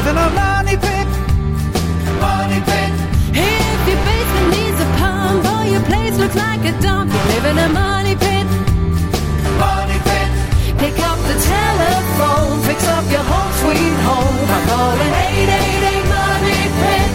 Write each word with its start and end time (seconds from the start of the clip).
live 0.00 0.16
in 0.16 0.16
a 0.16 0.30
money 0.30 0.76
pit. 0.76 1.06
Money 2.20 2.60
pit. 2.64 2.92
If 3.36 3.80
your 3.88 4.00
basement 4.08 4.48
needs 4.56 4.80
a 4.80 4.88
pump 4.96 5.44
or 5.44 5.64
your 5.68 5.82
place 5.82 6.16
looks 6.16 6.36
like 6.36 6.64
a 6.64 6.72
dump, 6.80 7.12
you 7.12 7.20
live 7.34 7.44
in 7.44 7.58
a 7.58 7.68
money 7.68 8.14
pit. 8.16 8.46
Money 9.60 9.98
pit. 10.08 10.28
Pick 10.80 10.96
up 11.04 11.18
the 11.28 11.36
telephone, 11.52 12.62
fix 12.62 12.80
up 12.88 13.04
your 13.10 13.24
home 13.32 13.52
sweet 13.60 13.96
home 14.08 14.36
by 14.48 14.60
calling 14.70 15.12
888 15.36 16.16
Money 16.16 16.62
Pit. 16.80 17.10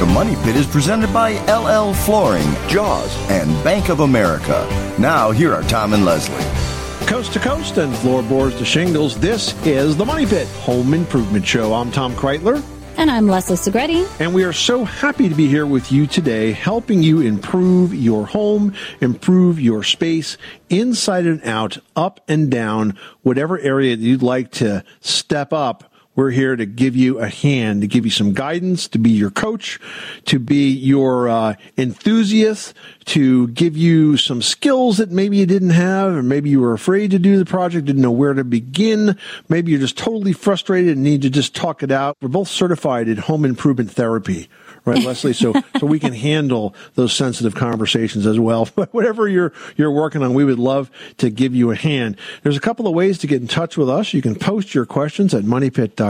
The 0.00 0.06
Money 0.06 0.36
Pit 0.42 0.56
is 0.56 0.66
presented 0.66 1.12
by 1.12 1.34
LL 1.46 1.94
Flooring, 1.94 2.56
Jaws, 2.66 3.14
and 3.30 3.48
Bank 3.62 3.88
of 3.88 4.00
America. 4.00 4.66
Now, 4.98 5.30
here 5.30 5.54
are 5.54 5.62
Tom 5.62 5.92
and 5.92 6.04
Leslie. 6.04 6.63
Coast 7.06 7.34
to 7.34 7.38
coast 7.38 7.76
and 7.76 7.94
floorboards 7.96 8.56
to 8.56 8.64
shingles, 8.64 9.18
this 9.20 9.54
is 9.66 9.94
the 9.94 10.06
Money 10.06 10.24
Pit 10.24 10.48
Home 10.62 10.94
Improvement 10.94 11.46
Show. 11.46 11.74
I'm 11.74 11.92
Tom 11.92 12.14
Kraeutler. 12.14 12.64
And 12.96 13.10
I'm 13.10 13.28
Leslie 13.28 13.56
Segrete. 13.56 14.08
And 14.20 14.34
we 14.34 14.42
are 14.42 14.54
so 14.54 14.84
happy 14.84 15.28
to 15.28 15.34
be 15.34 15.46
here 15.46 15.66
with 15.66 15.92
you 15.92 16.06
today, 16.06 16.52
helping 16.52 17.02
you 17.02 17.20
improve 17.20 17.94
your 17.94 18.26
home, 18.26 18.72
improve 19.02 19.60
your 19.60 19.82
space 19.82 20.38
inside 20.70 21.26
and 21.26 21.44
out, 21.44 21.76
up 21.94 22.20
and 22.26 22.50
down, 22.50 22.98
whatever 23.22 23.58
area 23.58 23.94
that 23.94 24.02
you'd 24.02 24.22
like 24.22 24.50
to 24.52 24.82
step 25.00 25.52
up. 25.52 25.92
We're 26.16 26.30
here 26.30 26.54
to 26.54 26.64
give 26.64 26.94
you 26.96 27.18
a 27.18 27.28
hand, 27.28 27.80
to 27.80 27.88
give 27.88 28.04
you 28.04 28.10
some 28.10 28.34
guidance, 28.34 28.86
to 28.88 28.98
be 28.98 29.10
your 29.10 29.30
coach, 29.30 29.80
to 30.26 30.38
be 30.38 30.70
your 30.70 31.28
uh, 31.28 31.54
enthusiast, 31.76 32.74
to 33.06 33.48
give 33.48 33.76
you 33.76 34.16
some 34.16 34.40
skills 34.40 34.98
that 34.98 35.10
maybe 35.10 35.38
you 35.38 35.46
didn't 35.46 35.70
have, 35.70 36.12
or 36.12 36.22
maybe 36.22 36.50
you 36.50 36.60
were 36.60 36.72
afraid 36.72 37.10
to 37.10 37.18
do 37.18 37.36
the 37.36 37.44
project, 37.44 37.86
didn't 37.86 38.02
know 38.02 38.12
where 38.12 38.34
to 38.34 38.44
begin. 38.44 39.18
Maybe 39.48 39.72
you're 39.72 39.80
just 39.80 39.98
totally 39.98 40.32
frustrated 40.32 40.96
and 40.96 41.02
need 41.02 41.22
to 41.22 41.30
just 41.30 41.54
talk 41.56 41.82
it 41.82 41.90
out. 41.90 42.16
We're 42.20 42.28
both 42.28 42.48
certified 42.48 43.08
in 43.08 43.16
home 43.16 43.44
improvement 43.44 43.90
therapy 43.90 44.48
right, 44.84 45.02
Leslie? 45.02 45.32
So, 45.32 45.54
so 45.78 45.86
we 45.86 45.98
can 45.98 46.12
handle 46.12 46.74
those 46.94 47.12
sensitive 47.12 47.54
conversations 47.54 48.26
as 48.26 48.38
well. 48.38 48.68
But 48.74 48.92
whatever 48.92 49.28
you're 49.28 49.52
you're 49.76 49.90
working 49.90 50.22
on, 50.22 50.34
we 50.34 50.44
would 50.44 50.58
love 50.58 50.90
to 51.18 51.30
give 51.30 51.54
you 51.54 51.70
a 51.70 51.76
hand. 51.76 52.16
There's 52.42 52.56
a 52.56 52.60
couple 52.60 52.88
of 52.88 52.94
ways 52.94 53.18
to 53.18 53.26
get 53.26 53.40
in 53.40 53.46
touch 53.46 53.76
with 53.76 53.88
us. 53.88 54.12
You 54.12 54.20
can 54.20 54.34
post 54.34 54.74
your 54.74 54.84
questions 54.84 55.32
at 55.32 55.44
moneypit.com. 55.44 56.03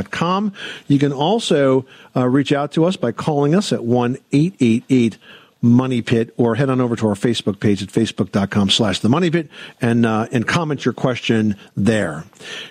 You 0.88 0.98
can 0.98 1.12
also 1.12 1.86
uh, 2.16 2.28
reach 2.28 2.52
out 2.52 2.72
to 2.72 2.84
us 2.84 2.96
by 2.96 3.12
calling 3.12 3.54
us 3.54 3.72
at 3.72 3.84
one 3.84 4.18
eight 4.32 4.54
eight 4.60 4.84
eight 4.90 5.18
money 5.64 6.02
pit 6.02 6.32
or 6.36 6.54
head 6.54 6.68
on 6.68 6.78
over 6.78 6.94
to 6.94 7.08
our 7.08 7.14
facebook 7.14 7.58
page 7.58 7.82
at 7.82 7.88
facebook.com 7.88 8.68
slash 8.68 9.00
the 9.00 9.08
money 9.08 9.30
pit 9.30 9.48
and 9.80 10.04
uh, 10.04 10.28
and 10.30 10.46
comment 10.46 10.84
your 10.84 10.92
question 10.92 11.56
there. 11.74 12.24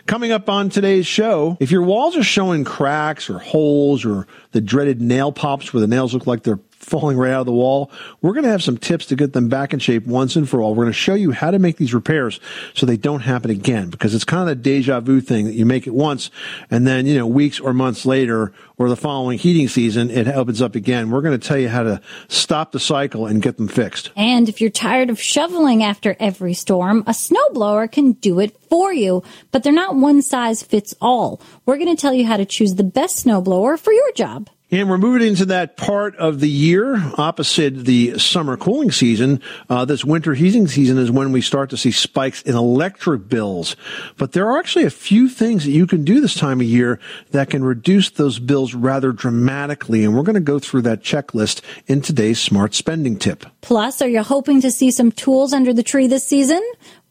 Coming 0.06 0.32
up 0.32 0.48
on 0.48 0.70
today's 0.70 1.08
show 1.08 1.58
if 1.60 1.72
your 1.72 1.82
walls 1.82 2.16
are 2.16 2.24
showing 2.24 2.64
cracks 2.64 3.30
or 3.30 3.40
holes 3.40 4.06
or 4.06 4.28
the 4.52 4.62
dreaded 4.62 5.02
nail 5.02 5.32
pops 5.32 5.74
where 5.74 5.82
the 5.82 5.88
nails 5.88 6.14
look 6.14 6.28
like 6.28 6.44
they're 6.44 6.60
falling 6.84 7.18
right 7.18 7.32
out 7.32 7.42
of 7.42 7.46
the 7.46 7.54
wall. 7.54 7.92
We're 8.22 8.34
going 8.34 8.44
to 8.44 8.50
have 8.50 8.64
some 8.64 8.78
tips 8.78 9.06
to 9.08 9.16
get 9.16 9.34
them 9.34 9.50
back 9.50 9.74
in 9.74 9.80
shape 9.80 10.06
once 10.06 10.36
and 10.36 10.48
for 10.48 10.62
all. 10.62 10.72
We're 10.76 10.84
going 10.84 10.94
to 10.94 10.94
show 10.94 11.16
you 11.16 11.32
how 11.32 11.52
to 11.52 11.60
make 11.60 11.78
these 11.78 11.94
repairs 11.94 12.40
so 12.74 12.86
they 12.86 12.98
don't 12.98 13.22
happen 13.22 13.52
again 13.52 13.90
because 13.90 14.14
it's 14.14 14.24
kind 14.24 14.50
of 14.50 14.58
a 14.58 14.62
deja 14.62 15.00
vu 15.00 15.22
thing 15.22 15.46
that 15.46 15.54
you 15.54 15.66
make 15.66 15.88
it 15.88 15.94
once 15.94 16.30
and 16.70 16.86
then, 16.86 17.06
you 17.06 17.18
know, 17.18 17.28
weeks 17.28 17.60
or 17.60 17.74
months 17.74 18.06
later 18.06 18.54
or 18.78 18.90
the 18.90 18.96
following 18.96 19.38
heating 19.38 19.68
season, 19.68 20.10
it 20.10 20.28
opens 20.28 20.62
up 20.62 20.76
again. 20.76 21.10
We're 21.10 21.22
going 21.22 21.40
to 21.40 21.48
tell 21.48 21.58
you 21.58 21.70
how 21.70 21.84
to 21.84 22.02
stop 22.28 22.72
the 22.72 22.80
cycle 22.80 23.26
and 23.26 23.42
get 23.42 23.58
them 23.58 23.68
fixed. 23.68 24.12
And 24.16 24.50
if 24.50 24.62
you're 24.62 24.70
tired 24.70 25.10
of 25.10 25.22
shoveling 25.22 25.84
after 25.84 26.16
every 26.20 26.54
storm, 26.54 27.04
a 27.08 27.12
snowblower 27.12 27.92
can 27.92 28.14
do 28.14 28.40
it 28.40 28.58
for 28.70 28.92
you, 28.92 29.24
but 29.52 29.64
they're 29.64 29.72
not 29.72 29.96
one 29.96 30.22
size 30.22 30.64
fits 30.64 30.96
all. 31.00 31.42
We're 31.66 31.78
going 31.78 31.96
to 31.96 32.02
tell 32.02 32.14
you 32.14 32.26
how 32.26 32.38
to 32.38 32.46
choose 32.46 32.76
the 32.76 32.84
best 32.84 33.26
snowblower 33.26 33.80
for 33.80 33.94
your 33.94 34.12
job. 34.14 34.50
And 34.74 34.90
we're 34.90 34.98
moving 34.98 35.28
into 35.28 35.46
that 35.46 35.78
part 35.78 36.16
of 36.16 36.40
the 36.40 36.50
year 36.50 36.96
opposite 37.20 37.86
the 37.86 38.18
summer 38.18 38.58
cooling 38.58 38.90
season. 38.90 39.40
Uh, 39.70 39.86
this 39.86 40.04
winter 40.04 40.34
heating 40.34 40.68
season 40.68 40.98
is 40.98 41.12
when 41.12 41.32
we 41.32 41.42
start 41.42 41.70
to 41.70 41.78
see 41.78 41.92
spikes 41.92 42.42
in 42.42 42.56
electric 42.56 43.30
bills. 43.30 43.76
But 44.18 44.32
there 44.32 44.50
are 44.50 44.58
actually 44.58 44.86
a 44.86 44.90
few 44.90 45.30
things 45.30 45.66
that 45.66 45.70
you 45.70 45.86
can 45.86 46.04
do 46.04 46.22
this 46.22 46.34
time 46.34 46.60
of 46.60 46.66
year 46.66 47.00
that 47.30 47.52
can 47.52 47.64
reduce 47.64 48.10
those 48.10 48.40
bills 48.40 48.74
rather 48.74 49.12
dramatically. 49.12 50.04
And 50.04 50.16
we're 50.16 50.24
going 50.24 50.34
to 50.34 50.40
go 50.40 50.58
through 50.58 50.82
that 50.82 51.04
checklist 51.04 51.62
in 51.86 52.02
today's 52.02 52.42
smart 52.42 52.74
spending 52.74 53.20
tip. 53.20 53.46
Plus, 53.62 54.02
are 54.02 54.10
you 54.10 54.24
hoping 54.24 54.60
to 54.62 54.72
see 54.72 54.90
some 54.90 55.12
tools 55.12 55.54
under 55.54 55.72
the 55.72 55.84
tree 55.84 56.08
this 56.08 56.24
season? 56.24 56.64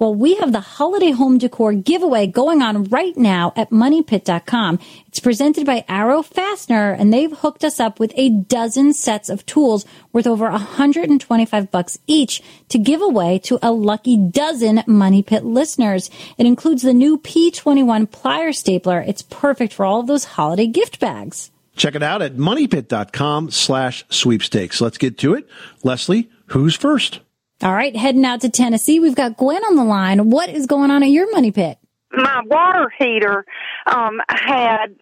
Well, 0.02 0.16
we 0.16 0.34
have 0.34 0.50
the 0.50 0.58
holiday 0.58 1.12
home 1.12 1.38
decor 1.38 1.74
giveaway 1.74 2.26
going 2.26 2.60
on 2.60 2.82
right 2.86 3.16
now 3.16 3.52
at 3.54 3.70
moneypit.com. 3.70 4.80
It's 5.06 5.20
presented 5.20 5.64
by 5.64 5.84
Arrow 5.88 6.22
Fastener 6.22 6.90
and 6.90 7.12
they've 7.12 7.30
hooked 7.30 7.62
us 7.62 7.78
up 7.78 8.00
with 8.00 8.12
a 8.16 8.30
dozen 8.30 8.94
sets 8.94 9.28
of 9.28 9.46
tools 9.46 9.86
worth 10.12 10.26
over 10.26 10.50
125 10.50 11.70
bucks 11.70 12.00
each 12.08 12.42
to 12.70 12.80
give 12.80 13.00
away 13.00 13.38
to 13.44 13.60
a 13.62 13.70
lucky 13.70 14.16
dozen 14.16 14.82
Money 14.88 15.22
Pit 15.22 15.44
listeners. 15.44 16.10
It 16.36 16.46
includes 16.46 16.82
the 16.82 16.92
new 16.92 17.16
P21 17.16 18.08
plier 18.08 18.52
stapler. 18.52 19.04
It's 19.06 19.22
perfect 19.22 19.72
for 19.72 19.86
all 19.86 20.00
of 20.00 20.08
those 20.08 20.24
holiday 20.24 20.66
gift 20.66 20.98
bags. 20.98 21.52
Check 21.76 21.94
it 21.94 22.02
out 22.02 22.22
at 22.22 22.34
moneypit.com 22.34 23.52
slash 23.52 24.04
sweepstakes. 24.08 24.80
Let's 24.80 24.98
get 24.98 25.16
to 25.18 25.34
it. 25.34 25.48
Leslie, 25.84 26.28
who's 26.46 26.74
first? 26.74 27.20
All 27.62 27.72
right, 27.72 27.94
heading 27.94 28.24
out 28.24 28.40
to 28.40 28.50
Tennessee. 28.50 28.98
We've 28.98 29.14
got 29.14 29.36
Gwen 29.36 29.62
on 29.64 29.76
the 29.76 29.84
line. 29.84 30.30
What 30.30 30.50
is 30.50 30.66
going 30.66 30.90
on 30.90 31.02
at 31.02 31.10
your 31.10 31.30
money 31.30 31.52
pit? 31.52 31.78
my 32.12 32.42
water 32.44 32.92
heater 32.98 33.44
um 33.86 34.20
had 34.28 34.94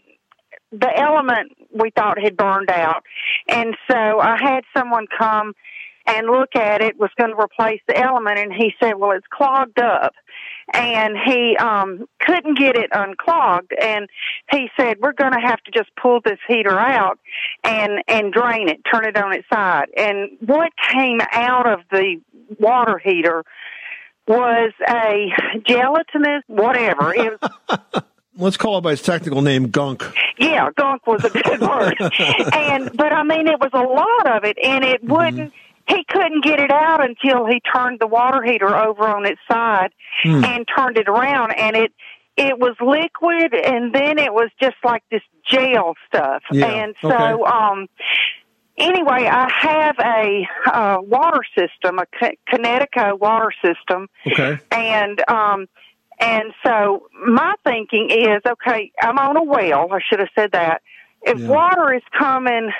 the 0.73 0.97
element 0.97 1.53
we 1.73 1.91
thought 1.91 2.19
had 2.19 2.37
burned 2.37 2.71
out 2.71 3.03
and 3.49 3.77
so 3.91 4.21
i 4.21 4.37
had 4.41 4.63
someone 4.77 5.07
come 5.19 5.53
and 6.07 6.27
look 6.29 6.55
at 6.55 6.81
it 6.81 6.99
was 6.99 7.11
going 7.19 7.31
to 7.31 7.37
replace 7.37 7.81
the 7.89 7.97
element 7.97 8.39
and 8.39 8.53
he 8.53 8.73
said 8.81 8.95
well 8.95 9.11
it's 9.11 9.27
clogged 9.33 9.81
up 9.81 10.13
and 10.73 11.17
he 11.27 11.57
um 11.59 12.07
couldn't 12.21 12.57
get 12.57 12.77
it 12.77 12.91
unclogged 12.93 13.73
and 13.81 14.09
he 14.51 14.69
said 14.79 14.97
we're 15.01 15.13
going 15.13 15.33
to 15.33 15.41
have 15.41 15.61
to 15.63 15.71
just 15.73 15.91
pull 16.01 16.21
this 16.25 16.39
heater 16.47 16.79
out 16.79 17.19
and 17.65 18.03
and 18.07 18.33
drain 18.33 18.69
it 18.69 18.81
turn 18.93 19.05
it 19.05 19.17
on 19.17 19.33
its 19.33 19.47
side 19.53 19.87
and 19.97 20.31
what 20.41 20.71
came 20.93 21.19
out 21.33 21.67
of 21.67 21.81
the 21.91 22.21
water 22.59 22.99
heater 22.99 23.45
was 24.27 24.73
a 24.89 25.29
gelatinous 25.67 26.43
whatever. 26.47 27.15
It 27.15 27.39
was 27.41 28.03
Let's 28.37 28.57
call 28.57 28.79
it 28.79 28.81
by 28.83 28.93
its 28.93 29.03
technical 29.03 29.43
name, 29.43 29.69
gunk. 29.69 30.03
yeah, 30.39 30.71
gunk 30.75 31.07
was 31.07 31.23
a 31.25 31.31
good 31.31 31.61
word. 31.61 31.95
and 32.55 32.91
but 32.97 33.13
I 33.13 33.23
mean 33.23 33.47
it 33.49 33.59
was 33.61 33.71
a 33.75 33.83
lot 33.83 34.37
of 34.37 34.45
it 34.45 34.57
and 34.65 34.85
it 34.85 35.03
wouldn't 35.05 35.53
he 35.89 36.05
couldn't 36.09 36.45
get 36.45 36.61
it 36.61 36.71
out 36.71 37.05
until 37.05 37.47
he 37.47 37.61
turned 37.75 37.99
the 38.01 38.07
water 38.07 38.43
heater 38.43 38.75
over 38.75 39.07
on 39.09 39.27
its 39.27 39.41
side 39.51 39.91
Hmm. 40.23 40.45
and 40.45 40.67
turned 40.77 40.97
it 40.99 41.09
around 41.09 41.53
and 41.53 41.77
it 41.77 41.93
it 42.37 42.59
was 42.59 42.75
liquid 42.81 43.53
and 43.55 43.95
then 43.95 44.19
it 44.19 44.33
was 44.33 44.49
just 44.61 44.77
like 44.85 45.03
this 45.11 45.23
gel 45.47 45.95
stuff. 46.07 46.43
Yeah, 46.53 46.67
And 46.67 46.95
so 47.03 47.09
okay. 47.11 47.43
um 47.51 47.89
anyway, 48.81 49.29
I 49.31 49.49
have 49.61 49.97
a 49.99 50.49
uh, 50.73 50.99
water 51.03 51.43
system, 51.57 51.99
a 51.99 52.07
Connecticut 52.49 53.21
water 53.21 53.53
system 53.65 54.09
Okay. 54.27 54.59
and 54.73 55.23
um 55.29 55.67
and 56.21 56.53
so 56.65 57.07
my 57.27 57.55
thinking 57.65 58.11
is 58.11 58.41
okay 58.47 58.91
i'm 59.03 59.19
on 59.19 59.37
a 59.37 59.43
well 59.43 59.89
i 59.93 59.99
should 60.09 60.19
have 60.21 60.29
said 60.35 60.51
that 60.53 60.83
if 61.23 61.39
Yeah. 61.39 61.49
water 61.49 61.95
is 61.95 62.03
coming 62.17 62.71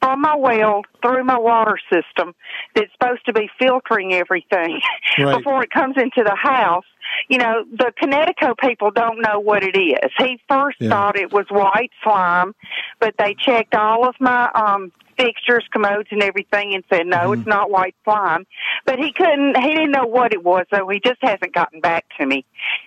from 0.00 0.20
my 0.20 0.36
well 0.36 0.82
through 1.02 1.24
my 1.24 1.38
water 1.38 1.78
system 1.92 2.34
that's 2.74 2.90
supposed 2.92 3.24
to 3.26 3.32
be 3.32 3.48
filtering 3.58 4.12
everything 4.12 4.80
Right. 5.18 5.36
before 5.38 5.62
it 5.62 5.70
comes 5.70 5.96
into 5.96 6.22
the 6.24 6.34
house 6.36 6.84
you 7.28 7.38
know 7.38 7.64
the 7.70 7.92
connecticut 7.98 8.58
people 8.58 8.90
don't 8.90 9.20
know 9.20 9.38
what 9.40 9.62
it 9.62 9.76
is 9.76 10.10
he 10.18 10.38
first 10.48 10.78
Yeah. 10.80 10.90
thought 10.90 11.16
it 11.16 11.32
was 11.32 11.46
white 11.50 11.90
slime 12.02 12.54
but 13.00 13.14
they 13.18 13.34
checked 13.38 13.74
all 13.74 14.06
of 14.08 14.14
my 14.20 14.50
um 14.54 14.92
fixtures 15.16 15.64
commodes 15.72 16.08
and 16.10 16.22
everything 16.22 16.74
and 16.74 16.84
said 16.90 17.06
no 17.06 17.16
Mm-hmm. 17.18 17.40
it's 17.40 17.46
not 17.48 17.70
white 17.70 17.94
slime 18.04 18.46
but 18.86 18.98
he 18.98 19.12
couldn't 19.12 19.56
he 19.60 19.68
didn't 19.74 19.92
know 19.92 20.06
what 20.06 20.32
it 20.32 20.42
was 20.44 20.66
so 20.72 20.88
he 20.88 21.00
just 21.00 21.18
hasn't 21.22 21.52
gotten 21.54 21.80
back 21.80 22.04
to 22.18 22.26
me 22.26 22.44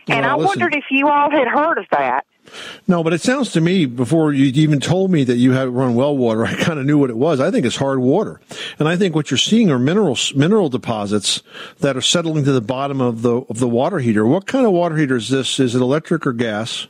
and 0.08 0.22
Well, 0.26 0.30
i 0.32 0.36
listen. 0.36 0.46
wondered 0.62 0.76
if 0.76 0.86
you 0.92 1.08
all 1.08 1.30
had 1.32 1.48
heard 1.48 1.78
of 1.78 1.86
that 1.92 2.26
No, 2.88 3.04
but 3.04 3.12
it 3.14 3.20
sounds 3.22 3.52
to 3.54 3.62
me 3.62 3.86
before 3.86 4.32
you 4.32 4.46
even 4.46 4.80
told 4.80 5.12
me 5.12 5.26
that 5.26 5.36
you 5.36 5.52
had 5.52 5.68
run 5.68 5.96
well 5.96 6.16
water, 6.16 6.46
I 6.52 6.56
kind 6.56 6.80
of 6.80 6.86
knew 6.86 6.98
what 6.98 7.10
it 7.10 7.18
was. 7.18 7.40
I 7.42 7.52
think 7.52 7.66
it's 7.66 7.76
hard 7.76 8.00
water, 8.00 8.40
and 8.80 8.88
I 8.88 8.96
think 8.96 9.16
what 9.16 9.30
you're 9.30 9.38
seeing 9.38 9.70
are 9.70 9.78
minerals, 9.80 10.34
mineral 10.34 10.70
deposits 10.70 11.44
that 11.80 11.98
are 11.98 12.02
settling 12.02 12.46
to 12.46 12.54
the 12.54 12.62
bottom 12.62 13.02
of 13.02 13.22
the 13.22 13.42
of 13.50 13.60
the 13.60 13.68
water 13.68 14.00
heater. 14.00 14.26
What 14.26 14.48
kind 14.48 14.66
of 14.66 14.72
water 14.72 14.96
heater 14.96 15.18
is 15.18 15.28
this? 15.28 15.60
Is 15.60 15.76
it 15.76 15.82
electric 15.82 16.26
or 16.26 16.32
gas? 16.34 16.88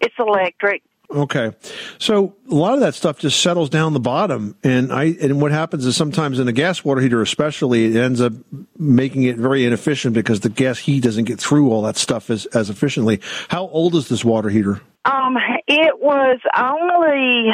it's 0.00 0.14
electric 0.18 0.82
Okay. 1.10 1.52
So 1.98 2.36
a 2.50 2.54
lot 2.54 2.74
of 2.74 2.80
that 2.80 2.94
stuff 2.94 3.18
just 3.18 3.40
settles 3.40 3.70
down 3.70 3.94
the 3.94 4.00
bottom 4.00 4.56
and 4.62 4.92
I 4.92 5.04
and 5.20 5.40
what 5.40 5.52
happens 5.52 5.86
is 5.86 5.96
sometimes 5.96 6.38
in 6.38 6.48
a 6.48 6.52
gas 6.52 6.84
water 6.84 7.00
heater 7.00 7.22
especially 7.22 7.86
it 7.86 7.96
ends 7.96 8.20
up 8.20 8.34
making 8.76 9.22
it 9.22 9.36
very 9.38 9.64
inefficient 9.64 10.12
because 10.14 10.40
the 10.40 10.50
gas 10.50 10.78
heat 10.78 11.02
doesn't 11.02 11.24
get 11.24 11.40
through 11.40 11.70
all 11.70 11.82
that 11.82 11.96
stuff 11.96 12.28
as, 12.28 12.44
as 12.46 12.68
efficiently. 12.68 13.20
How 13.48 13.68
old 13.68 13.94
is 13.94 14.08
this 14.08 14.22
water 14.22 14.50
heater? 14.50 14.82
Um, 15.06 15.38
it 15.66 15.98
was 15.98 16.38
only 16.54 17.52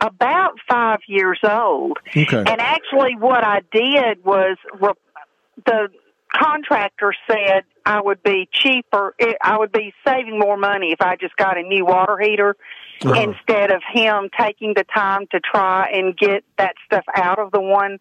about 0.00 0.58
five 0.68 0.98
years 1.06 1.38
old. 1.42 1.98
Okay. 2.14 2.38
And 2.38 2.60
actually, 2.60 3.16
what 3.18 3.42
I 3.42 3.60
did 3.72 4.22
was 4.24 4.58
re- 4.78 4.92
the 5.64 5.88
contractor 6.34 7.14
said 7.30 7.62
I 7.86 8.02
would 8.02 8.22
be 8.22 8.48
cheaper. 8.52 9.14
I 9.42 9.58
would 9.58 9.72
be 9.72 9.94
saving 10.06 10.38
more 10.38 10.58
money 10.58 10.92
if 10.92 11.00
I 11.00 11.16
just 11.16 11.36
got 11.36 11.56
a 11.56 11.62
new 11.62 11.86
water 11.86 12.18
heater 12.18 12.56
Uh-huh. 13.04 13.14
instead 13.18 13.70
of 13.70 13.80
him 13.92 14.28
taking 14.38 14.74
the 14.74 14.84
time 14.94 15.26
to 15.30 15.40
try 15.40 15.88
and 15.92 16.16
get 16.16 16.44
that 16.58 16.74
stuff 16.84 17.04
out 17.14 17.38
of 17.38 17.50
the 17.50 17.60
one 17.60 17.98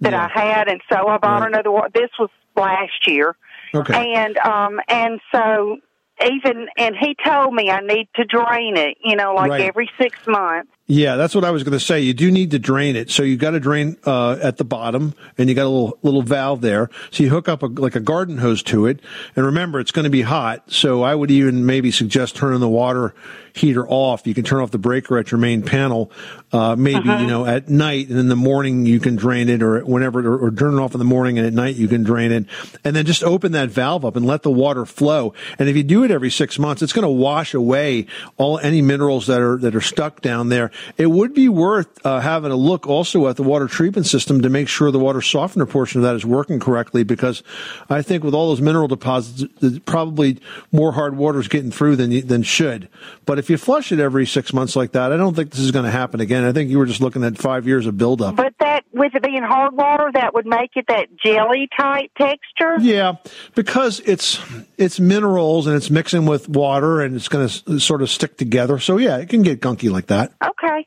that 0.00 0.12
Yeah. 0.12 0.28
I 0.34 0.38
had. 0.38 0.68
And 0.68 0.82
so 0.92 1.08
I 1.08 1.16
bought 1.18 1.40
Right. 1.40 1.48
another 1.48 1.70
one. 1.70 1.88
This 1.94 2.10
was 2.18 2.28
last 2.56 3.06
year. 3.06 3.36
Okay. 3.74 4.14
And 4.14 4.36
um 4.38 4.80
and 4.88 5.20
so 5.32 5.78
even 6.24 6.68
and 6.76 6.94
he 6.94 7.16
told 7.24 7.54
me 7.54 7.70
I 7.70 7.80
need 7.80 8.08
to 8.16 8.24
drain 8.24 8.76
it, 8.76 8.98
you 9.02 9.16
know, 9.16 9.34
like 9.34 9.50
Right. 9.50 9.62
every 9.62 9.90
six 10.00 10.16
months. 10.26 10.70
Yeah, 10.86 11.16
that's 11.16 11.34
what 11.34 11.44
I 11.44 11.50
was 11.50 11.62
going 11.64 11.72
to 11.72 11.80
say. 11.80 12.00
You 12.00 12.12
do 12.12 12.30
need 12.30 12.50
to 12.50 12.58
drain 12.58 12.94
it. 12.94 13.10
So 13.10 13.22
you 13.22 13.36
got 13.38 13.52
to 13.52 13.60
drain 13.60 13.96
uh, 14.04 14.36
at 14.42 14.58
the 14.58 14.64
bottom, 14.64 15.14
and 15.38 15.48
you 15.48 15.54
got 15.54 15.64
a 15.64 15.68
little 15.70 15.98
little 16.02 16.20
valve 16.20 16.60
there. 16.60 16.90
So 17.10 17.22
you 17.24 17.30
hook 17.30 17.48
up 17.48 17.62
a, 17.62 17.66
like 17.68 17.96
a 17.96 18.00
garden 18.00 18.36
hose 18.36 18.62
to 18.64 18.84
it, 18.84 19.00
and 19.34 19.46
remember 19.46 19.80
it's 19.80 19.92
going 19.92 20.04
to 20.04 20.10
be 20.10 20.20
hot. 20.20 20.70
So 20.70 21.02
I 21.02 21.14
would 21.14 21.30
even 21.30 21.64
maybe 21.64 21.90
suggest 21.90 22.36
turning 22.36 22.60
the 22.60 22.68
water 22.68 23.14
heater 23.54 23.86
off. 23.88 24.26
You 24.26 24.34
can 24.34 24.42
turn 24.44 24.60
off 24.60 24.72
the 24.72 24.78
breaker 24.78 25.16
at 25.16 25.30
your 25.30 25.38
main 25.38 25.62
panel, 25.62 26.10
uh, 26.52 26.74
maybe 26.76 27.08
you 27.08 27.26
know 27.26 27.46
at 27.46 27.68
night, 27.68 28.08
and 28.08 28.18
in 28.18 28.28
the 28.28 28.36
morning 28.36 28.84
you 28.84 28.98
can 28.98 29.14
drain 29.14 29.48
it, 29.48 29.62
or 29.62 29.80
whenever, 29.84 30.20
or, 30.20 30.46
or 30.46 30.50
turn 30.50 30.74
it 30.74 30.80
off 30.80 30.92
in 30.92 30.98
the 30.98 31.04
morning, 31.04 31.38
and 31.38 31.46
at 31.46 31.52
night 31.52 31.76
you 31.76 31.86
can 31.86 32.02
drain 32.02 32.32
it, 32.32 32.46
and 32.82 32.96
then 32.96 33.06
just 33.06 33.22
open 33.22 33.52
that 33.52 33.70
valve 33.70 34.04
up 34.04 34.16
and 34.16 34.26
let 34.26 34.42
the 34.42 34.50
water 34.50 34.84
flow. 34.84 35.32
And 35.58 35.68
if 35.68 35.76
you 35.76 35.84
do 35.84 36.02
it 36.02 36.10
every 36.10 36.30
six 36.30 36.58
months, 36.58 36.82
it's 36.82 36.92
going 36.92 37.04
to 37.04 37.08
wash 37.08 37.54
away 37.54 38.06
all 38.36 38.58
any 38.58 38.82
minerals 38.82 39.28
that 39.28 39.40
are 39.40 39.56
that 39.58 39.76
are 39.76 39.80
stuck 39.80 40.20
down 40.20 40.48
there. 40.48 40.72
It 40.96 41.06
would 41.06 41.32
be 41.32 41.48
worth 41.48 42.04
uh, 42.04 42.20
having 42.20 42.50
a 42.50 42.56
look 42.56 42.88
also 42.88 43.28
at 43.28 43.36
the 43.36 43.44
water 43.44 43.68
treatment 43.68 44.06
system 44.06 44.42
to 44.42 44.50
make 44.50 44.68
sure 44.68 44.90
the 44.90 44.98
water 44.98 45.22
softener 45.22 45.66
portion 45.66 46.00
of 46.00 46.02
that 46.04 46.16
is 46.16 46.26
working 46.26 46.58
correctly. 46.58 47.04
Because 47.04 47.44
I 47.88 48.02
think 48.02 48.24
with 48.24 48.34
all 48.34 48.48
those 48.48 48.60
mineral 48.60 48.88
deposits, 48.88 49.44
probably 49.86 50.40
more 50.72 50.90
hard 50.90 51.16
water 51.16 51.38
is 51.38 51.46
getting 51.46 51.70
through 51.70 51.96
than 51.96 52.26
than 52.26 52.42
should. 52.42 52.88
But 53.26 53.38
if 53.38 53.43
you 53.50 53.56
flush 53.56 53.92
it 53.92 54.00
every 54.00 54.26
six 54.26 54.52
months 54.52 54.76
like 54.76 54.92
that, 54.92 55.12
I 55.12 55.16
don't 55.16 55.34
think 55.34 55.50
this 55.50 55.60
is 55.60 55.70
going 55.70 55.84
to 55.84 55.90
happen 55.90 56.20
again. 56.20 56.44
I 56.44 56.52
think 56.52 56.70
you 56.70 56.78
were 56.78 56.86
just 56.86 57.00
looking 57.00 57.24
at 57.24 57.38
five 57.38 57.66
years 57.66 57.86
of 57.86 57.96
buildup. 57.98 58.36
But 58.36 58.54
that 58.60 58.84
with 58.92 59.14
it 59.14 59.22
being 59.22 59.42
hard 59.42 59.74
water, 59.74 60.10
that 60.14 60.34
would 60.34 60.46
make 60.46 60.70
it 60.76 60.86
that 60.88 61.08
jelly 61.16 61.68
type 61.78 62.10
texture. 62.16 62.76
Yeah, 62.80 63.14
because 63.54 64.00
it's 64.00 64.40
it's 64.78 65.00
minerals 65.00 65.66
and 65.66 65.76
it's 65.76 65.90
mixing 65.90 66.26
with 66.26 66.48
water 66.48 67.00
and 67.00 67.16
it's 67.16 67.28
going 67.28 67.48
to 67.48 67.80
sort 67.80 68.02
of 68.02 68.10
stick 68.10 68.36
together. 68.36 68.78
So 68.78 68.98
yeah, 68.98 69.18
it 69.18 69.28
can 69.28 69.42
get 69.42 69.60
gunky 69.60 69.90
like 69.90 70.06
that. 70.06 70.32
Okay. 70.42 70.86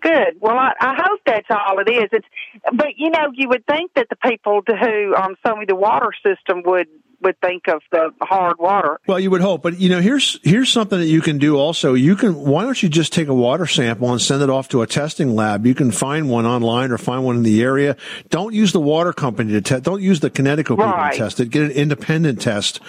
Good. 0.00 0.38
Well, 0.40 0.56
I, 0.56 0.72
I 0.80 0.94
hope 0.96 1.20
that's 1.26 1.48
all 1.50 1.80
it 1.80 1.90
is. 1.90 2.08
It's, 2.12 2.26
but 2.72 2.96
you 2.96 3.10
know, 3.10 3.32
you 3.34 3.48
would 3.48 3.66
think 3.66 3.92
that 3.94 4.06
the 4.08 4.16
people 4.16 4.62
who 4.64 5.14
um, 5.16 5.34
sold 5.44 5.58
me 5.58 5.64
the 5.66 5.74
water 5.74 6.12
system 6.24 6.62
would 6.64 6.86
would 7.22 7.40
think 7.40 7.68
of 7.68 7.82
the 7.90 8.10
hard 8.20 8.58
water. 8.58 9.00
Well, 9.06 9.18
you 9.20 9.30
would 9.30 9.40
hope, 9.40 9.62
but 9.62 9.78
you 9.80 9.88
know, 9.88 10.00
here's 10.00 10.38
here's 10.42 10.68
something 10.70 10.98
that 10.98 11.06
you 11.06 11.20
can 11.20 11.38
do. 11.38 11.56
Also, 11.56 11.94
you 11.94 12.16
can. 12.16 12.34
Why 12.34 12.62
don't 12.64 12.82
you 12.82 12.88
just 12.88 13.12
take 13.12 13.28
a 13.28 13.34
water 13.34 13.66
sample 13.66 14.10
and 14.12 14.20
send 14.20 14.42
it 14.42 14.50
off 14.50 14.68
to 14.70 14.82
a 14.82 14.86
testing 14.86 15.34
lab? 15.34 15.66
You 15.66 15.74
can 15.74 15.90
find 15.90 16.28
one 16.30 16.46
online 16.46 16.90
or 16.92 16.98
find 16.98 17.24
one 17.24 17.36
in 17.36 17.42
the 17.42 17.62
area. 17.62 17.96
Don't 18.30 18.54
use 18.54 18.72
the 18.72 18.80
water 18.80 19.12
company 19.12 19.52
to 19.52 19.60
test. 19.60 19.82
Don't 19.84 20.02
use 20.02 20.20
the 20.20 20.30
Connecticut 20.30 20.76
people 20.78 20.84
Right. 20.92 21.12
to 21.12 21.18
test 21.18 21.40
it. 21.40 21.50
Get 21.50 21.62
an 21.62 21.70
independent 21.72 22.40
test, 22.40 22.80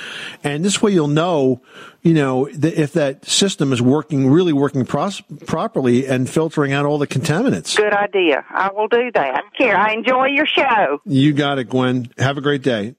and 0.44 0.64
this 0.64 0.82
way 0.82 0.92
you'll 0.92 1.08
know. 1.08 1.62
You 2.02 2.14
know 2.14 2.46
th- 2.46 2.76
if 2.80 2.94
that 2.94 3.26
system 3.26 3.74
is 3.74 3.82
working, 3.82 4.30
really 4.30 4.54
working 4.54 4.86
pros- 4.86 5.20
properly, 5.46 6.08
and 6.08 6.30
filtering 6.30 6.72
out 6.72 6.86
all 6.86 6.98
the 6.98 7.08
contaminants. 7.08 7.76
Good 7.76 7.92
idea. 7.92 8.46
I 8.50 8.70
will 8.74 8.88
do 8.88 9.12
that. 9.16 9.44
Here, 9.58 9.76
I 9.76 9.92
enjoy 9.96 10.28
your 10.28 10.46
show. 10.46 11.02
You 11.06 11.34
got 11.34 11.60
it, 11.60 11.66
Gwen. 11.70 12.10
Have 12.18 12.38
a 12.38 12.42
great 12.42 12.62
day. 12.62 12.96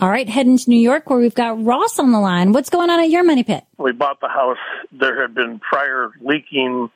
All 0.00 0.08
right, 0.08 0.28
heading 0.28 0.56
to 0.56 0.70
New 0.70 0.78
York 0.78 1.10
where 1.10 1.18
we've 1.18 1.34
got 1.34 1.62
Ross 1.64 1.98
on 1.98 2.12
the 2.12 2.20
line. 2.20 2.52
What's 2.52 2.70
going 2.70 2.88
on 2.88 3.00
at 3.00 3.10
your 3.10 3.24
money 3.24 3.42
pit? 3.42 3.64
we 3.78 3.92
bought 3.92 4.20
the 4.20 4.28
house, 4.28 4.58
there 4.92 5.20
had 5.20 5.34
been 5.34 5.58
prior 5.58 6.10
leaking 6.20 6.88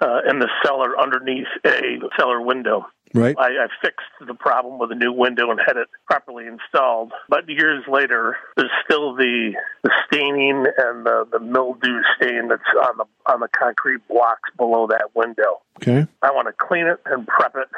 uh, 0.00 0.20
in 0.28 0.38
the 0.38 0.48
cellar 0.64 0.98
underneath 1.00 1.46
a 1.64 1.98
cellar 2.16 2.40
window. 2.40 2.86
Right. 3.14 3.36
I, 3.38 3.48
I 3.48 3.66
fixed 3.82 4.06
the 4.26 4.34
problem 4.34 4.78
with 4.78 4.90
a 4.90 4.94
new 4.94 5.12
window 5.12 5.50
and 5.50 5.60
had 5.64 5.76
it 5.76 5.88
properly 6.06 6.46
installed. 6.46 7.12
But 7.28 7.48
years 7.48 7.84
later, 7.86 8.36
there's 8.56 8.70
still 8.84 9.14
the, 9.14 9.52
the 9.82 9.90
staining 10.06 10.64
and 10.78 11.04
the, 11.04 11.26
the 11.30 11.40
mildew 11.40 12.00
stain 12.16 12.48
that's 12.48 12.62
on 12.88 12.98
the 12.98 13.04
on 13.30 13.40
the 13.40 13.48
concrete 13.48 14.06
blocks 14.08 14.48
below 14.56 14.86
that 14.86 15.14
window. 15.14 15.60
Okay. 15.76 16.06
I 16.22 16.30
want 16.30 16.48
to 16.48 16.54
clean 16.56 16.86
it 16.86 17.00
and 17.04 17.26
prep 17.26 17.54
it 17.56 17.68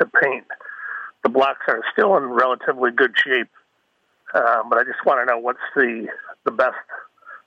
to 0.00 0.10
paint. 0.20 0.46
The 1.22 1.28
blocks 1.28 1.62
are 1.68 1.82
still 1.92 2.16
in 2.16 2.24
relatively 2.24 2.90
good 2.90 3.14
shape, 3.16 3.48
um, 4.34 4.68
but 4.68 4.78
I 4.78 4.84
just 4.84 5.04
want 5.04 5.20
to 5.20 5.32
know 5.32 5.38
what's 5.38 5.58
the 5.74 6.08
the 6.44 6.50
best 6.50 6.76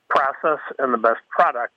process 0.09 0.59
and 0.79 0.93
the 0.93 0.97
best 0.97 1.19
product 1.29 1.73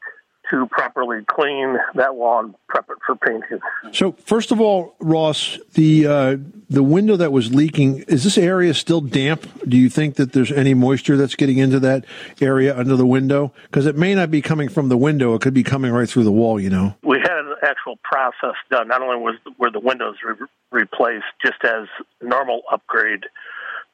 to 0.50 0.66
properly 0.66 1.24
clean 1.26 1.76
that 1.94 2.14
wall 2.16 2.40
and 2.40 2.54
prep 2.68 2.88
it 2.88 2.96
for 3.06 3.16
painting. 3.16 3.60
So 3.92 4.12
first 4.12 4.50
of 4.50 4.60
all, 4.60 4.94
Ross, 4.98 5.58
the 5.74 6.06
uh, 6.06 6.36
the 6.70 6.82
window 6.82 7.16
that 7.16 7.32
was 7.32 7.54
leaking 7.54 8.00
is 8.02 8.24
this 8.24 8.38
area 8.38 8.74
still 8.74 9.00
damp? 9.00 9.46
Do 9.68 9.76
you 9.76 9.88
think 9.88 10.16
that 10.16 10.32
there's 10.32 10.52
any 10.52 10.74
moisture 10.74 11.16
that's 11.16 11.34
getting 11.34 11.58
into 11.58 11.80
that 11.80 12.04
area 12.40 12.76
under 12.76 12.96
the 12.96 13.06
window? 13.06 13.52
Because 13.64 13.86
it 13.86 13.96
may 13.96 14.14
not 14.14 14.30
be 14.30 14.40
coming 14.40 14.68
from 14.68 14.88
the 14.88 14.96
window; 14.96 15.34
it 15.34 15.42
could 15.42 15.54
be 15.54 15.64
coming 15.64 15.92
right 15.92 16.08
through 16.08 16.24
the 16.24 16.32
wall. 16.32 16.60
You 16.60 16.70
know. 16.70 16.94
We 17.02 17.18
had 17.18 17.30
an 17.30 17.56
actual 17.62 17.98
process 18.02 18.56
done. 18.70 18.88
Not 18.88 19.02
only 19.02 19.16
was 19.16 19.36
were 19.58 19.70
the 19.70 19.80
windows 19.80 20.16
re- 20.24 20.46
replaced 20.70 21.26
just 21.44 21.64
as 21.64 21.88
normal 22.22 22.62
upgrade, 22.70 23.24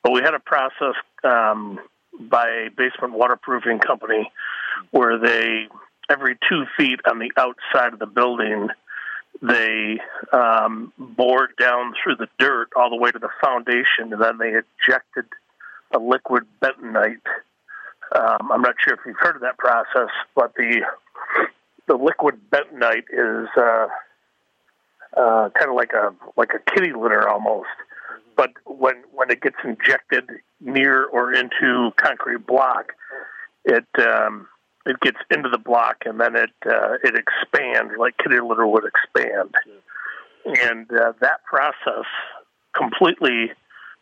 but 0.05 0.13
we 0.13 0.21
had 0.21 0.35
a 0.35 0.39
process 0.39 0.95
um, 1.25 1.81
by 2.21 2.47
a 2.67 2.71
basement 2.71 3.15
waterproofing 3.15 3.81
company 3.81 4.31
where 4.93 5.19
they 5.19 5.67
every 6.09 6.37
two 6.49 6.65
feet 6.77 7.01
on 7.11 7.19
the 7.19 7.33
outside 7.37 7.93
of 7.95 7.99
the 7.99 8.07
building 8.07 8.69
they 9.43 9.99
um, 10.33 10.93
bored 10.99 11.51
down 11.59 11.95
through 12.03 12.17
the 12.17 12.29
dirt 12.39 12.69
all 12.77 12.89
the 12.89 12.97
way 12.97 13.11
to 13.11 13.19
the 13.19 13.29
foundation, 13.43 14.13
and 14.13 14.21
then 14.21 14.39
they 14.39 14.53
ejected 14.53 15.27
a 15.93 15.99
liquid 15.99 16.45
bentonite. 16.63 17.27
Um, 18.15 18.53
I'm 18.53 18.63
not 18.63 18.77
sure 18.83 18.95
if 18.95 19.01
you've 19.05 19.17
heard 19.19 19.37
of 19.37 19.43
that 19.43 19.59
process, 19.59 20.11
but 20.35 20.55
the 20.55 20.83
the 21.87 21.97
liquid 21.97 22.37
bentonite 22.51 23.05
is 23.13 23.49
uh, 23.57 23.87
uh, 25.17 25.51
kind 25.51 25.69
of 25.69 25.75
like 25.75 25.93
a 25.93 26.15
like 26.37 26.51
a 26.55 26.71
kitty 26.71 26.93
litter 26.93 27.29
almost. 27.29 27.69
But 28.37 28.51
when 28.67 29.03
when 29.13 29.31
it 29.31 29.41
gets 29.41 29.57
injected 29.65 30.25
near 30.61 31.05
or 31.05 31.33
into 31.33 31.91
concrete 31.97 32.47
block, 32.47 32.93
it 33.65 33.87
um, 33.99 34.49
it 34.87 34.99
gets 35.01 35.19
into 35.31 35.49
the 35.49 35.59
block 35.59 35.99
and 36.05 36.21
then 36.21 36.37
it 36.37 36.51
uh, 36.67 36.95
it 37.03 37.15
expands 37.15 37.93
like 37.99 38.17
kitty 38.19 38.41
litter 38.41 38.67
would 38.67 38.85
expand, 38.85 39.55
and 40.45 40.91
uh, 40.93 41.13
that 41.21 41.45
process 41.45 42.05
completely 42.77 43.53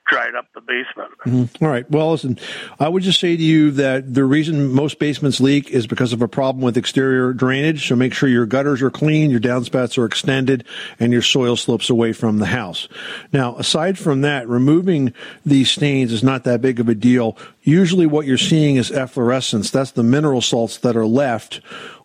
dried 0.06 0.34
up 0.34 0.46
the 0.54 0.60
basement. 0.60 1.10
Mm-hmm. 1.24 1.64
All 1.64 1.70
right. 1.70 1.88
Well, 1.90 2.10
listen, 2.10 2.38
I 2.78 2.88
would 2.88 3.02
just 3.02 3.20
say 3.20 3.36
to 3.36 3.42
you 3.42 3.70
that 3.72 4.12
the 4.12 4.24
reason 4.24 4.72
most 4.72 4.98
basements 4.98 5.40
leak 5.40 5.70
is 5.70 5.86
because 5.86 6.12
of 6.12 6.22
a 6.22 6.28
problem 6.28 6.62
with 6.62 6.76
exterior 6.76 7.32
drainage. 7.32 7.88
So 7.88 7.96
make 7.96 8.12
sure 8.12 8.28
your 8.28 8.46
gutters 8.46 8.82
are 8.82 8.90
clean, 8.90 9.30
your 9.30 9.40
downspouts 9.40 9.98
are 9.98 10.04
extended, 10.04 10.64
and 10.98 11.12
your 11.12 11.22
soil 11.22 11.56
slopes 11.56 11.88
away 11.88 12.12
from 12.12 12.38
the 12.38 12.46
house. 12.46 12.88
Now, 13.32 13.56
aside 13.56 13.98
from 13.98 14.22
that, 14.22 14.48
removing 14.48 15.14
these 15.46 15.70
stains 15.70 16.12
is 16.12 16.22
not 16.22 16.44
that 16.44 16.60
big 16.60 16.80
of 16.80 16.88
a 16.88 16.94
deal. 16.94 17.36
Usually 17.62 18.06
what 18.06 18.26
you're 18.26 18.38
seeing 18.38 18.76
is 18.76 18.90
efflorescence. 18.90 19.70
That's 19.70 19.92
the 19.92 20.02
mineral 20.02 20.40
salts 20.40 20.78
that 20.78 20.96
are 20.96 21.06
left 21.06 21.60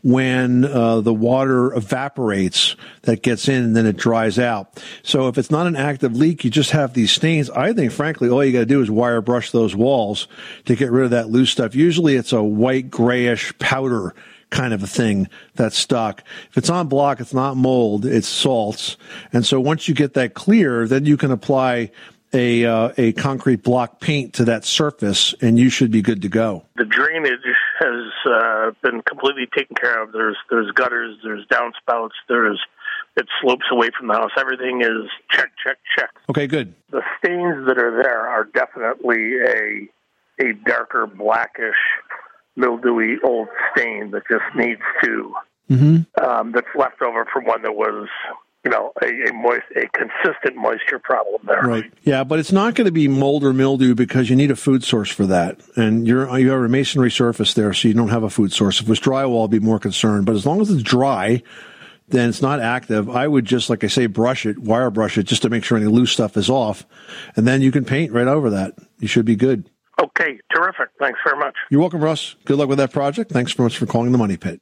when 0.08 0.64
uh, 0.64 1.02
the 1.02 1.14
water 1.14 1.74
evaporates 1.74 2.78
that 3.02 3.22
gets 3.22 3.50
in 3.50 3.62
and 3.62 3.76
then 3.76 3.86
it 3.86 3.98
dries 3.98 4.40
out. 4.40 4.82
So 5.04 5.28
if 5.28 5.38
it's 5.38 5.52
not 5.52 5.68
an 5.68 5.76
active 5.76 6.16
leak, 6.16 6.46
you 6.46 6.50
just 6.50 6.72
have 6.72 6.94
these 6.94 7.12
stains. 7.12 7.50
I 7.50 7.74
think, 7.74 7.92
frankly, 7.92 8.30
all 8.30 8.42
you 8.42 8.54
got 8.54 8.60
to 8.60 8.66
do 8.66 8.82
is 8.82 8.90
wire 8.90 9.20
brush 9.20 9.52
those 9.52 9.76
walls 9.76 10.30
to 10.64 10.78
get 10.78 10.92
rid 10.92 11.04
of 11.04 11.12
that 11.12 11.30
loose 11.30 11.52
stuff. 11.52 11.76
Usually 11.76 12.16
it's 12.16 12.32
a 12.32 12.42
white 12.42 12.90
grayish 12.90 13.52
powder 13.60 14.16
kind 14.50 14.74
of 14.74 14.82
a 14.82 14.88
thing 14.88 15.28
that's 15.56 15.78
stuck. 15.78 16.24
If 16.52 16.58
it's 16.58 16.70
on 16.70 16.88
block, 16.88 17.20
it's 17.20 17.34
not 17.34 17.58
mold, 17.58 18.06
it's 18.06 18.30
salts. 18.30 18.96
And 19.34 19.46
so 19.46 19.60
once 19.60 19.90
you 19.90 19.94
get 19.94 20.14
that 20.14 20.36
clear, 20.36 20.88
then 20.88 21.06
you 21.06 21.18
can 21.18 21.32
apply 21.32 21.92
a 22.34 22.66
uh, 22.66 22.92
a 22.98 23.14
concrete 23.14 23.64
block 23.64 24.00
paint 24.00 24.34
to 24.36 24.46
that 24.46 24.66
surface, 24.66 25.34
and 25.42 25.58
you 25.58 25.70
should 25.70 25.92
be 25.92 26.02
good 26.02 26.22
to 26.22 26.30
go. 26.30 26.64
the 26.76 26.86
drainage 26.86 27.40
has 27.80 28.12
uh, 28.26 28.72
been 28.84 29.02
completely 29.02 29.48
taken 29.56 29.76
care 29.76 30.02
of. 30.02 30.12
There's 30.12 30.38
there's 30.50 30.72
gutters, 30.72 31.18
there's 31.24 31.46
downspouts, 31.48 32.12
there's 32.28 32.60
it 33.16 33.28
slopes 33.42 33.66
away 33.72 33.90
from 33.98 34.08
the 34.08 34.14
house. 34.14 34.32
Everything 34.38 34.82
is 34.82 35.10
check, 35.32 35.50
check, 35.64 35.78
check. 35.98 36.10
Okay, 36.30 36.48
good. 36.48 36.74
The 36.92 37.02
stains 37.20 37.68
that 37.68 37.78
are 37.78 38.02
there 38.04 38.28
are 38.28 38.46
definitely 38.46 39.38
a 39.42 39.88
a 40.40 40.54
darker 40.66 41.08
blackish, 41.08 41.76
mildewy 42.56 43.18
old 43.24 43.48
stain 43.72 44.12
that 44.12 44.24
just 44.30 44.56
needs 44.56 44.82
to 45.04 45.34
um, 46.24 46.52
that's 46.54 46.68
left 46.76 47.02
over 47.02 47.26
from 47.32 47.46
when 47.46 47.62
there 47.62 47.72
was 47.72 48.08
you 48.68 48.72
know 48.72 48.92
a, 49.02 49.30
a 49.30 49.34
moist 49.34 49.64
a 49.78 49.88
consistent 49.98 50.58
moisture 50.58 51.00
problem 51.00 51.42
there. 51.46 51.62
Right. 51.62 51.94
Yeah, 52.04 52.26
but 52.26 52.40
it's 52.40 52.52
not 52.52 52.76
going 52.76 52.86
to 52.86 52.92
be 52.92 53.08
mold 53.08 53.46
or 53.46 53.54
mildew 53.54 53.96
because 53.96 54.30
you 54.30 54.36
need 54.36 54.52
a 54.52 54.58
food 54.58 54.84
source 54.84 55.10
for 55.10 55.26
that. 55.28 55.62
And 55.78 56.06
you're 56.06 56.38
you 56.38 56.50
have 56.50 56.62
a 56.62 56.68
masonry 56.68 57.10
surface 57.10 57.54
there, 57.54 57.74
so 57.74 57.88
you 57.88 57.94
don't 57.94 58.10
have 58.10 58.24
a 58.24 58.30
food 58.30 58.52
source. 58.52 58.82
If 58.82 58.88
it 58.88 58.90
was 58.90 59.00
drywall, 59.00 59.46
I'd 59.46 59.52
be 59.52 59.60
more 59.60 59.80
concerned. 59.80 60.26
But 60.26 60.36
as 60.36 60.46
long 60.46 60.60
as 60.60 60.70
it's 60.70 60.84
dry, 60.84 61.44
then 62.10 62.28
it's 62.28 62.42
not 62.42 62.60
active. 62.60 63.10
I 63.10 63.26
would 63.26 63.46
just, 63.46 63.70
like 63.70 63.86
I 63.86 63.88
say, 63.88 64.08
brush 64.08 64.46
it, 64.46 64.60
wire 64.60 64.90
brush 64.90 65.18
it, 65.18 65.24
just 65.24 65.44
to 65.44 65.50
make 65.50 65.64
sure 65.64 65.78
any 65.78 65.88
loose 65.88 66.12
stuff 66.12 66.36
is 66.36 66.50
off, 66.50 66.86
and 67.38 67.48
then 67.48 67.62
you 67.62 67.72
can 67.72 67.86
paint 67.86 68.12
right 68.12 68.28
over 68.28 68.50
that. 68.50 68.74
You 69.00 69.08
should 69.08 69.26
be 69.26 69.38
good. 69.38 69.70
Okay, 70.02 70.40
terrific. 70.54 70.90
Thanks 71.00 71.20
very 71.26 71.40
much. 71.40 71.56
You're 71.72 71.80
welcome, 71.80 72.04
Russ. 72.04 72.36
Good 72.44 72.58
luck 72.58 72.68
with 72.68 72.80
that 72.80 72.92
project. 72.92 73.32
Thanks 73.32 73.56
so 73.56 73.64
much 73.64 73.78
for 73.78 73.86
calling 73.86 74.12
the 74.12 74.18
Money 74.18 74.36
Pit. 74.36 74.62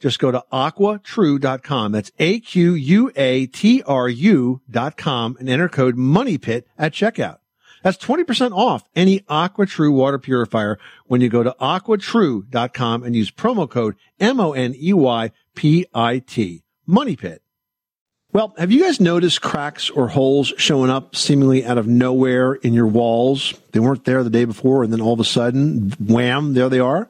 Just 0.00 0.18
go 0.18 0.30
to 0.30 0.44
aquatru.com. 0.52 1.92
That's 1.92 2.12
A-Q-U-A-T-R-U 2.18 3.10
dot 4.70 4.96
com 4.96 5.36
and 5.38 5.48
enter 5.48 5.68
code 5.68 5.96
MONEYPIT 5.96 6.64
at 6.78 6.92
checkout. 6.92 7.38
That's 7.82 7.98
20% 7.98 8.52
off 8.52 8.84
any 8.96 9.20
AquaTru 9.20 9.92
water 9.92 10.18
purifier 10.18 10.78
when 11.06 11.20
you 11.20 11.28
go 11.28 11.42
to 11.42 11.54
aquatru.com 11.60 13.02
and 13.04 13.14
use 13.14 13.30
promo 13.30 13.70
code 13.70 13.94
M-O-N-E-Y-P-I-T. 14.18 15.34
Money 16.86 17.16
Pit. 17.16 17.42
Well, 18.30 18.54
have 18.58 18.70
you 18.70 18.82
guys 18.82 19.00
noticed 19.00 19.40
cracks 19.40 19.88
or 19.88 20.08
holes 20.08 20.52
showing 20.58 20.90
up 20.90 21.16
seemingly 21.16 21.64
out 21.64 21.78
of 21.78 21.86
nowhere 21.86 22.52
in 22.54 22.74
your 22.74 22.86
walls? 22.86 23.54
They 23.72 23.80
weren't 23.80 24.04
there 24.04 24.22
the 24.22 24.28
day 24.28 24.44
before 24.44 24.84
and 24.84 24.92
then 24.92 25.00
all 25.00 25.14
of 25.14 25.20
a 25.20 25.24
sudden, 25.24 25.92
wham, 25.98 26.52
there 26.52 26.68
they 26.68 26.78
are. 26.78 27.08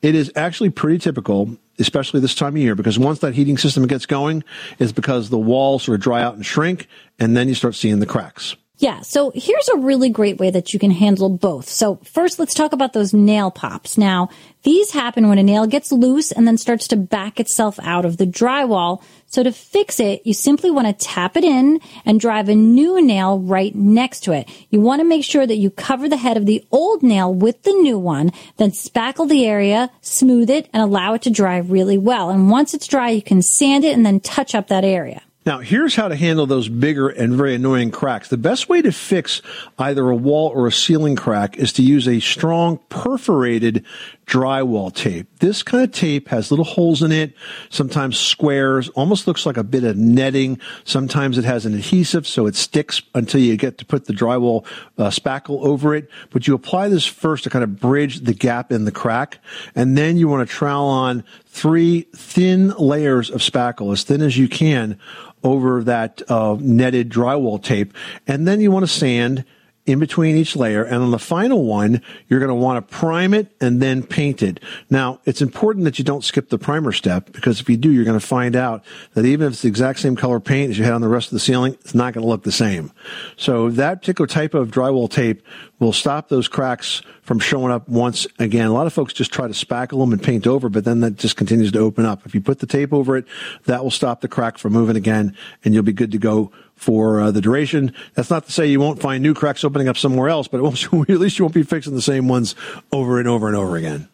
It 0.00 0.14
is 0.14 0.32
actually 0.34 0.70
pretty 0.70 0.98
typical, 0.98 1.58
especially 1.78 2.20
this 2.20 2.34
time 2.34 2.54
of 2.54 2.58
year, 2.58 2.74
because 2.74 2.98
once 2.98 3.20
that 3.20 3.34
heating 3.34 3.58
system 3.58 3.86
gets 3.86 4.06
going, 4.06 4.44
it's 4.78 4.92
because 4.92 5.30
the 5.30 5.38
walls 5.38 5.84
sort 5.84 5.96
of 5.96 6.02
dry 6.02 6.22
out 6.22 6.34
and 6.34 6.44
shrink 6.44 6.88
and 7.18 7.36
then 7.36 7.48
you 7.48 7.54
start 7.54 7.74
seeing 7.74 8.00
the 8.00 8.06
cracks. 8.06 8.56
Yeah, 8.78 9.02
so 9.02 9.30
here's 9.32 9.68
a 9.68 9.78
really 9.78 10.08
great 10.08 10.38
way 10.38 10.50
that 10.50 10.72
you 10.72 10.80
can 10.80 10.90
handle 10.90 11.28
both. 11.28 11.68
So 11.68 12.00
first, 12.02 12.40
let's 12.40 12.54
talk 12.54 12.72
about 12.72 12.92
those 12.92 13.14
nail 13.14 13.52
pops. 13.52 13.96
Now, 13.96 14.30
these 14.64 14.90
happen 14.90 15.28
when 15.28 15.38
a 15.38 15.44
nail 15.44 15.68
gets 15.68 15.92
loose 15.92 16.32
and 16.32 16.44
then 16.44 16.58
starts 16.58 16.88
to 16.88 16.96
back 16.96 17.38
itself 17.38 17.78
out 17.84 18.04
of 18.04 18.16
the 18.16 18.26
drywall. 18.26 19.00
So 19.26 19.44
to 19.44 19.52
fix 19.52 20.00
it, 20.00 20.26
you 20.26 20.34
simply 20.34 20.72
want 20.72 20.88
to 20.88 21.06
tap 21.06 21.36
it 21.36 21.44
in 21.44 21.80
and 22.04 22.18
drive 22.18 22.48
a 22.48 22.56
new 22.56 23.00
nail 23.00 23.38
right 23.38 23.72
next 23.76 24.24
to 24.24 24.32
it. 24.32 24.48
You 24.70 24.80
want 24.80 25.00
to 25.00 25.08
make 25.08 25.24
sure 25.24 25.46
that 25.46 25.56
you 25.56 25.70
cover 25.70 26.08
the 26.08 26.16
head 26.16 26.36
of 26.36 26.46
the 26.46 26.66
old 26.72 27.04
nail 27.04 27.32
with 27.32 27.62
the 27.62 27.74
new 27.74 27.98
one, 27.98 28.32
then 28.56 28.70
spackle 28.70 29.28
the 29.28 29.46
area, 29.46 29.90
smooth 30.00 30.50
it, 30.50 30.68
and 30.72 30.82
allow 30.82 31.14
it 31.14 31.22
to 31.22 31.30
dry 31.30 31.58
really 31.58 31.98
well. 31.98 32.28
And 32.28 32.50
once 32.50 32.74
it's 32.74 32.88
dry, 32.88 33.10
you 33.10 33.22
can 33.22 33.40
sand 33.40 33.84
it 33.84 33.94
and 33.94 34.04
then 34.04 34.18
touch 34.18 34.52
up 34.52 34.66
that 34.66 34.84
area. 34.84 35.22
Now, 35.46 35.58
here's 35.58 35.94
how 35.94 36.08
to 36.08 36.16
handle 36.16 36.46
those 36.46 36.68
bigger 36.68 37.08
and 37.08 37.34
very 37.34 37.54
annoying 37.54 37.90
cracks. 37.90 38.28
The 38.28 38.38
best 38.38 38.70
way 38.70 38.80
to 38.80 38.90
fix 38.90 39.42
either 39.78 40.08
a 40.08 40.16
wall 40.16 40.48
or 40.48 40.66
a 40.66 40.72
ceiling 40.72 41.16
crack 41.16 41.58
is 41.58 41.72
to 41.74 41.82
use 41.82 42.08
a 42.08 42.20
strong 42.20 42.78
perforated 42.88 43.84
drywall 44.26 44.94
tape. 44.94 45.28
This 45.38 45.62
kind 45.62 45.84
of 45.84 45.92
tape 45.92 46.28
has 46.28 46.50
little 46.50 46.64
holes 46.64 47.02
in 47.02 47.12
it, 47.12 47.34
sometimes 47.68 48.18
squares, 48.18 48.88
almost 48.90 49.26
looks 49.26 49.46
like 49.46 49.56
a 49.56 49.64
bit 49.64 49.84
of 49.84 49.96
netting. 49.96 50.58
Sometimes 50.84 51.38
it 51.38 51.44
has 51.44 51.66
an 51.66 51.74
adhesive 51.74 52.26
so 52.26 52.46
it 52.46 52.56
sticks 52.56 53.02
until 53.14 53.40
you 53.40 53.56
get 53.56 53.78
to 53.78 53.84
put 53.84 54.06
the 54.06 54.12
drywall 54.12 54.66
uh, 54.98 55.10
spackle 55.10 55.64
over 55.64 55.94
it. 55.94 56.08
But 56.30 56.46
you 56.46 56.54
apply 56.54 56.88
this 56.88 57.06
first 57.06 57.44
to 57.44 57.50
kind 57.50 57.62
of 57.62 57.78
bridge 57.78 58.20
the 58.20 58.34
gap 58.34 58.72
in 58.72 58.84
the 58.84 58.92
crack. 58.92 59.38
And 59.74 59.96
then 59.96 60.16
you 60.16 60.28
want 60.28 60.48
to 60.48 60.54
trowel 60.54 60.88
on 60.88 61.24
three 61.46 62.02
thin 62.14 62.70
layers 62.70 63.30
of 63.30 63.40
spackle, 63.40 63.92
as 63.92 64.04
thin 64.04 64.22
as 64.22 64.36
you 64.36 64.48
can, 64.48 64.98
over 65.42 65.84
that 65.84 66.22
uh, 66.28 66.56
netted 66.58 67.10
drywall 67.10 67.62
tape. 67.62 67.94
And 68.26 68.48
then 68.48 68.60
you 68.60 68.70
want 68.70 68.84
to 68.84 68.92
sand 68.92 69.44
in 69.86 69.98
between 69.98 70.36
each 70.36 70.56
layer. 70.56 70.82
And 70.82 71.02
on 71.02 71.10
the 71.10 71.18
final 71.18 71.64
one, 71.64 72.00
you're 72.28 72.40
going 72.40 72.48
to 72.48 72.54
want 72.54 72.76
to 72.86 72.94
prime 72.94 73.34
it 73.34 73.54
and 73.60 73.82
then 73.82 74.02
paint 74.02 74.42
it. 74.42 74.60
Now, 74.88 75.20
it's 75.24 75.42
important 75.42 75.84
that 75.84 75.98
you 75.98 76.04
don't 76.04 76.24
skip 76.24 76.48
the 76.48 76.58
primer 76.58 76.92
step 76.92 77.32
because 77.32 77.60
if 77.60 77.68
you 77.68 77.76
do, 77.76 77.90
you're 77.90 78.04
going 78.04 78.18
to 78.18 78.26
find 78.26 78.56
out 78.56 78.84
that 79.12 79.26
even 79.26 79.46
if 79.46 79.54
it's 79.54 79.62
the 79.62 79.68
exact 79.68 80.00
same 80.00 80.16
color 80.16 80.40
paint 80.40 80.70
as 80.70 80.78
you 80.78 80.84
had 80.84 80.94
on 80.94 81.02
the 81.02 81.08
rest 81.08 81.28
of 81.28 81.32
the 81.32 81.40
ceiling, 81.40 81.74
it's 81.80 81.94
not 81.94 82.14
going 82.14 82.22
to 82.22 82.28
look 82.28 82.44
the 82.44 82.52
same. 82.52 82.92
So 83.36 83.70
that 83.70 84.00
particular 84.00 84.26
type 84.26 84.54
of 84.54 84.70
drywall 84.70 85.10
tape 85.10 85.42
will 85.80 85.92
stop 85.92 86.28
those 86.28 86.48
cracks 86.48 87.02
from 87.22 87.38
showing 87.38 87.72
up 87.72 87.88
once 87.88 88.26
again. 88.38 88.66
A 88.66 88.72
lot 88.72 88.86
of 88.86 88.92
folks 88.92 89.12
just 89.12 89.32
try 89.32 89.46
to 89.46 89.52
spackle 89.52 89.98
them 89.98 90.12
and 90.12 90.22
paint 90.22 90.46
over, 90.46 90.68
but 90.68 90.84
then 90.84 91.00
that 91.00 91.16
just 91.16 91.36
continues 91.36 91.72
to 91.72 91.78
open 91.78 92.06
up. 92.06 92.24
If 92.24 92.34
you 92.34 92.40
put 92.40 92.60
the 92.60 92.66
tape 92.66 92.92
over 92.92 93.16
it, 93.16 93.26
that 93.66 93.82
will 93.82 93.90
stop 93.90 94.20
the 94.20 94.28
crack 94.28 94.56
from 94.56 94.72
moving 94.72 94.96
again 94.96 95.36
and 95.64 95.74
you'll 95.74 95.82
be 95.82 95.92
good 95.92 96.12
to 96.12 96.18
go 96.18 96.52
for 96.76 97.20
uh, 97.20 97.30
the 97.30 97.40
duration. 97.40 97.94
That's 98.14 98.30
not 98.30 98.46
to 98.46 98.52
say 98.52 98.66
you 98.66 98.80
won't 98.80 99.00
find 99.00 99.22
new 99.22 99.34
cracks 99.34 99.64
opening 99.64 99.88
up 99.88 99.96
somewhere 99.96 100.28
else, 100.28 100.48
but 100.48 100.62
won't, 100.62 100.82
at 100.92 101.20
least 101.20 101.38
you 101.38 101.44
won't 101.44 101.54
be 101.54 101.62
fixing 101.62 101.94
the 101.94 102.02
same 102.02 102.28
ones 102.28 102.54
over 102.92 103.18
and 103.18 103.28
over 103.28 103.48
and 103.48 103.56
over 103.56 103.76
again. 103.76 104.08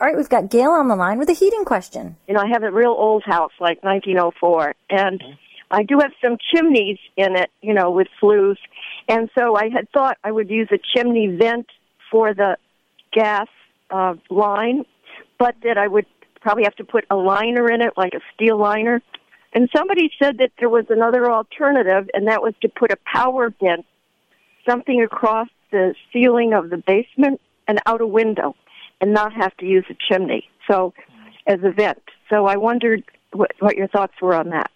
All 0.00 0.08
right, 0.08 0.16
we've 0.16 0.28
got 0.28 0.50
Gail 0.50 0.70
on 0.70 0.88
the 0.88 0.96
line 0.96 1.18
with 1.18 1.28
a 1.28 1.32
heating 1.34 1.64
question. 1.64 2.16
You 2.26 2.34
know, 2.34 2.40
I 2.40 2.48
have 2.48 2.64
a 2.64 2.70
real 2.70 2.90
old 2.90 3.22
house, 3.24 3.52
like 3.60 3.82
1904, 3.84 4.74
and 4.90 5.22
I 5.70 5.82
do 5.82 5.98
have 6.00 6.12
some 6.22 6.36
chimneys 6.52 6.98
in 7.16 7.36
it, 7.36 7.50
you 7.62 7.74
know, 7.74 7.90
with 7.90 8.08
flues. 8.20 8.58
And 9.08 9.30
so 9.38 9.56
I 9.56 9.68
had 9.70 9.88
thought 9.92 10.18
I 10.24 10.32
would 10.32 10.50
use 10.50 10.68
a 10.72 10.78
chimney 10.94 11.36
vent 11.36 11.66
for 12.10 12.34
the 12.34 12.56
gas 13.12 13.46
uh, 13.90 14.14
line, 14.30 14.84
but 15.38 15.54
that 15.62 15.78
I 15.78 15.86
would 15.86 16.06
probably 16.40 16.64
have 16.64 16.76
to 16.76 16.84
put 16.84 17.04
a 17.10 17.16
liner 17.16 17.70
in 17.70 17.80
it, 17.80 17.94
like 17.96 18.14
a 18.14 18.20
steel 18.34 18.58
liner. 18.58 19.00
And 19.54 19.68
somebody 19.74 20.10
said 20.20 20.38
that 20.38 20.50
there 20.58 20.68
was 20.68 20.86
another 20.90 21.30
alternative, 21.30 22.10
and 22.12 22.26
that 22.26 22.42
was 22.42 22.54
to 22.62 22.68
put 22.68 22.90
a 22.90 22.98
power 23.06 23.50
vent, 23.60 23.86
something 24.68 25.02
across 25.02 25.48
the 25.70 25.94
ceiling 26.12 26.52
of 26.52 26.70
the 26.70 26.76
basement 26.76 27.40
and 27.68 27.80
out 27.86 28.00
a 28.00 28.06
window, 28.06 28.54
and 29.00 29.12
not 29.14 29.32
have 29.32 29.56
to 29.58 29.66
use 29.66 29.84
a 29.88 29.94
chimney. 30.08 30.48
So, 30.68 30.92
as 31.46 31.60
a 31.62 31.70
vent. 31.70 32.02
So 32.30 32.46
I 32.46 32.56
wondered 32.56 33.04
what, 33.32 33.52
what 33.58 33.76
your 33.76 33.88
thoughts 33.88 34.14
were 34.20 34.34
on 34.34 34.50
that. 34.50 34.70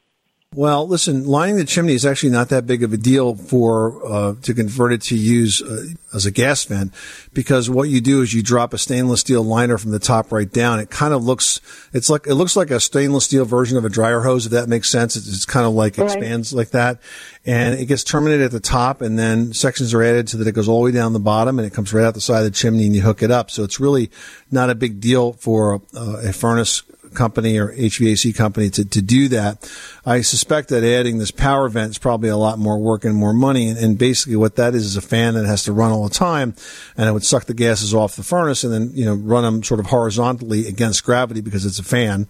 Well, 0.55 0.89
listen, 0.89 1.27
lining 1.27 1.57
the 1.57 1.67
chimney 1.67 1.93
is 1.93 2.07
actually 2.07 2.31
not 2.31 2.49
that 2.49 2.67
big 2.67 2.83
of 2.83 2.95
a 2.95 2.97
deal 2.97 3.35
for 3.35 4.03
uh, 4.05 4.35
to 4.41 4.55
convert 4.55 4.95
it 4.95 5.03
to 5.03 5.15
use 5.15 5.61
uh, 5.61 5.89
as 6.15 6.25
a 6.25 6.31
gas 6.31 6.65
vent 6.65 6.95
because 7.35 7.69
what 7.69 7.91
you 7.91 8.01
do 8.01 8.23
is 8.23 8.33
you 8.33 8.43
drop 8.43 8.73
a 8.73 8.79
stainless 8.79 9.21
steel 9.21 9.43
liner 9.43 9.77
from 9.77 9.91
the 9.91 9.99
top 9.99 10.33
right 10.33 10.51
down. 10.51 10.81
It 10.81 10.89
kind 10.89 11.13
of 11.13 11.23
looks 11.23 11.61
it's 11.93 12.09
like 12.09 12.27
it 12.27 12.35
looks 12.35 12.57
like 12.57 12.71
a 12.71 12.81
stainless 12.81 13.27
steel 13.27 13.45
version 13.45 13.77
of 13.77 13.85
a 13.85 13.91
dryer 13.91 14.23
hose 14.23 14.47
if 14.47 14.53
that 14.53 14.71
makes 14.71 14.91
sense. 14.91 15.17
It's, 15.17 15.29
it's 15.29 15.45
kind 15.45 15.67
of 15.67 15.75
like 15.75 15.99
Right. 15.99 16.07
expands 16.07 16.55
like 16.55 16.71
that, 16.71 16.99
and 17.45 17.79
it 17.79 17.85
gets 17.85 18.03
terminated 18.03 18.45
at 18.45 18.51
the 18.51 18.59
top, 18.59 19.03
and 19.03 19.19
then 19.19 19.53
sections 19.53 19.93
are 19.93 20.03
added 20.03 20.31
so 20.31 20.39
that 20.39 20.49
it 20.49 20.53
goes 20.53 20.67
all 20.67 20.79
the 20.79 20.85
way 20.87 20.93
down 20.93 21.13
the 21.13 21.21
bottom, 21.21 21.59
and 21.59 21.67
it 21.67 21.75
comes 21.75 21.93
right 21.93 22.07
out 22.07 22.15
the 22.15 22.23
side 22.23 22.39
of 22.39 22.45
the 22.45 22.51
chimney, 22.51 22.87
and 22.87 22.97
you 22.97 23.03
hook 23.03 23.23
it 23.23 23.31
up. 23.31 23.51
So 23.51 23.65
it's 23.65 23.79
really 23.79 24.11
not 24.51 24.71
a 24.71 24.75
big 24.75 24.99
deal 24.99 25.35
for 25.35 25.83
uh, 25.95 26.23
a 26.25 26.33
furnace 26.33 26.83
company 27.15 27.59
or 27.59 27.73
HVAC 27.73 28.37
company 28.37 28.71
to, 28.71 28.85
to 28.85 29.03
do 29.03 29.29
that. 29.29 29.71
I 30.05 30.21
suspect 30.21 30.69
that 30.69 30.85
adding 30.85 31.19
this 31.19 31.31
power 31.31 31.69
vent 31.69 31.91
is 31.91 31.99
probably 31.99 32.29
a 32.29 32.37
lot 32.37 32.59
more 32.59 32.79
work 32.79 33.05
and 33.05 33.15
more 33.15 33.33
money. 33.33 33.69
And, 33.69 33.79
and 33.79 33.99
basically 33.99 34.37
what 34.37 34.57
that 34.57 34.75
is 34.75 34.85
is 34.85 34.97
a 34.97 35.03
fan 35.03 35.35
that 35.35 35.47
has 35.47 35.65
to 35.65 35.73
run 35.73 35.93
all 35.93 36.09
the 36.09 36.15
time 36.15 36.55
and 36.97 37.09
it 37.09 37.13
would 37.13 37.25
suck 37.25 37.45
the 37.45 37.55
gases 37.55 37.95
off 37.95 38.17
the 38.17 38.23
furnace 38.23 38.65
and 38.65 38.73
then, 38.73 38.91
you 38.95 39.05
know, 39.05 39.15
run 39.15 39.45
them 39.45 39.63
sort 39.63 39.81
of 39.81 39.87
horizontally 39.87 40.67
against 40.67 41.05
gravity 41.05 41.41
because 41.41 41.65
it's 41.67 41.79
a 41.79 41.85
fan 41.85 42.27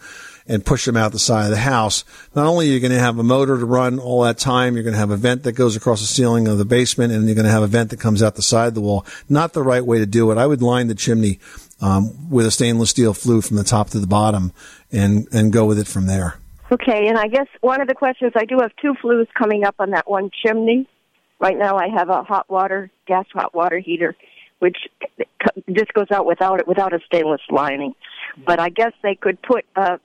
and 0.48 0.64
push 0.64 0.86
them 0.86 0.96
out 0.96 1.12
the 1.12 1.18
side 1.18 1.44
of 1.44 1.50
the 1.50 1.58
house. 1.58 2.04
Not 2.34 2.46
only 2.46 2.68
are 2.68 2.72
you 2.72 2.80
going 2.80 2.92
to 2.92 2.98
have 2.98 3.18
a 3.18 3.22
motor 3.22 3.58
to 3.58 3.66
run 3.66 3.98
all 3.98 4.22
that 4.22 4.38
time, 4.38 4.74
you're 4.74 4.82
going 4.82 4.94
to 4.94 4.98
have 4.98 5.10
a 5.10 5.16
vent 5.16 5.42
that 5.42 5.52
goes 5.52 5.76
across 5.76 6.00
the 6.00 6.06
ceiling 6.06 6.48
of 6.48 6.56
the 6.58 6.64
basement 6.64 7.12
and 7.12 7.26
you're 7.26 7.34
going 7.34 7.44
to 7.44 7.50
have 7.50 7.62
a 7.62 7.68
vent 7.68 7.90
that 7.90 8.00
comes 8.00 8.22
out 8.22 8.34
the 8.34 8.42
side 8.42 8.68
of 8.68 8.74
the 8.74 8.80
wall. 8.80 9.04
Not 9.28 9.52
the 9.52 9.62
right 9.62 9.84
way 9.84 9.98
to 9.98 10.06
do 10.06 10.30
it. 10.30 10.38
I 10.38 10.46
would 10.46 10.62
line 10.62 10.88
the 10.88 10.94
chimney 10.94 11.38
um, 11.80 12.30
with 12.30 12.46
a 12.46 12.50
stainless 12.50 12.90
steel 12.90 13.14
flue 13.14 13.40
from 13.40 13.56
the 13.56 13.64
top 13.64 13.90
to 13.90 13.98
the 13.98 14.06
bottom 14.06 14.52
and, 14.90 15.28
and 15.32 15.52
go 15.52 15.64
with 15.64 15.78
it 15.78 15.86
from 15.86 16.06
there. 16.06 16.38
Okay, 16.70 17.08
and 17.08 17.18
I 17.18 17.28
guess 17.28 17.46
one 17.60 17.80
of 17.80 17.88
the 17.88 17.94
questions 17.94 18.32
I 18.36 18.44
do 18.44 18.58
have 18.60 18.72
two 18.82 18.94
flues 19.00 19.26
coming 19.36 19.64
up 19.64 19.76
on 19.78 19.90
that 19.90 20.08
one 20.08 20.30
chimney. 20.44 20.86
Right 21.40 21.56
now, 21.56 21.76
I 21.76 21.88
have 21.88 22.08
a 22.10 22.22
hot 22.22 22.50
water, 22.50 22.90
gas 23.06 23.24
hot 23.32 23.54
water 23.54 23.78
heater, 23.78 24.14
which 24.58 24.76
just 25.70 25.92
goes 25.94 26.10
out 26.10 26.26
without 26.26 26.60
it, 26.60 26.68
without 26.68 26.92
a 26.92 26.98
stainless 27.06 27.40
lining. 27.48 27.94
But 28.44 28.60
I 28.60 28.68
guess 28.68 28.92
they 29.02 29.14
could 29.14 29.40
put 29.40 29.64
a 29.76 29.98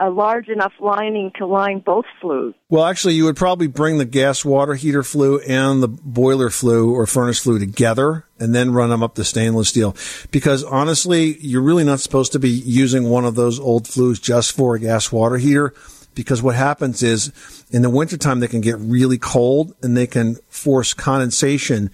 a 0.00 0.10
large 0.10 0.48
enough 0.48 0.72
lining 0.80 1.30
to 1.36 1.46
line 1.46 1.78
both 1.78 2.04
flues. 2.20 2.54
Well, 2.68 2.84
actually, 2.84 3.14
you 3.14 3.24
would 3.24 3.36
probably 3.36 3.66
bring 3.66 3.98
the 3.98 4.04
gas 4.04 4.44
water 4.44 4.74
heater 4.74 5.02
flue 5.02 5.38
and 5.40 5.82
the 5.82 5.88
boiler 5.88 6.50
flue 6.50 6.92
or 6.92 7.06
furnace 7.06 7.40
flue 7.40 7.58
together 7.58 8.26
and 8.38 8.54
then 8.54 8.72
run 8.72 8.90
them 8.90 9.02
up 9.02 9.14
the 9.14 9.24
stainless 9.24 9.68
steel. 9.68 9.96
Because 10.30 10.64
honestly, 10.64 11.38
you're 11.38 11.62
really 11.62 11.84
not 11.84 12.00
supposed 12.00 12.32
to 12.32 12.38
be 12.38 12.50
using 12.50 13.08
one 13.08 13.24
of 13.24 13.34
those 13.34 13.60
old 13.60 13.86
flues 13.86 14.18
just 14.18 14.52
for 14.52 14.74
a 14.74 14.80
gas 14.80 15.12
water 15.12 15.36
heater. 15.36 15.74
Because 16.14 16.42
what 16.42 16.54
happens 16.54 17.02
is 17.02 17.32
in 17.70 17.82
the 17.82 17.90
wintertime, 17.90 18.40
they 18.40 18.48
can 18.48 18.60
get 18.60 18.78
really 18.78 19.18
cold 19.18 19.74
and 19.82 19.96
they 19.96 20.06
can 20.06 20.36
force 20.48 20.94
condensation 20.94 21.90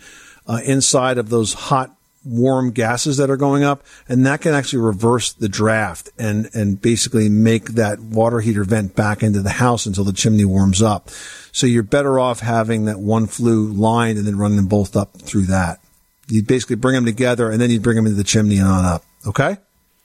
uh, 0.47 0.61
inside 0.65 1.17
of 1.17 1.31
those 1.31 1.55
hot 1.55 1.95
warm 2.25 2.71
gases 2.71 3.17
that 3.17 3.31
are 3.31 3.37
going 3.37 3.65
up, 3.65 3.85
and 4.09 4.27
that 4.27 4.41
can 4.41 4.55
actually 4.55 4.83
reverse 4.83 5.33
the 5.33 5.49
draft 5.49 6.11
and 6.19 6.51
and 6.55 6.81
basically 6.81 7.29
make 7.29 7.71
that 7.71 8.01
water 8.01 8.41
heater 8.41 8.65
vent 8.65 8.95
back 8.95 9.23
into 9.23 9.41
the 9.41 9.51
house 9.51 9.87
until 9.87 10.05
the 10.05 10.13
chimney 10.13 10.45
warms 10.45 10.83
up. 10.83 11.11
So 11.53 11.67
you're 11.67 11.83
better 11.83 12.19
off 12.19 12.41
having 12.41 12.85
that 12.85 13.01
one 13.01 13.27
flue 13.27 13.67
lined 13.67 14.19
and 14.19 14.27
then 14.27 14.39
running 14.39 14.57
them 14.57 14.69
both 14.69 14.97
up 14.97 15.21
through 15.21 15.47
that. 15.47 15.81
You'd 16.29 16.47
basically 16.47 16.77
bring 16.77 16.95
them 16.95 17.05
together 17.05 17.51
and 17.51 17.61
then 17.61 17.71
you'd 17.71 17.83
bring 17.83 17.97
them 17.97 18.07
into 18.07 18.17
the 18.17 18.25
chimney 18.25 18.59
and 18.59 18.69
on 18.69 18.85
up. 18.85 19.05
Okay? 19.27 19.57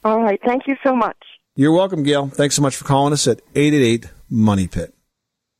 All 0.04 0.20
right, 0.22 0.40
thank 0.44 0.66
you 0.66 0.76
so 0.84 0.94
much. 0.94 1.16
You're 1.54 1.72
welcome, 1.72 2.02
Gail. 2.02 2.26
Thanks 2.28 2.54
so 2.54 2.62
much 2.62 2.76
for 2.76 2.84
calling 2.84 3.12
us 3.12 3.26
at 3.26 3.40
888 3.54 4.10
Money 4.28 4.66
Pit. 4.66 4.92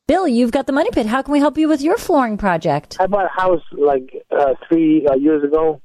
Bill, 0.07 0.29
you've 0.29 0.53
got 0.53 0.67
the 0.67 0.73
money 0.73 0.91
pit. 0.93 1.07
How 1.07 1.21
can 1.23 1.33
we 1.33 1.41
help 1.41 1.59
you 1.59 1.69
with 1.69 1.83
your 1.83 1.97
flooring 1.97 2.37
project? 2.37 2.97
I 3.01 3.09
bought 3.09 3.25
a 3.25 3.41
house 3.41 3.63
like 3.73 4.25
uh, 4.31 4.55
three 4.69 5.05
uh, 5.05 5.17
years 5.17 5.43
ago, 5.43 5.81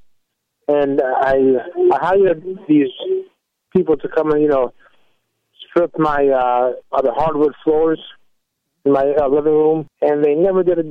and 0.72 1.02
I 1.02 1.36
I 1.94 1.98
hired 2.00 2.44
these 2.68 2.94
people 3.74 3.98
to 3.98 4.08
come 4.08 4.32
and 4.32 4.42
you 4.42 4.48
know 4.48 4.74
strip 5.70 5.98
my 5.98 6.28
uh, 6.28 6.74
uh, 6.92 7.12
hardwood 7.14 7.54
floors 7.64 8.00
in 8.86 8.94
my 8.94 9.14
uh, 9.20 9.28
living 9.28 9.54
room, 9.54 9.88
and 10.02 10.24
they 10.24 10.36
never 10.36 10.64
did 10.64 10.80
a 10.80 10.84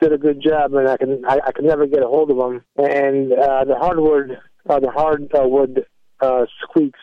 did 0.00 0.12
a 0.12 0.18
good 0.18 0.42
job, 0.42 0.74
and 0.74 0.88
I 0.88 0.96
can 0.96 1.24
I, 1.26 1.38
I 1.46 1.52
could 1.52 1.64
never 1.64 1.86
get 1.86 2.02
a 2.02 2.06
hold 2.06 2.30
of 2.30 2.36
them. 2.36 2.62
And 2.76 3.32
uh, 3.32 3.64
the 3.64 3.76
hardwood 3.76 4.38
uh, 4.68 4.80
the 4.80 4.90
hardwood 4.90 5.86
uh, 6.20 6.46
squeaks. 6.62 7.00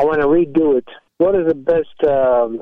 I 0.00 0.04
want 0.04 0.20
to 0.20 0.28
redo 0.28 0.78
it. 0.78 0.86
What 1.18 1.34
is 1.34 1.46
the 1.48 1.54
best 1.54 2.04
um, 2.08 2.60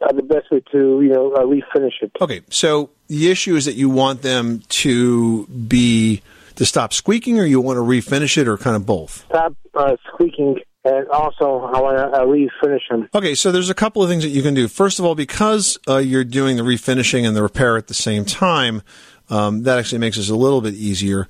uh, 0.00 0.12
the 0.12 0.22
best 0.22 0.50
way 0.50 0.60
to 0.72 1.00
you 1.02 1.08
know 1.08 1.32
uh, 1.32 1.40
refinish 1.40 2.02
it? 2.02 2.12
Okay, 2.20 2.42
so 2.50 2.90
the 3.08 3.30
issue 3.30 3.56
is 3.56 3.64
that 3.64 3.74
you 3.74 3.88
want 3.88 4.22
them 4.22 4.62
to 4.68 5.46
be 5.46 6.22
to 6.56 6.66
stop 6.66 6.92
squeaking, 6.92 7.38
or 7.38 7.44
you 7.44 7.60
want 7.60 7.76
to 7.76 7.82
refinish 7.82 8.36
it, 8.38 8.48
or 8.48 8.56
kind 8.56 8.76
of 8.76 8.86
both. 8.86 9.24
Stop 9.26 9.54
uh, 9.74 9.96
squeaking, 10.12 10.60
and 10.84 11.08
also 11.08 11.62
I 11.62 11.80
want 11.80 11.96
to 11.98 12.06
uh, 12.06 12.24
refinish 12.24 12.88
them. 12.90 13.08
Okay, 13.14 13.34
so 13.34 13.52
there's 13.52 13.70
a 13.70 13.74
couple 13.74 14.02
of 14.02 14.08
things 14.08 14.22
that 14.22 14.30
you 14.30 14.42
can 14.42 14.54
do. 14.54 14.68
First 14.68 14.98
of 14.98 15.04
all, 15.04 15.14
because 15.14 15.78
uh, 15.88 15.98
you're 15.98 16.24
doing 16.24 16.56
the 16.56 16.62
refinishing 16.62 17.26
and 17.26 17.36
the 17.36 17.42
repair 17.42 17.76
at 17.76 17.88
the 17.88 17.94
same 17.94 18.24
time, 18.24 18.82
um, 19.30 19.62
that 19.62 19.78
actually 19.78 19.98
makes 19.98 20.16
this 20.16 20.30
a 20.30 20.36
little 20.36 20.60
bit 20.60 20.74
easier. 20.74 21.28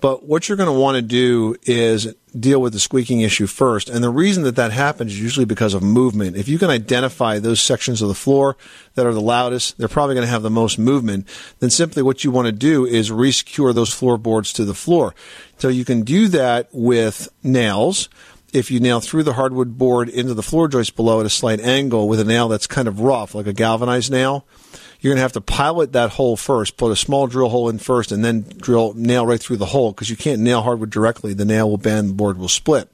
But 0.00 0.24
what 0.24 0.48
you're 0.48 0.56
going 0.56 0.72
to 0.72 0.78
want 0.78 0.96
to 0.96 1.02
do 1.02 1.56
is 1.64 2.14
deal 2.38 2.60
with 2.60 2.72
the 2.72 2.80
squeaking 2.80 3.20
issue 3.20 3.46
first. 3.46 3.90
And 3.90 4.02
the 4.02 4.10
reason 4.10 4.44
that 4.44 4.56
that 4.56 4.72
happens 4.72 5.12
is 5.12 5.20
usually 5.20 5.44
because 5.46 5.74
of 5.74 5.82
movement. 5.82 6.36
If 6.36 6.48
you 6.48 6.58
can 6.58 6.70
identify 6.70 7.38
those 7.38 7.60
sections 7.60 8.00
of 8.00 8.08
the 8.08 8.14
floor 8.14 8.56
that 8.94 9.06
are 9.06 9.12
the 9.12 9.20
loudest, 9.20 9.78
they're 9.78 9.88
probably 9.88 10.14
going 10.14 10.26
to 10.26 10.30
have 10.30 10.42
the 10.42 10.50
most 10.50 10.78
movement. 10.78 11.26
Then 11.58 11.70
simply 11.70 12.02
what 12.02 12.24
you 12.24 12.30
want 12.30 12.46
to 12.46 12.52
do 12.52 12.86
is 12.86 13.10
resecure 13.10 13.74
those 13.74 13.92
floorboards 13.92 14.52
to 14.54 14.64
the 14.64 14.74
floor. 14.74 15.14
So 15.58 15.68
you 15.68 15.84
can 15.84 16.02
do 16.02 16.28
that 16.28 16.68
with 16.72 17.28
nails 17.42 18.08
if 18.52 18.70
you 18.70 18.80
nail 18.80 19.00
through 19.00 19.22
the 19.22 19.34
hardwood 19.34 19.78
board 19.78 20.08
into 20.08 20.34
the 20.34 20.42
floor 20.42 20.68
joist 20.68 20.96
below 20.96 21.20
at 21.20 21.26
a 21.26 21.30
slight 21.30 21.60
angle 21.60 22.08
with 22.08 22.20
a 22.20 22.24
nail 22.24 22.48
that's 22.48 22.66
kind 22.66 22.88
of 22.88 23.00
rough, 23.00 23.34
like 23.34 23.46
a 23.46 23.52
galvanized 23.52 24.10
nail, 24.10 24.44
you're 25.00 25.10
going 25.10 25.18
to 25.18 25.22
have 25.22 25.32
to 25.32 25.40
pilot 25.40 25.92
that 25.92 26.10
hole 26.10 26.36
first, 26.36 26.76
put 26.76 26.92
a 26.92 26.96
small 26.96 27.26
drill 27.26 27.48
hole 27.48 27.68
in 27.68 27.78
first, 27.78 28.12
and 28.12 28.24
then 28.24 28.42
drill 28.42 28.94
nail 28.94 29.26
right 29.26 29.40
through 29.40 29.56
the 29.56 29.66
hole 29.66 29.92
because 29.92 30.10
you 30.10 30.16
can't 30.16 30.40
nail 30.40 30.62
hardwood 30.62 30.90
directly. 30.90 31.34
The 31.34 31.44
nail 31.44 31.70
will 31.70 31.78
bend, 31.78 32.10
the 32.10 32.14
board 32.14 32.38
will 32.38 32.48
split. 32.48 32.88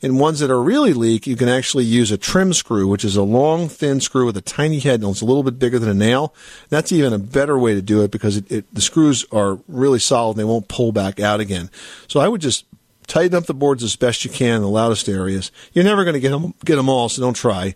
In 0.00 0.16
ones 0.18 0.38
that 0.38 0.50
are 0.50 0.62
really 0.62 0.92
leak, 0.92 1.26
you 1.26 1.34
can 1.34 1.48
actually 1.48 1.84
use 1.84 2.12
a 2.12 2.16
trim 2.16 2.52
screw, 2.52 2.86
which 2.86 3.04
is 3.04 3.16
a 3.16 3.22
long, 3.22 3.68
thin 3.68 4.00
screw 4.00 4.26
with 4.26 4.36
a 4.36 4.40
tiny 4.40 4.78
head 4.78 5.00
and 5.00 5.10
it's 5.10 5.22
a 5.22 5.24
little 5.24 5.42
bit 5.42 5.58
bigger 5.58 5.80
than 5.80 5.88
a 5.88 5.94
nail. 5.94 6.32
That's 6.68 6.92
even 6.92 7.12
a 7.12 7.18
better 7.18 7.58
way 7.58 7.74
to 7.74 7.82
do 7.82 8.02
it 8.04 8.12
because 8.12 8.36
it, 8.36 8.52
it, 8.52 8.72
the 8.72 8.80
screws 8.80 9.24
are 9.32 9.58
really 9.66 9.98
solid 9.98 10.32
and 10.32 10.40
they 10.40 10.44
won't 10.44 10.68
pull 10.68 10.92
back 10.92 11.18
out 11.18 11.40
again. 11.40 11.68
So 12.06 12.20
I 12.20 12.28
would 12.28 12.40
just 12.40 12.64
tighten 13.08 13.36
up 13.36 13.46
the 13.46 13.54
boards 13.54 13.82
as 13.82 13.96
best 13.96 14.24
you 14.24 14.30
can 14.30 14.56
in 14.56 14.62
the 14.62 14.68
loudest 14.68 15.08
areas. 15.08 15.50
You're 15.72 15.84
never 15.84 16.04
going 16.04 16.14
to 16.14 16.20
get 16.20 16.30
them, 16.30 16.54
get 16.64 16.76
them 16.76 16.88
all, 16.88 17.08
so 17.08 17.20
don't 17.20 17.34
try. 17.34 17.74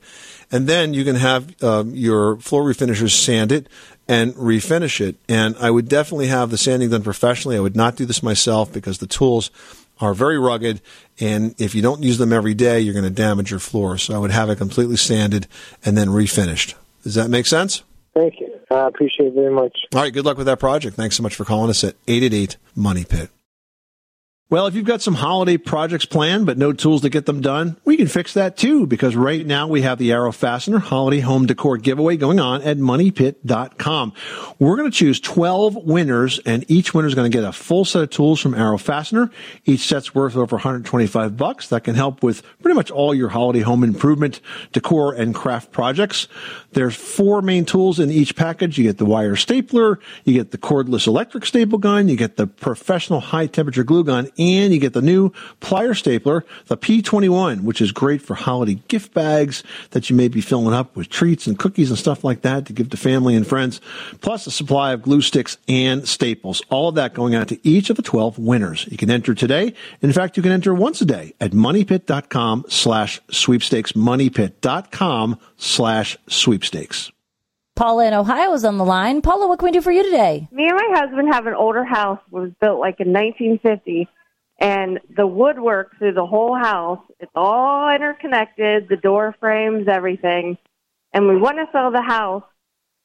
And 0.52 0.68
then 0.68 0.94
you 0.94 1.04
can 1.04 1.16
have 1.16 1.60
um, 1.64 1.94
your 1.94 2.36
floor 2.36 2.62
refinishers 2.62 3.12
sand 3.12 3.50
it 3.50 3.68
and 4.06 4.34
refinish 4.34 5.00
it. 5.00 5.16
And 5.28 5.56
I 5.56 5.70
would 5.70 5.88
definitely 5.88 6.26
have 6.26 6.50
the 6.50 6.58
sanding 6.58 6.90
done 6.90 7.02
professionally. 7.02 7.56
I 7.56 7.60
would 7.60 7.74
not 7.74 7.96
do 7.96 8.04
this 8.04 8.22
myself 8.22 8.72
because 8.72 8.98
the 8.98 9.06
tools 9.06 9.50
are 10.00 10.14
very 10.14 10.38
rugged, 10.38 10.80
and 11.20 11.54
if 11.58 11.74
you 11.74 11.82
don't 11.82 12.02
use 12.02 12.18
them 12.18 12.32
every 12.32 12.54
day, 12.54 12.80
you're 12.80 12.94
going 12.94 13.04
to 13.04 13.10
damage 13.10 13.50
your 13.50 13.60
floor. 13.60 13.96
So 13.98 14.14
I 14.14 14.18
would 14.18 14.32
have 14.32 14.50
it 14.50 14.56
completely 14.56 14.96
sanded 14.96 15.46
and 15.84 15.96
then 15.96 16.08
refinished. 16.08 16.74
Does 17.04 17.14
that 17.14 17.30
make 17.30 17.46
sense? 17.46 17.82
Thank 18.14 18.40
you. 18.40 18.52
I 18.70 18.88
appreciate 18.88 19.28
it 19.28 19.34
very 19.34 19.52
much. 19.52 19.76
All 19.94 20.02
right, 20.02 20.12
good 20.12 20.24
luck 20.24 20.36
with 20.36 20.46
that 20.46 20.58
project. 20.58 20.96
Thanks 20.96 21.16
so 21.16 21.22
much 21.22 21.34
for 21.34 21.44
calling 21.44 21.70
us 21.70 21.84
at 21.84 21.94
888 22.08 22.56
Money 22.74 23.04
Pit. 23.04 23.30
Well, 24.52 24.66
if 24.66 24.74
you've 24.74 24.84
got 24.84 25.00
some 25.00 25.14
holiday 25.14 25.56
projects 25.56 26.04
planned 26.04 26.44
but 26.44 26.58
no 26.58 26.74
tools 26.74 27.00
to 27.00 27.08
get 27.08 27.24
them 27.24 27.40
done, 27.40 27.78
we 27.86 27.96
can 27.96 28.06
fix 28.06 28.34
that 28.34 28.54
too 28.54 28.86
because 28.86 29.16
right 29.16 29.46
now 29.46 29.66
we 29.66 29.80
have 29.80 29.96
the 29.96 30.12
Arrow 30.12 30.30
Fastener 30.30 30.78
Holiday 30.78 31.20
Home 31.20 31.46
Decor 31.46 31.78
giveaway 31.78 32.18
going 32.18 32.38
on 32.38 32.60
at 32.60 32.76
moneypit.com. 32.76 34.12
We're 34.58 34.76
going 34.76 34.90
to 34.90 34.94
choose 34.94 35.20
12 35.20 35.76
winners 35.76 36.38
and 36.44 36.70
each 36.70 36.92
winner 36.92 37.08
is 37.08 37.14
going 37.14 37.32
to 37.32 37.34
get 37.34 37.48
a 37.48 37.52
full 37.54 37.86
set 37.86 38.02
of 38.02 38.10
tools 38.10 38.40
from 38.40 38.52
Arrow 38.52 38.76
Fastener. 38.76 39.30
Each 39.64 39.86
set's 39.86 40.14
worth 40.14 40.36
over 40.36 40.56
125 40.56 41.34
bucks. 41.34 41.68
That 41.68 41.84
can 41.84 41.94
help 41.94 42.22
with 42.22 42.42
pretty 42.60 42.74
much 42.74 42.90
all 42.90 43.14
your 43.14 43.30
holiday 43.30 43.60
home 43.60 43.82
improvement, 43.82 44.42
decor 44.72 45.14
and 45.14 45.34
craft 45.34 45.72
projects. 45.72 46.28
There's 46.72 46.94
four 46.94 47.40
main 47.40 47.64
tools 47.64 47.98
in 47.98 48.10
each 48.10 48.36
package. 48.36 48.76
You 48.76 48.84
get 48.84 48.98
the 48.98 49.06
wire 49.06 49.34
stapler, 49.34 49.98
you 50.24 50.34
get 50.34 50.50
the 50.50 50.58
cordless 50.58 51.06
electric 51.06 51.46
staple 51.46 51.78
gun, 51.78 52.10
you 52.10 52.16
get 52.16 52.36
the 52.36 52.46
professional 52.46 53.20
high 53.20 53.46
temperature 53.46 53.82
glue 53.82 54.04
gun, 54.04 54.28
and 54.42 54.74
you 54.74 54.80
get 54.80 54.92
the 54.92 55.02
new 55.02 55.30
plier 55.60 55.96
stapler, 55.96 56.44
the 56.66 56.76
P21, 56.76 57.62
which 57.62 57.80
is 57.80 57.92
great 57.92 58.20
for 58.20 58.34
holiday 58.34 58.74
gift 58.88 59.14
bags 59.14 59.62
that 59.90 60.10
you 60.10 60.16
may 60.16 60.28
be 60.28 60.40
filling 60.40 60.74
up 60.74 60.96
with 60.96 61.08
treats 61.08 61.46
and 61.46 61.58
cookies 61.58 61.90
and 61.90 61.98
stuff 61.98 62.24
like 62.24 62.42
that 62.42 62.66
to 62.66 62.72
give 62.72 62.90
to 62.90 62.96
family 62.96 63.36
and 63.36 63.46
friends, 63.46 63.80
plus 64.20 64.46
a 64.46 64.50
supply 64.50 64.92
of 64.92 65.02
glue 65.02 65.22
sticks 65.22 65.58
and 65.68 66.06
staples. 66.08 66.62
All 66.70 66.88
of 66.88 66.96
that 66.96 67.14
going 67.14 67.34
out 67.34 67.48
to 67.48 67.66
each 67.66 67.90
of 67.90 67.96
the 67.96 68.02
12 68.02 68.38
winners. 68.38 68.86
You 68.90 68.96
can 68.96 69.10
enter 69.10 69.34
today. 69.34 69.74
In 70.00 70.12
fact, 70.12 70.36
you 70.36 70.42
can 70.42 70.52
enter 70.52 70.74
once 70.74 71.00
a 71.00 71.06
day 71.06 71.34
at 71.40 71.52
moneypit.com 71.52 72.66
slash 72.68 73.20
sweepstakes, 73.30 73.92
moneypit.com 73.92 75.38
slash 75.56 76.16
sweepstakes. 76.28 77.12
Paula 77.74 78.06
in 78.06 78.14
Ohio 78.14 78.52
is 78.52 78.64
on 78.64 78.76
the 78.76 78.84
line. 78.84 79.22
Paula, 79.22 79.48
what 79.48 79.58
can 79.58 79.66
we 79.66 79.72
do 79.72 79.80
for 79.80 79.92
you 79.92 80.02
today? 80.02 80.46
Me 80.52 80.68
and 80.68 80.76
my 80.76 81.00
husband 81.00 81.32
have 81.32 81.46
an 81.46 81.54
older 81.54 81.84
house 81.84 82.20
was 82.30 82.50
built 82.60 82.78
like 82.78 83.00
in 83.00 83.12
1950 83.12 84.08
and 84.58 85.00
the 85.16 85.26
woodwork 85.26 85.98
through 85.98 86.14
the 86.14 86.26
whole 86.26 86.56
house, 86.56 87.00
it's 87.20 87.32
all 87.34 87.92
interconnected, 87.94 88.88
the 88.88 88.96
door 88.96 89.34
frames, 89.40 89.88
everything. 89.88 90.56
And 91.12 91.28
we 91.28 91.36
want 91.36 91.58
to 91.58 91.66
sell 91.72 91.90
the 91.90 92.02
house, 92.02 92.44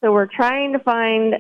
so 0.04 0.12
we're 0.12 0.28
trying 0.28 0.74
to 0.74 0.80
find 0.80 1.36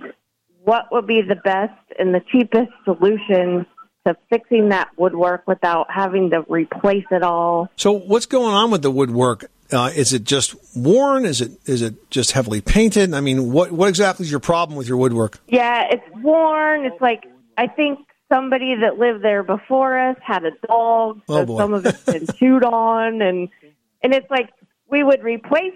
what 0.63 0.85
would 0.91 1.07
be 1.07 1.21
the 1.21 1.35
best 1.35 1.79
and 1.97 2.13
the 2.13 2.21
cheapest 2.31 2.71
solution 2.83 3.65
to 4.05 4.17
fixing 4.29 4.69
that 4.69 4.89
woodwork 4.97 5.47
without 5.47 5.87
having 5.89 6.29
to 6.31 6.43
replace 6.49 7.05
it 7.11 7.23
all. 7.23 7.69
So 7.75 7.91
what's 7.91 8.25
going 8.25 8.53
on 8.53 8.71
with 8.71 8.81
the 8.81 8.91
woodwork? 8.91 9.49
Uh, 9.71 9.91
is 9.95 10.13
it 10.13 10.23
just 10.23 10.55
worn? 10.75 11.25
Is 11.25 11.41
it 11.41 11.51
is 11.65 11.81
it 11.81 12.09
just 12.09 12.31
heavily 12.31 12.61
painted? 12.61 13.13
I 13.13 13.19
mean, 13.19 13.51
what 13.51 13.71
what 13.71 13.89
exactly 13.89 14.25
is 14.25 14.31
your 14.31 14.39
problem 14.39 14.77
with 14.77 14.87
your 14.87 14.97
woodwork? 14.97 15.39
Yeah, 15.47 15.87
it's 15.91 16.23
worn. 16.23 16.85
It's 16.85 17.01
like 17.01 17.25
I 17.57 17.67
think 17.67 17.99
somebody 18.31 18.75
that 18.81 18.97
lived 18.97 19.23
there 19.23 19.43
before 19.43 19.97
us 20.09 20.17
had 20.21 20.43
a 20.45 20.51
dog, 20.67 21.21
so 21.27 21.33
Oh, 21.33 21.45
boy. 21.45 21.57
some 21.57 21.73
of 21.73 21.85
it's 21.85 22.03
been 22.03 22.27
chewed 22.37 22.63
on, 22.63 23.21
and 23.21 23.49
and 24.03 24.13
it's 24.13 24.29
like 24.29 24.49
we 24.89 25.03
would 25.03 25.23
replace. 25.23 25.73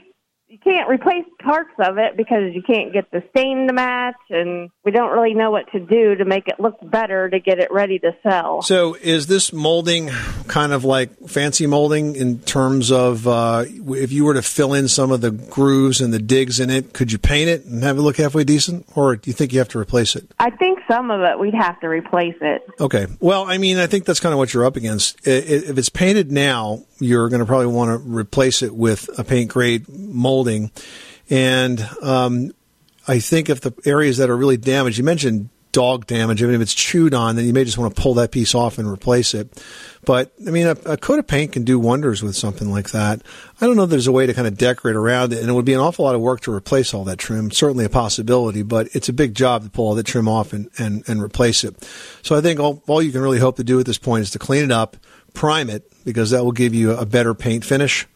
You 0.52 0.58
can't 0.58 0.90
replace 0.90 1.24
parts 1.42 1.72
of 1.80 1.98
it 1.98 2.18
because 2.18 2.54
you 2.54 2.62
can't 2.62 2.92
get 2.92 3.10
the 3.10 3.24
stain 3.30 3.68
to 3.68 3.74
match, 3.74 4.18
and 4.30 4.70
we 4.84 4.92
don't 4.92 5.12
really 5.12 5.34
know 5.34 5.50
what 5.50 5.72
to 5.72 5.80
do 5.80 6.16
to 6.16 6.26
make 6.26 6.50
it 6.50 6.60
look 6.60 6.76
better 6.84 7.30
to 7.30 7.40
get 7.40 7.60
it 7.60 7.72
ready 7.72 8.00
to 8.00 8.12
sell. 8.22 8.62
So 8.62 8.96
is 8.96 9.28
this 9.28 9.54
molding 9.54 10.10
kind 10.50 10.74
of 10.74 10.84
like 10.84 11.18
fancy 11.30 11.68
molding 11.68 12.18
in 12.18 12.40
terms 12.40 12.92
of 12.92 13.26
uh, 13.30 13.64
if 13.66 14.12
you 14.12 14.26
were 14.26 14.34
to 14.34 14.42
fill 14.42 14.74
in 14.74 14.90
some 14.90 15.10
of 15.10 15.22
the 15.22 15.32
grooves 15.32 16.02
and 16.02 16.12
the 16.14 16.20
digs 16.20 16.60
in 16.60 16.70
it, 16.70 16.92
could 16.92 17.14
you 17.14 17.18
paint 17.18 17.50
it 17.50 17.64
and 17.64 17.82
have 17.84 17.98
it 17.98 18.02
look 18.02 18.18
halfway 18.18 18.44
decent, 18.44 18.86
or 18.94 19.16
do 19.16 19.30
you 19.30 19.34
think 19.34 19.54
you 19.54 19.60
have 19.60 19.70
to 19.70 19.80
replace 19.80 20.18
it? 20.18 20.30
I 20.38 20.50
think 20.50 20.80
some 20.92 21.12
of 21.12 21.22
it 21.22 21.40
we'd 21.40 21.54
have 21.54 21.80
to 21.80 21.88
replace 21.88 22.36
it. 22.42 22.62
Okay. 22.78 23.08
Well, 23.22 23.46
I 23.46 23.58
mean, 23.58 23.78
I 23.78 23.88
think 23.88 24.04
that's 24.04 24.20
kind 24.20 24.34
of 24.34 24.38
what 24.38 24.54
you're 24.54 24.66
up 24.66 24.76
against. 24.76 25.26
If 25.26 25.78
it's 25.78 25.88
painted 25.88 26.30
now, 26.30 26.84
you're 27.02 27.30
going 27.30 27.40
to 27.40 27.46
probably 27.46 27.68
want 27.68 27.92
to 27.92 28.10
replace 28.10 28.62
it 28.62 28.74
with 28.74 29.10
a 29.18 29.24
paint 29.24 29.50
grade 29.50 29.90
molding. 29.90 30.72
And 31.30 31.86
um, 32.02 32.52
I 33.08 33.20
think 33.20 33.50
if 33.50 33.62
the 33.62 33.74
areas 33.86 34.18
that 34.18 34.30
are 34.30 34.38
really 34.38 34.58
damaged, 34.58 34.98
you 34.98 35.04
mentioned 35.04 35.50
dog 35.72 36.06
damage. 36.06 36.44
I 36.44 36.48
mean, 36.48 36.56
if 36.56 36.62
it's 36.62 36.74
chewed 36.74 37.14
on, 37.14 37.36
then 37.36 37.46
you 37.46 37.54
may 37.54 37.64
just 37.64 37.78
want 37.78 37.96
to 37.96 38.02
pull 38.02 38.16
that 38.16 38.32
piece 38.32 38.54
off 38.54 38.78
and 38.78 38.90
replace 38.90 39.34
it. 39.34 39.64
But 40.04 40.34
I 40.46 40.52
mean, 40.52 40.68
a, 40.68 40.72
a 40.86 40.98
coat 40.98 41.20
of 41.20 41.28
paint 41.28 41.54
can 41.54 41.64
do 41.64 41.80
wonders 41.80 42.24
with 42.24 42.36
something 42.36 42.70
like 42.70 42.92
that. 42.92 43.22
I 43.60 43.66
don't 43.66 43.76
know 43.76 43.84
if 43.84 43.90
there's 43.90 44.08
a 44.08 44.12
way 44.12 44.26
to 44.26 44.34
kind 44.34 44.48
of 44.48 44.58
decorate 44.58 44.96
around 44.96 45.34
it, 45.34 45.40
and 45.40 45.50
it 45.50 45.54
would 45.54 45.66
be 45.66 45.74
an 45.74 45.80
awful 45.80 46.06
lot 46.06 46.16
of 46.16 46.22
work 46.22 46.42
to 46.42 46.54
replace 46.54 46.94
all 46.94 47.04
that 47.06 47.20
trim. 47.20 47.52
Certainly 47.52 47.86
a 47.86 47.90
possibility, 47.90 48.64
but 48.64 48.90
it's 48.94 49.10
a 49.10 49.14
big 49.14 49.36
job 49.36 49.64
to 49.64 49.70
pull 49.70 49.88
all 49.88 49.96
that 49.96 50.06
trim 50.06 50.28
off 50.28 50.54
and, 50.54 50.70
and, 50.78 51.08
and 51.08 51.22
replace 51.22 51.64
it. 51.64 51.88
So 52.24 52.36
I 52.36 52.42
think 52.42 52.60
all, 52.60 52.84
all 52.88 53.02
you 53.02 53.12
can 53.12 53.22
really 53.22 53.40
hope 53.40 53.58
to 53.58 53.64
do 53.64 53.80
at 53.80 53.86
this 53.86 53.98
point 53.98 54.24
is 54.24 54.32
to 54.32 54.40
clean 54.40 54.64
it 54.64 54.72
up, 54.72 54.98
prime 55.34 55.70
it, 55.70 55.92
because 56.04 56.32
that 56.32 56.44
will 56.44 56.52
give 56.52 56.74
you 56.74 56.92
a 56.92 57.06
better 57.06 57.34
paint 57.34 57.66
finish. 57.66 58.08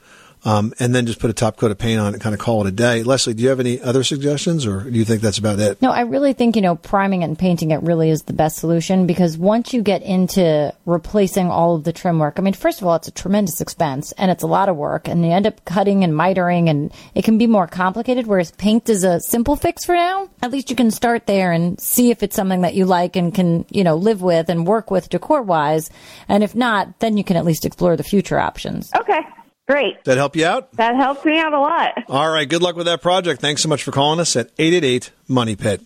Um, 0.45 0.73
and 0.79 0.93
then 0.93 1.07
just 1.07 1.19
put 1.19 1.31
a 1.31 1.33
top 1.33 1.57
coat 1.57 1.71
of 1.71 1.79
paint 1.79 1.99
on 1.99 2.07
it 2.07 2.13
and 2.13 2.21
kind 2.21 2.35
of 2.35 2.39
call 2.39 2.61
it 2.61 2.67
a 2.67 2.71
day. 2.71 3.01
Leslie, 3.01 3.33
do 3.33 3.41
you 3.41 3.49
have 3.49 3.59
any 3.59 3.81
other 3.81 4.03
suggestions 4.03 4.67
or 4.67 4.81
do 4.81 4.97
you 4.97 5.03
think 5.03 5.21
that's 5.21 5.39
about 5.39 5.59
it? 5.59 5.81
No, 5.81 5.89
I 5.91 6.01
really 6.01 6.33
think, 6.33 6.55
you 6.55 6.61
know, 6.61 6.75
priming 6.75 7.23
it 7.23 7.25
and 7.25 7.37
painting 7.37 7.71
it 7.71 7.81
really 7.81 8.11
is 8.11 8.23
the 8.23 8.33
best 8.33 8.57
solution 8.57 9.07
because 9.07 9.39
once 9.39 9.73
you 9.73 9.81
get 9.81 10.03
into 10.03 10.71
replacing 10.85 11.49
all 11.49 11.75
of 11.75 11.83
the 11.83 11.91
trim 11.91 12.19
work, 12.19 12.35
I 12.37 12.43
mean, 12.43 12.53
first 12.53 12.79
of 12.79 12.87
all, 12.87 12.95
it's 12.95 13.07
a 13.07 13.11
tremendous 13.11 13.59
expense 13.59 14.11
and 14.13 14.29
it's 14.29 14.43
a 14.43 14.47
lot 14.47 14.69
of 14.69 14.75
work 14.77 15.07
and 15.07 15.25
you 15.25 15.31
end 15.31 15.47
up 15.47 15.65
cutting 15.65 16.03
and 16.03 16.13
mitering 16.13 16.69
and 16.69 16.93
it 17.15 17.23
can 17.23 17.39
be 17.39 17.47
more 17.47 17.65
complicated. 17.65 18.27
Whereas 18.27 18.51
paint 18.51 18.87
is 18.87 19.03
a 19.03 19.19
simple 19.19 19.55
fix 19.55 19.83
for 19.83 19.95
now. 19.95 20.29
At 20.43 20.51
least 20.51 20.69
you 20.69 20.75
can 20.75 20.91
start 20.91 21.25
there 21.25 21.51
and 21.51 21.79
see 21.79 22.11
if 22.11 22.21
it's 22.21 22.35
something 22.35 22.61
that 22.61 22.75
you 22.75 22.85
like 22.85 23.15
and 23.15 23.33
can, 23.33 23.65
you 23.71 23.83
know, 23.83 23.95
live 23.95 24.21
with 24.21 24.49
and 24.49 24.67
work 24.67 24.91
with 24.91 25.09
decor 25.09 25.41
wise. 25.41 25.89
And 26.27 26.43
if 26.43 26.53
not, 26.53 26.99
then 26.99 27.17
you 27.17 27.23
can 27.23 27.35
at 27.35 27.45
least 27.45 27.65
explore 27.65 27.97
the 27.97 28.03
future 28.03 28.39
options. 28.39 28.91
Okay, 28.95 29.21
great. 29.67 30.03
That 30.05 30.17
help 30.17 30.35
you 30.35 30.45
out? 30.45 30.71
That 30.73 30.95
helps 30.95 31.25
me 31.25 31.39
out 31.39 31.53
a 31.53 31.59
lot. 31.59 31.93
All 32.07 32.29
right. 32.29 32.47
Good 32.47 32.61
luck 32.61 32.75
with 32.75 32.85
that 32.85 33.01
project. 33.01 33.41
Thanks 33.41 33.61
so 33.61 33.69
much 33.69 33.83
for 33.83 33.91
calling 33.91 34.19
us 34.19 34.35
at 34.35 34.51
888 34.57 35.11
Money 35.27 35.55
Pit. 35.55 35.81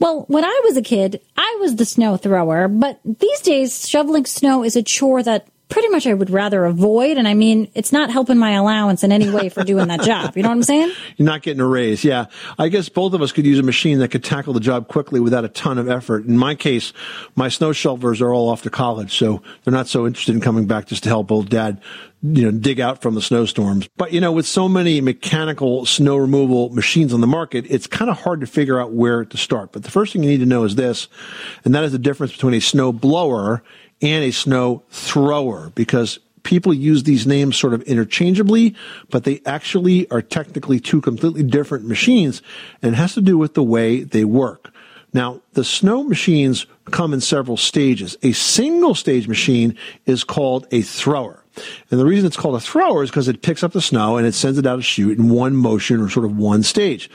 Well, 0.00 0.26
when 0.28 0.44
I 0.44 0.60
was 0.64 0.76
a 0.76 0.82
kid, 0.82 1.20
I 1.36 1.58
was 1.60 1.76
the 1.76 1.84
snow 1.84 2.16
thrower, 2.16 2.68
but 2.68 3.00
these 3.04 3.40
days, 3.40 3.88
shoveling 3.88 4.26
snow 4.26 4.62
is 4.62 4.76
a 4.76 4.82
chore 4.82 5.24
that 5.24 5.48
pretty 5.68 5.88
much 5.88 6.06
I 6.06 6.14
would 6.14 6.30
rather 6.30 6.64
avoid. 6.64 7.18
And 7.18 7.28
I 7.28 7.34
mean, 7.34 7.70
it's 7.74 7.92
not 7.92 8.10
helping 8.10 8.38
my 8.38 8.52
allowance 8.52 9.04
in 9.04 9.12
any 9.12 9.30
way 9.30 9.48
for 9.48 9.64
doing 9.64 9.88
that 9.88 10.02
job. 10.02 10.36
You 10.36 10.42
know 10.42 10.48
what 10.48 10.56
I'm 10.56 10.62
saying? 10.62 10.92
You're 11.16 11.26
not 11.26 11.42
getting 11.42 11.60
a 11.60 11.66
raise. 11.66 12.04
Yeah. 12.04 12.26
I 12.58 12.68
guess 12.68 12.88
both 12.88 13.12
of 13.12 13.22
us 13.22 13.32
could 13.32 13.46
use 13.46 13.58
a 13.58 13.62
machine 13.62 13.98
that 13.98 14.08
could 14.08 14.24
tackle 14.24 14.52
the 14.52 14.60
job 14.60 14.88
quickly 14.88 15.20
without 15.20 15.44
a 15.44 15.48
ton 15.48 15.78
of 15.78 15.88
effort. 15.88 16.24
In 16.24 16.38
my 16.38 16.54
case, 16.54 16.92
my 17.36 17.48
snow 17.48 17.72
shovelers 17.72 18.20
are 18.20 18.32
all 18.32 18.48
off 18.48 18.62
to 18.62 18.70
college, 18.70 19.16
so 19.16 19.42
they're 19.64 19.72
not 19.72 19.88
so 19.88 20.06
interested 20.06 20.34
in 20.34 20.40
coming 20.40 20.66
back 20.66 20.86
just 20.86 21.02
to 21.02 21.08
help 21.08 21.30
old 21.30 21.50
dad, 21.50 21.80
you 22.22 22.44
know, 22.44 22.58
dig 22.58 22.80
out 22.80 23.02
from 23.02 23.14
the 23.14 23.22
snowstorms. 23.22 23.88
But, 23.96 24.12
you 24.12 24.20
know, 24.20 24.32
with 24.32 24.46
so 24.46 24.68
many 24.68 25.00
mechanical 25.00 25.84
snow 25.86 26.16
removal 26.16 26.70
machines 26.70 27.12
on 27.12 27.20
the 27.20 27.26
market, 27.26 27.66
it's 27.68 27.86
kind 27.86 28.10
of 28.10 28.18
hard 28.18 28.40
to 28.40 28.46
figure 28.46 28.80
out 28.80 28.92
where 28.92 29.24
to 29.24 29.36
start. 29.36 29.72
But 29.72 29.82
the 29.82 29.90
first 29.90 30.12
thing 30.12 30.22
you 30.22 30.30
need 30.30 30.40
to 30.40 30.46
know 30.46 30.64
is 30.64 30.76
this, 30.76 31.08
and 31.64 31.74
that 31.74 31.84
is 31.84 31.92
the 31.92 31.98
difference 31.98 32.32
between 32.32 32.54
a 32.54 32.60
snow 32.60 32.92
blower 32.92 33.62
and 34.00 34.24
a 34.24 34.30
snow 34.30 34.82
thrower 34.90 35.70
because 35.74 36.18
people 36.42 36.72
use 36.72 37.02
these 37.02 37.26
names 37.26 37.56
sort 37.56 37.74
of 37.74 37.82
interchangeably, 37.82 38.74
but 39.10 39.24
they 39.24 39.40
actually 39.44 40.10
are 40.10 40.22
technically 40.22 40.80
two 40.80 41.00
completely 41.00 41.42
different 41.42 41.86
machines 41.86 42.42
and 42.80 42.94
it 42.94 42.96
has 42.96 43.14
to 43.14 43.20
do 43.20 43.36
with 43.36 43.54
the 43.54 43.62
way 43.62 44.02
they 44.02 44.24
work. 44.24 44.72
Now, 45.12 45.40
the 45.54 45.64
snow 45.64 46.04
machines 46.04 46.66
come 46.86 47.14
in 47.14 47.20
several 47.20 47.56
stages. 47.56 48.16
A 48.22 48.32
single 48.32 48.94
stage 48.94 49.26
machine 49.26 49.76
is 50.06 50.22
called 50.24 50.66
a 50.70 50.82
thrower. 50.82 51.44
And 51.90 51.98
the 51.98 52.04
reason 52.04 52.26
it's 52.26 52.36
called 52.36 52.54
a 52.54 52.60
thrower 52.60 53.02
is 53.02 53.10
because 53.10 53.28
it 53.28 53.42
picks 53.42 53.62
up 53.62 53.72
the 53.72 53.80
snow 53.80 54.16
and 54.16 54.26
it 54.26 54.34
sends 54.34 54.58
it 54.58 54.66
out 54.66 54.78
a 54.78 54.82
chute 54.82 55.18
in 55.18 55.28
one 55.28 55.56
motion 55.56 56.00
or 56.00 56.08
sort 56.08 56.26
of 56.26 56.36
one 56.36 56.62
stage. 56.62 57.10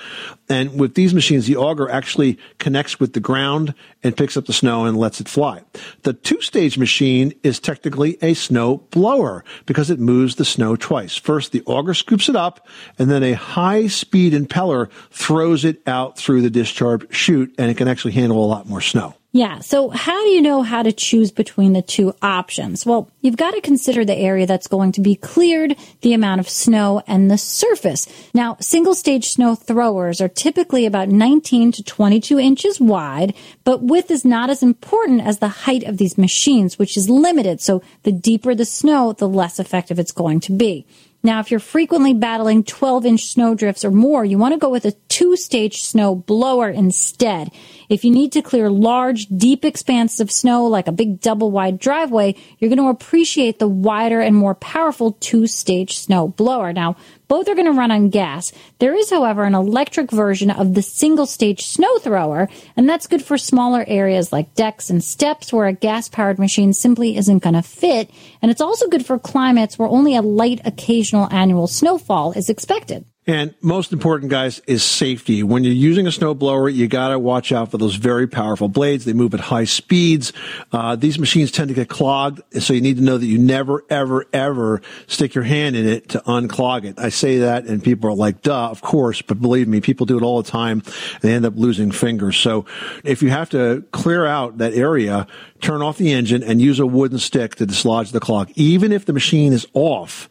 And 0.50 0.80
with 0.80 0.96
these 0.96 1.14
machines, 1.14 1.48
the 1.48 1.56
auger 1.56 1.90
actually 1.90 2.38
connects 2.60 3.00
with 3.00 3.14
the 3.14 3.20
ground 3.20 3.74
and 4.04 4.16
picks 4.16 4.36
up 4.36 4.46
the 4.46 4.54
snow 4.54 4.86
and 4.86 4.98
lets 4.98 5.22
it 5.22 5.30
fly. 5.30 5.62
The 6.04 6.14
two 6.14 6.42
stage 6.42 6.78
machine 6.78 7.34
is 7.44 7.60
technically 7.60 8.18
a 8.22 8.34
snow 8.34 8.78
blower 8.92 9.44
because 9.66 9.90
it 9.90 10.00
moves 10.00 10.36
the 10.36 10.46
snow 10.46 10.76
twice. 10.76 11.16
First, 11.16 11.52
the 11.52 11.64
auger 11.66 11.94
scoops 11.94 12.30
it 12.30 12.36
up 12.36 12.68
and 13.00 13.10
then 13.10 13.24
a 13.24 13.34
high 13.34 13.88
speed 13.88 14.34
impeller 14.34 14.90
throws 15.12 15.66
it 15.66 15.82
out 15.88 16.18
through 16.18 16.42
the 16.42 16.50
discharge 16.50 17.14
chute 17.14 17.54
and 17.58 17.72
it 17.72 17.78
can 17.78 17.88
actually 17.88 18.14
handle 18.14 18.44
a 18.44 18.48
lot 18.48 18.68
more 18.68 18.82
snow. 18.82 19.16
Yeah. 19.34 19.60
So 19.60 19.90
how 19.90 20.24
do 20.24 20.30
you 20.30 20.42
know 20.44 20.62
how 20.62 20.84
to 20.84 20.92
choose 20.92 21.32
between 21.32 21.74
the 21.74 21.82
two 21.82 22.14
options? 22.22 22.86
Well, 22.86 23.10
you've 23.24 23.38
got 23.38 23.52
to 23.52 23.62
consider 23.62 24.06
the 24.06 24.16
area 24.16 24.46
that's 24.46 24.68
going 24.68 24.92
to 24.92 25.02
be 25.02 25.16
cleared, 25.16 25.76
the 26.02 26.14
amount 26.14 26.40
of 26.40 26.48
snow, 26.48 27.02
and 27.08 27.32
the 27.32 27.38
surface. 27.40 28.08
Now, 28.36 28.58
single 28.60 28.94
stage 28.94 29.30
snow 29.30 29.56
throwers 29.56 30.22
are 30.22 30.30
typically 30.30 30.86
about 30.86 31.10
19 31.10 31.72
to 31.72 31.84
22 31.84 32.38
inches 32.38 32.80
wide, 32.80 33.34
but 33.64 33.82
width 33.82 34.12
is 34.12 34.24
not 34.24 34.52
as 34.52 34.62
important 34.62 35.22
as 35.22 35.40
the 35.40 35.48
height 35.48 35.84
of 35.84 35.98
these 35.98 36.20
machines, 36.20 36.78
which 36.78 36.96
is 36.96 37.10
limited. 37.10 37.62
So 37.62 37.82
the 38.04 38.12
deeper 38.12 38.54
the 38.54 38.66
snow, 38.66 39.14
the 39.14 39.28
less 39.28 39.58
effective 39.58 39.98
it's 39.98 40.12
going 40.12 40.42
to 40.42 40.52
be. 40.52 40.86
Now, 41.26 41.40
if 41.40 41.50
you're 41.50 41.62
frequently 41.62 42.14
battling 42.14 42.66
12 42.66 43.06
inch 43.06 43.24
snow 43.28 43.56
drifts 43.56 43.86
or 43.86 43.92
more, 43.92 44.26
you 44.26 44.38
want 44.38 44.54
to 44.54 44.60
go 44.60 44.68
with 44.68 44.84
a 44.84 44.92
two 45.08 45.38
stage 45.38 45.82
snow 45.82 46.16
blower 46.16 46.70
instead. 46.70 47.50
If 47.88 48.04
you 48.04 48.12
need 48.12 48.34
to 48.34 48.42
clear 48.42 48.70
large, 48.70 49.28
deep 49.28 49.64
expanses 49.64 50.20
of 50.20 50.30
snow 50.30 50.66
like 50.66 50.90
a 50.90 50.92
big 50.92 51.22
double 51.22 51.50
wide 51.50 51.80
driveway, 51.80 52.36
you're 52.60 52.70
going 52.70 52.78
to 52.78 52.90
appreciate 53.14 53.60
the 53.60 53.68
wider 53.68 54.22
and 54.22 54.36
more 54.36 54.56
powerful 54.56 55.12
two 55.20 55.46
stage 55.46 56.00
snow 56.00 56.30
blower. 56.30 56.74
Now, 56.74 56.96
both 57.28 57.48
are 57.48 57.54
going 57.54 57.68
to 57.68 57.72
run 57.72 57.92
on 57.92 58.10
gas. 58.10 58.52
There 58.80 58.96
is, 58.96 59.12
however, 59.12 59.44
an 59.44 59.54
electric 59.54 60.10
version 60.10 60.50
of 60.50 60.74
the 60.74 60.82
single 60.82 61.28
stage 61.28 61.64
snow 61.64 62.00
thrower, 62.00 62.50
and 62.76 62.90
that's 62.90 63.06
good 63.06 63.24
for 63.24 63.38
smaller 63.38 63.86
areas 63.88 64.34
like 64.34 64.56
decks 64.56 64.90
and 64.90 65.04
steps 65.04 65.54
where 65.54 65.68
a 65.68 65.74
gas 65.74 66.10
powered 66.10 66.40
machine 66.40 66.74
simply 66.74 67.16
isn't 67.16 67.44
going 67.44 67.54
to 67.54 67.62
fit. 67.62 68.10
And 68.42 68.50
it's 68.50 68.62
also 68.62 68.88
good 68.88 69.06
for 69.06 69.20
climates 69.20 69.78
where 69.78 69.88
only 69.88 70.16
a 70.16 70.24
light 70.24 70.62
occasional 70.66 71.32
annual 71.32 71.68
snowfall 71.68 72.32
is 72.32 72.50
expected. 72.50 73.06
And 73.26 73.56
most 73.62 73.94
important, 73.94 74.30
guys, 74.30 74.60
is 74.68 74.84
safety. 74.84 75.44
When 75.44 75.64
you're 75.64 75.74
using 75.74 76.08
a 76.08 76.10
snowblower, 76.10 76.74
you 76.74 76.88
gotta 76.88 77.18
watch 77.18 77.54
out 77.54 77.72
for 77.72 77.78
those 77.78 77.96
very 77.96 78.28
powerful 78.28 78.68
blades. 78.68 79.06
They 79.06 79.14
move 79.14 79.34
at 79.34 79.40
high 79.40 79.64
speeds. 79.64 80.34
Uh, 80.74 80.98
these 80.98 81.18
machines 81.18 81.50
tend 81.50 81.70
to 81.70 81.74
get 81.74 81.88
clogged, 81.88 82.42
so 82.62 82.74
you 82.74 82.82
need 82.82 82.98
to 82.98 83.04
know 83.04 83.18
that 83.18 83.26
you 83.26 83.38
never, 83.38 83.86
ever, 83.90 84.26
ever 84.34 84.82
stick 85.08 85.36
your 85.36 85.46
hand 85.46 85.78
in 85.78 85.88
it 85.88 86.10
to 86.10 86.20
unclog 86.28 86.84
it. 86.84 87.00
I 87.00 87.10
say 87.10 87.38
that, 87.40 87.66
and 87.66 87.82
people 87.82 88.10
are 88.10 88.16
like, 88.16 88.42
"Duh, 88.42 88.70
of 88.70 88.82
course," 88.82 89.22
but 89.22 89.42
believe 89.42 89.70
me, 89.70 89.80
people 89.80 90.06
do 90.06 90.18
it 90.18 90.24
all 90.24 90.42
the 90.42 90.52
time, 90.52 90.84
and 91.14 91.22
they 91.22 91.34
end 91.34 91.46
up 91.46 91.54
losing 91.56 91.92
fingers. 91.92 92.36
So, 92.36 92.66
if 93.06 93.24
you 93.24 93.30
have 93.30 93.50
to 93.52 93.86
clear 93.94 94.26
out 94.26 94.58
that 94.58 94.74
area, 94.74 95.28
turn 95.62 95.82
off 95.82 95.98
the 95.98 96.12
engine 96.12 96.44
and 96.44 96.62
use 96.62 96.78
a 96.78 96.86
wooden 96.86 97.20
stick 97.20 97.56
to 97.56 97.66
dislodge 97.66 98.12
the 98.12 98.20
clog, 98.20 98.52
even 98.56 98.92
if 98.92 99.06
the 99.06 99.14
machine 99.14 99.54
is 99.54 99.66
off 99.74 100.28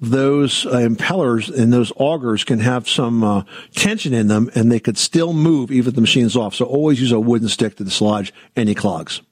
those 0.00 0.66
uh, 0.66 0.76
impellers 0.76 1.52
and 1.54 1.72
those 1.72 1.92
augers 1.92 2.44
can 2.44 2.60
have 2.60 2.88
some 2.88 3.24
uh, 3.24 3.42
tension 3.74 4.12
in 4.12 4.28
them 4.28 4.50
and 4.54 4.70
they 4.70 4.80
could 4.80 4.98
still 4.98 5.32
move 5.32 5.70
even 5.70 5.88
if 5.90 5.94
the 5.94 6.00
machine's 6.00 6.36
off. 6.36 6.54
So 6.54 6.64
always 6.64 7.00
use 7.00 7.12
a 7.12 7.20
wooden 7.20 7.48
stick 7.48 7.76
to 7.76 7.84
dislodge 7.84 8.32
any 8.56 8.74
clogs. 8.74 9.22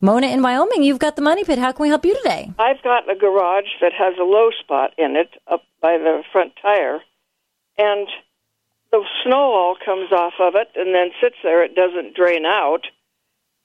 Mona 0.00 0.26
in 0.26 0.42
Wyoming, 0.42 0.82
you've 0.82 0.98
got 0.98 1.14
the 1.14 1.22
money 1.22 1.44
pit. 1.44 1.60
How 1.60 1.70
can 1.70 1.84
we 1.84 1.88
help 1.88 2.04
you 2.04 2.16
today? 2.16 2.50
I've 2.58 2.82
got 2.82 3.08
a 3.08 3.14
garage 3.14 3.70
that 3.80 3.92
has 3.92 4.14
a 4.18 4.24
low 4.24 4.50
spot 4.60 4.90
in 4.98 5.14
it 5.14 5.30
up 5.46 5.62
by 5.80 5.96
the 5.96 6.24
front 6.32 6.54
tire, 6.60 7.00
and 7.78 8.08
the 8.90 9.04
snow 9.24 9.54
all 9.54 9.76
comes 9.84 10.10
off 10.10 10.34
of 10.40 10.56
it 10.56 10.68
and 10.74 10.92
then 10.92 11.10
sits 11.22 11.36
there. 11.44 11.62
It 11.62 11.76
doesn't 11.76 12.16
drain 12.16 12.44
out, 12.44 12.88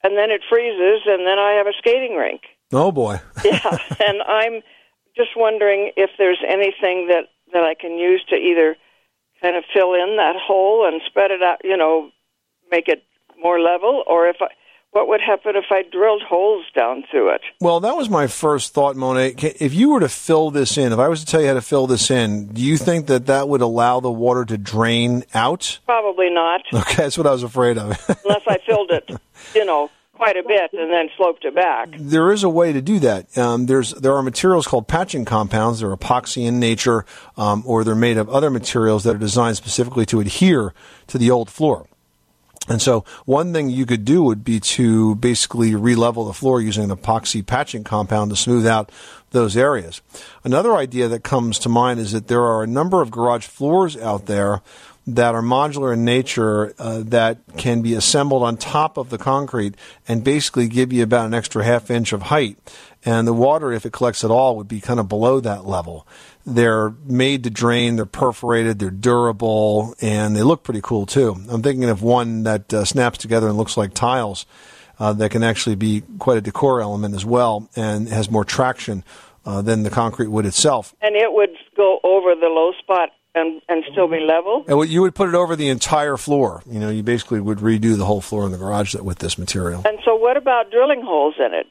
and 0.04 0.16
then 0.16 0.30
it 0.30 0.42
freezes, 0.48 1.02
and 1.06 1.26
then 1.26 1.40
I 1.40 1.54
have 1.58 1.66
a 1.66 1.76
skating 1.76 2.14
rink. 2.14 2.42
Oh 2.72 2.92
boy. 2.92 3.20
yeah, 3.44 3.78
and 4.00 4.22
I'm 4.22 4.62
just 5.18 5.36
wondering 5.36 5.90
if 5.96 6.10
there's 6.16 6.42
anything 6.46 7.08
that 7.08 7.24
that 7.52 7.64
I 7.64 7.74
can 7.74 7.98
use 7.98 8.24
to 8.28 8.36
either 8.36 8.76
kind 9.42 9.56
of 9.56 9.64
fill 9.72 9.94
in 9.94 10.16
that 10.16 10.36
hole 10.36 10.86
and 10.86 11.00
spread 11.06 11.30
it 11.30 11.42
out, 11.42 11.58
you 11.64 11.76
know, 11.76 12.10
make 12.70 12.88
it 12.88 13.04
more 13.40 13.60
level, 13.60 14.04
or 14.06 14.28
if 14.28 14.36
I, 14.40 14.48
what 14.90 15.08
would 15.08 15.20
happen 15.20 15.54
if 15.54 15.66
I 15.70 15.82
drilled 15.82 16.22
holes 16.22 16.64
down 16.74 17.04
through 17.10 17.34
it? 17.34 17.42
Well, 17.60 17.80
that 17.80 17.96
was 17.96 18.08
my 18.08 18.26
first 18.26 18.74
thought, 18.74 18.96
Monet. 18.96 19.34
If 19.38 19.74
you 19.74 19.90
were 19.90 20.00
to 20.00 20.08
fill 20.08 20.50
this 20.50 20.76
in, 20.78 20.92
if 20.92 20.98
I 20.98 21.08
was 21.08 21.20
to 21.20 21.26
tell 21.26 21.40
you 21.40 21.48
how 21.48 21.54
to 21.54 21.62
fill 21.62 21.86
this 21.86 22.10
in, 22.10 22.48
do 22.48 22.62
you 22.62 22.76
think 22.76 23.06
that 23.06 23.26
that 23.26 23.48
would 23.48 23.60
allow 23.60 24.00
the 24.00 24.10
water 24.10 24.44
to 24.46 24.58
drain 24.58 25.24
out? 25.34 25.78
Probably 25.86 26.30
not, 26.30 26.62
Okay, 26.72 26.96
that's 26.96 27.18
what 27.18 27.26
I 27.26 27.32
was 27.32 27.42
afraid 27.42 27.78
of. 27.78 27.96
unless 28.24 28.42
I 28.46 28.58
filled 28.66 28.90
it, 28.90 29.10
you 29.54 29.64
know, 29.64 29.90
quite 30.18 30.36
a 30.36 30.42
bit 30.42 30.72
and 30.72 30.90
then 30.90 31.08
sloped 31.16 31.44
it 31.44 31.54
back. 31.54 31.88
there 31.98 32.32
is 32.32 32.42
a 32.42 32.48
way 32.48 32.72
to 32.72 32.82
do 32.82 32.98
that. 32.98 33.38
Um, 33.38 33.66
there's 33.66 33.92
there 33.94 34.14
are 34.14 34.22
materials 34.22 34.66
called 34.66 34.88
patching 34.88 35.24
compounds. 35.24 35.80
They're 35.80 35.96
epoxy 35.96 36.44
in 36.44 36.58
nature, 36.58 37.06
um, 37.36 37.62
or 37.64 37.84
they're 37.84 37.94
made 37.94 38.18
of 38.18 38.28
other 38.28 38.50
materials 38.50 39.04
that 39.04 39.14
are 39.14 39.18
designed 39.18 39.56
specifically 39.56 40.04
to 40.06 40.20
adhere 40.20 40.74
to 41.06 41.16
the 41.16 41.30
old 41.30 41.48
floor. 41.48 41.86
And 42.68 42.82
so 42.82 43.04
one 43.24 43.52
thing 43.54 43.70
you 43.70 43.86
could 43.86 44.04
do 44.04 44.22
would 44.24 44.44
be 44.44 44.60
to 44.60 45.14
basically 45.14 45.74
re-level 45.74 46.26
the 46.26 46.34
floor 46.34 46.60
using 46.60 46.90
an 46.90 46.94
epoxy 46.94 47.46
patching 47.46 47.82
compound 47.82 48.30
to 48.30 48.36
smooth 48.36 48.66
out 48.66 48.92
those 49.30 49.56
areas. 49.56 50.02
Another 50.44 50.76
idea 50.76 51.08
that 51.08 51.22
comes 51.22 51.58
to 51.60 51.68
mind 51.68 51.98
is 52.00 52.12
that 52.12 52.28
there 52.28 52.42
are 52.42 52.62
a 52.62 52.66
number 52.66 53.00
of 53.00 53.10
garage 53.10 53.46
floors 53.46 53.96
out 53.96 54.26
there 54.26 54.60
that 55.14 55.34
are 55.34 55.40
modular 55.40 55.94
in 55.94 56.04
nature 56.04 56.74
uh, 56.78 57.02
that 57.06 57.38
can 57.56 57.80
be 57.80 57.94
assembled 57.94 58.42
on 58.42 58.58
top 58.58 58.98
of 58.98 59.08
the 59.08 59.16
concrete 59.16 59.74
and 60.06 60.22
basically 60.22 60.68
give 60.68 60.92
you 60.92 61.02
about 61.02 61.24
an 61.24 61.32
extra 61.32 61.64
half 61.64 61.90
inch 61.90 62.12
of 62.12 62.22
height. 62.22 62.58
And 63.06 63.26
the 63.26 63.32
water, 63.32 63.72
if 63.72 63.86
it 63.86 63.92
collects 63.92 64.22
at 64.22 64.30
all, 64.30 64.56
would 64.56 64.68
be 64.68 64.80
kind 64.80 65.00
of 65.00 65.08
below 65.08 65.40
that 65.40 65.64
level. 65.64 66.06
They're 66.44 66.90
made 67.06 67.44
to 67.44 67.50
drain, 67.50 67.96
they're 67.96 68.04
perforated, 68.04 68.78
they're 68.78 68.90
durable, 68.90 69.94
and 70.02 70.36
they 70.36 70.42
look 70.42 70.62
pretty 70.62 70.80
cool 70.82 71.06
too. 71.06 71.36
I'm 71.48 71.62
thinking 71.62 71.88
of 71.88 72.02
one 72.02 72.42
that 72.42 72.74
uh, 72.74 72.84
snaps 72.84 73.16
together 73.16 73.48
and 73.48 73.56
looks 73.56 73.78
like 73.78 73.94
tiles 73.94 74.44
uh, 74.98 75.14
that 75.14 75.30
can 75.30 75.42
actually 75.42 75.76
be 75.76 76.02
quite 76.18 76.36
a 76.36 76.42
decor 76.42 76.82
element 76.82 77.14
as 77.14 77.24
well 77.24 77.70
and 77.76 78.08
has 78.08 78.30
more 78.30 78.44
traction 78.44 79.04
uh, 79.46 79.62
than 79.62 79.84
the 79.84 79.90
concrete 79.90 80.28
would 80.28 80.44
itself. 80.44 80.94
And 81.00 81.16
it 81.16 81.32
would 81.32 81.56
go 81.76 81.98
over 82.04 82.34
the 82.34 82.48
low 82.48 82.72
spot 82.78 83.10
and, 83.38 83.62
and 83.68 83.84
still 83.92 84.08
be 84.08 84.20
level. 84.20 84.64
And 84.68 84.76
what- 84.76 84.88
you 84.88 85.00
would 85.02 85.14
put 85.14 85.28
it 85.28 85.34
over 85.34 85.56
the 85.56 85.68
entire 85.68 86.16
floor. 86.16 86.62
You 86.66 86.80
know, 86.80 86.90
you 86.90 87.02
basically 87.02 87.40
would 87.40 87.58
redo 87.58 87.96
the 87.96 88.04
whole 88.04 88.20
floor 88.20 88.44
in 88.46 88.52
the 88.52 88.58
garage 88.58 88.94
with 88.96 89.18
this 89.20 89.38
material. 89.38 89.82
And 89.86 89.98
so, 90.04 90.16
what 90.16 90.36
about 90.36 90.70
drilling 90.70 91.02
holes 91.02 91.34
in 91.38 91.54
it? 91.54 91.66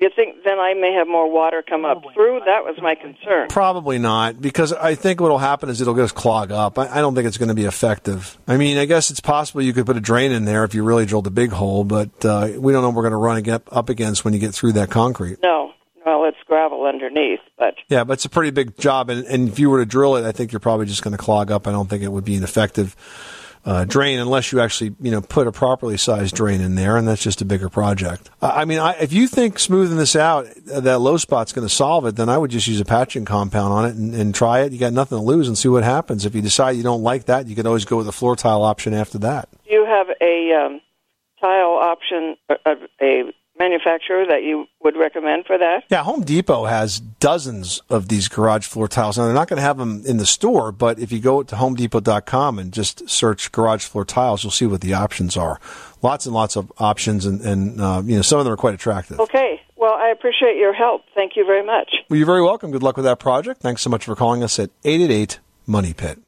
Do 0.00 0.08
you 0.08 0.10
think 0.16 0.42
then 0.44 0.58
I 0.58 0.74
may 0.74 0.92
have 0.94 1.06
more 1.06 1.30
water 1.30 1.62
come 1.62 1.84
up 1.84 2.02
through? 2.12 2.40
That 2.40 2.64
was 2.64 2.74
my 2.82 2.96
concern. 2.96 3.46
Probably 3.48 3.98
not, 4.00 4.40
because 4.40 4.72
I 4.72 4.96
think 4.96 5.20
what'll 5.20 5.38
happen 5.38 5.68
is 5.68 5.80
it'll 5.80 5.94
just 5.94 6.16
clog 6.16 6.50
up. 6.50 6.76
I, 6.76 6.88
I 6.88 7.00
don't 7.00 7.14
think 7.14 7.28
it's 7.28 7.38
going 7.38 7.50
to 7.50 7.54
be 7.54 7.66
effective. 7.66 8.36
I 8.48 8.56
mean, 8.56 8.78
I 8.78 8.86
guess 8.86 9.10
it's 9.12 9.20
possible 9.20 9.62
you 9.62 9.72
could 9.72 9.86
put 9.86 9.96
a 9.96 10.00
drain 10.00 10.32
in 10.32 10.44
there 10.44 10.64
if 10.64 10.74
you 10.74 10.82
really 10.82 11.06
drilled 11.06 11.28
a 11.28 11.30
big 11.30 11.52
hole, 11.52 11.84
but 11.84 12.10
uh, 12.24 12.48
we 12.58 12.72
don't 12.72 12.82
know 12.82 12.88
what 12.88 12.96
we're 12.96 13.02
going 13.02 13.12
to 13.12 13.16
run 13.16 13.36
ag- 13.38 13.62
up 13.70 13.88
against 13.90 14.24
when 14.24 14.34
you 14.34 14.40
get 14.40 14.52
through 14.54 14.72
that 14.72 14.90
concrete. 14.90 15.38
No, 15.40 15.70
well, 16.04 16.24
it's 16.24 16.38
gravel 16.46 16.84
underneath, 16.84 17.40
but 17.58 17.74
Yeah, 17.88 18.04
but 18.04 18.14
it's 18.14 18.24
a 18.24 18.30
pretty 18.30 18.50
big 18.50 18.76
job, 18.78 19.10
and, 19.10 19.24
and 19.26 19.48
if 19.48 19.58
you 19.58 19.70
were 19.70 19.78
to 19.78 19.86
drill 19.86 20.16
it, 20.16 20.24
I 20.24 20.32
think 20.32 20.52
you're 20.52 20.60
probably 20.60 20.86
just 20.86 21.02
going 21.02 21.12
to 21.12 21.22
clog 21.22 21.50
up. 21.50 21.66
I 21.66 21.72
don't 21.72 21.88
think 21.88 22.02
it 22.02 22.12
would 22.12 22.24
be 22.24 22.36
an 22.36 22.42
effective 22.42 22.96
uh, 23.64 23.84
drain 23.84 24.18
unless 24.18 24.50
you 24.50 24.60
actually, 24.60 24.94
you 25.00 25.10
know, 25.10 25.20
put 25.20 25.46
a 25.46 25.52
properly 25.52 25.96
sized 25.96 26.34
drain 26.34 26.60
in 26.60 26.74
there, 26.74 26.96
and 26.96 27.06
that's 27.06 27.22
just 27.22 27.40
a 27.40 27.44
bigger 27.44 27.68
project. 27.68 28.30
Uh, 28.40 28.50
I 28.54 28.64
mean, 28.64 28.78
I, 28.78 28.92
if 28.94 29.12
you 29.12 29.28
think 29.28 29.58
smoothing 29.58 29.96
this 29.96 30.16
out, 30.16 30.46
uh, 30.72 30.80
that 30.80 30.98
low 30.98 31.16
spot's 31.16 31.52
going 31.52 31.66
to 31.66 31.72
solve 31.72 32.04
it, 32.06 32.16
then 32.16 32.28
I 32.28 32.38
would 32.38 32.50
just 32.50 32.66
use 32.66 32.80
a 32.80 32.84
patching 32.84 33.24
compound 33.24 33.72
on 33.72 33.84
it 33.84 33.94
and, 33.94 34.14
and 34.14 34.34
try 34.34 34.60
it. 34.60 34.72
You 34.72 34.78
got 34.78 34.92
nothing 34.92 35.18
to 35.18 35.24
lose, 35.24 35.46
and 35.46 35.56
see 35.56 35.68
what 35.68 35.84
happens. 35.84 36.24
If 36.24 36.34
you 36.34 36.42
decide 36.42 36.72
you 36.72 36.82
don't 36.82 37.02
like 37.02 37.26
that, 37.26 37.46
you 37.46 37.54
could 37.54 37.66
always 37.66 37.84
go 37.84 37.96
with 37.96 38.06
the 38.06 38.12
floor 38.12 38.34
tile 38.34 38.62
option 38.62 38.94
after 38.94 39.18
that. 39.18 39.48
do 39.64 39.72
you 39.72 39.84
have 39.84 40.08
a 40.20 40.52
um, 40.54 40.80
tile 41.40 41.74
option, 41.74 42.36
a, 42.48 42.72
a 43.00 43.32
manufacturer 43.58 44.26
that 44.26 44.42
you 44.42 44.66
would 44.82 44.96
recommend 44.96 45.46
for 45.46 45.58
that? 45.58 45.84
Yeah, 45.90 46.02
Home 46.02 46.22
Depot 46.22 46.64
has 46.64 47.00
dozens 47.00 47.80
of 47.88 48.08
these 48.08 48.28
garage 48.28 48.66
floor 48.66 48.88
tiles. 48.88 49.18
Now, 49.18 49.24
they're 49.24 49.34
not 49.34 49.48
going 49.48 49.58
to 49.58 49.62
have 49.62 49.78
them 49.78 50.02
in 50.06 50.16
the 50.16 50.26
store, 50.26 50.72
but 50.72 50.98
if 50.98 51.12
you 51.12 51.20
go 51.20 51.42
to 51.42 51.54
homedepot.com 51.56 52.58
and 52.58 52.72
just 52.72 53.08
search 53.08 53.52
garage 53.52 53.84
floor 53.84 54.04
tiles, 54.04 54.42
you'll 54.42 54.50
see 54.50 54.66
what 54.66 54.80
the 54.80 54.94
options 54.94 55.36
are. 55.36 55.60
Lots 56.02 56.26
and 56.26 56.34
lots 56.34 56.56
of 56.56 56.72
options, 56.78 57.26
and, 57.26 57.40
and 57.42 57.80
uh, 57.80 58.02
you 58.04 58.16
know 58.16 58.22
some 58.22 58.38
of 58.38 58.44
them 58.44 58.52
are 58.52 58.56
quite 58.56 58.74
attractive. 58.74 59.20
Okay. 59.20 59.60
Well, 59.76 59.94
I 59.94 60.10
appreciate 60.10 60.56
your 60.56 60.72
help. 60.72 61.02
Thank 61.14 61.32
you 61.36 61.44
very 61.44 61.64
much. 61.64 61.92
Well, 62.08 62.16
you're 62.16 62.26
very 62.26 62.42
welcome. 62.42 62.70
Good 62.70 62.82
luck 62.82 62.96
with 62.96 63.04
that 63.04 63.18
project. 63.18 63.60
Thanks 63.60 63.82
so 63.82 63.90
much 63.90 64.04
for 64.04 64.14
calling 64.14 64.42
us 64.42 64.58
at 64.58 64.70
888 64.84 65.40
Money 65.66 65.92
Pit. 65.92 66.20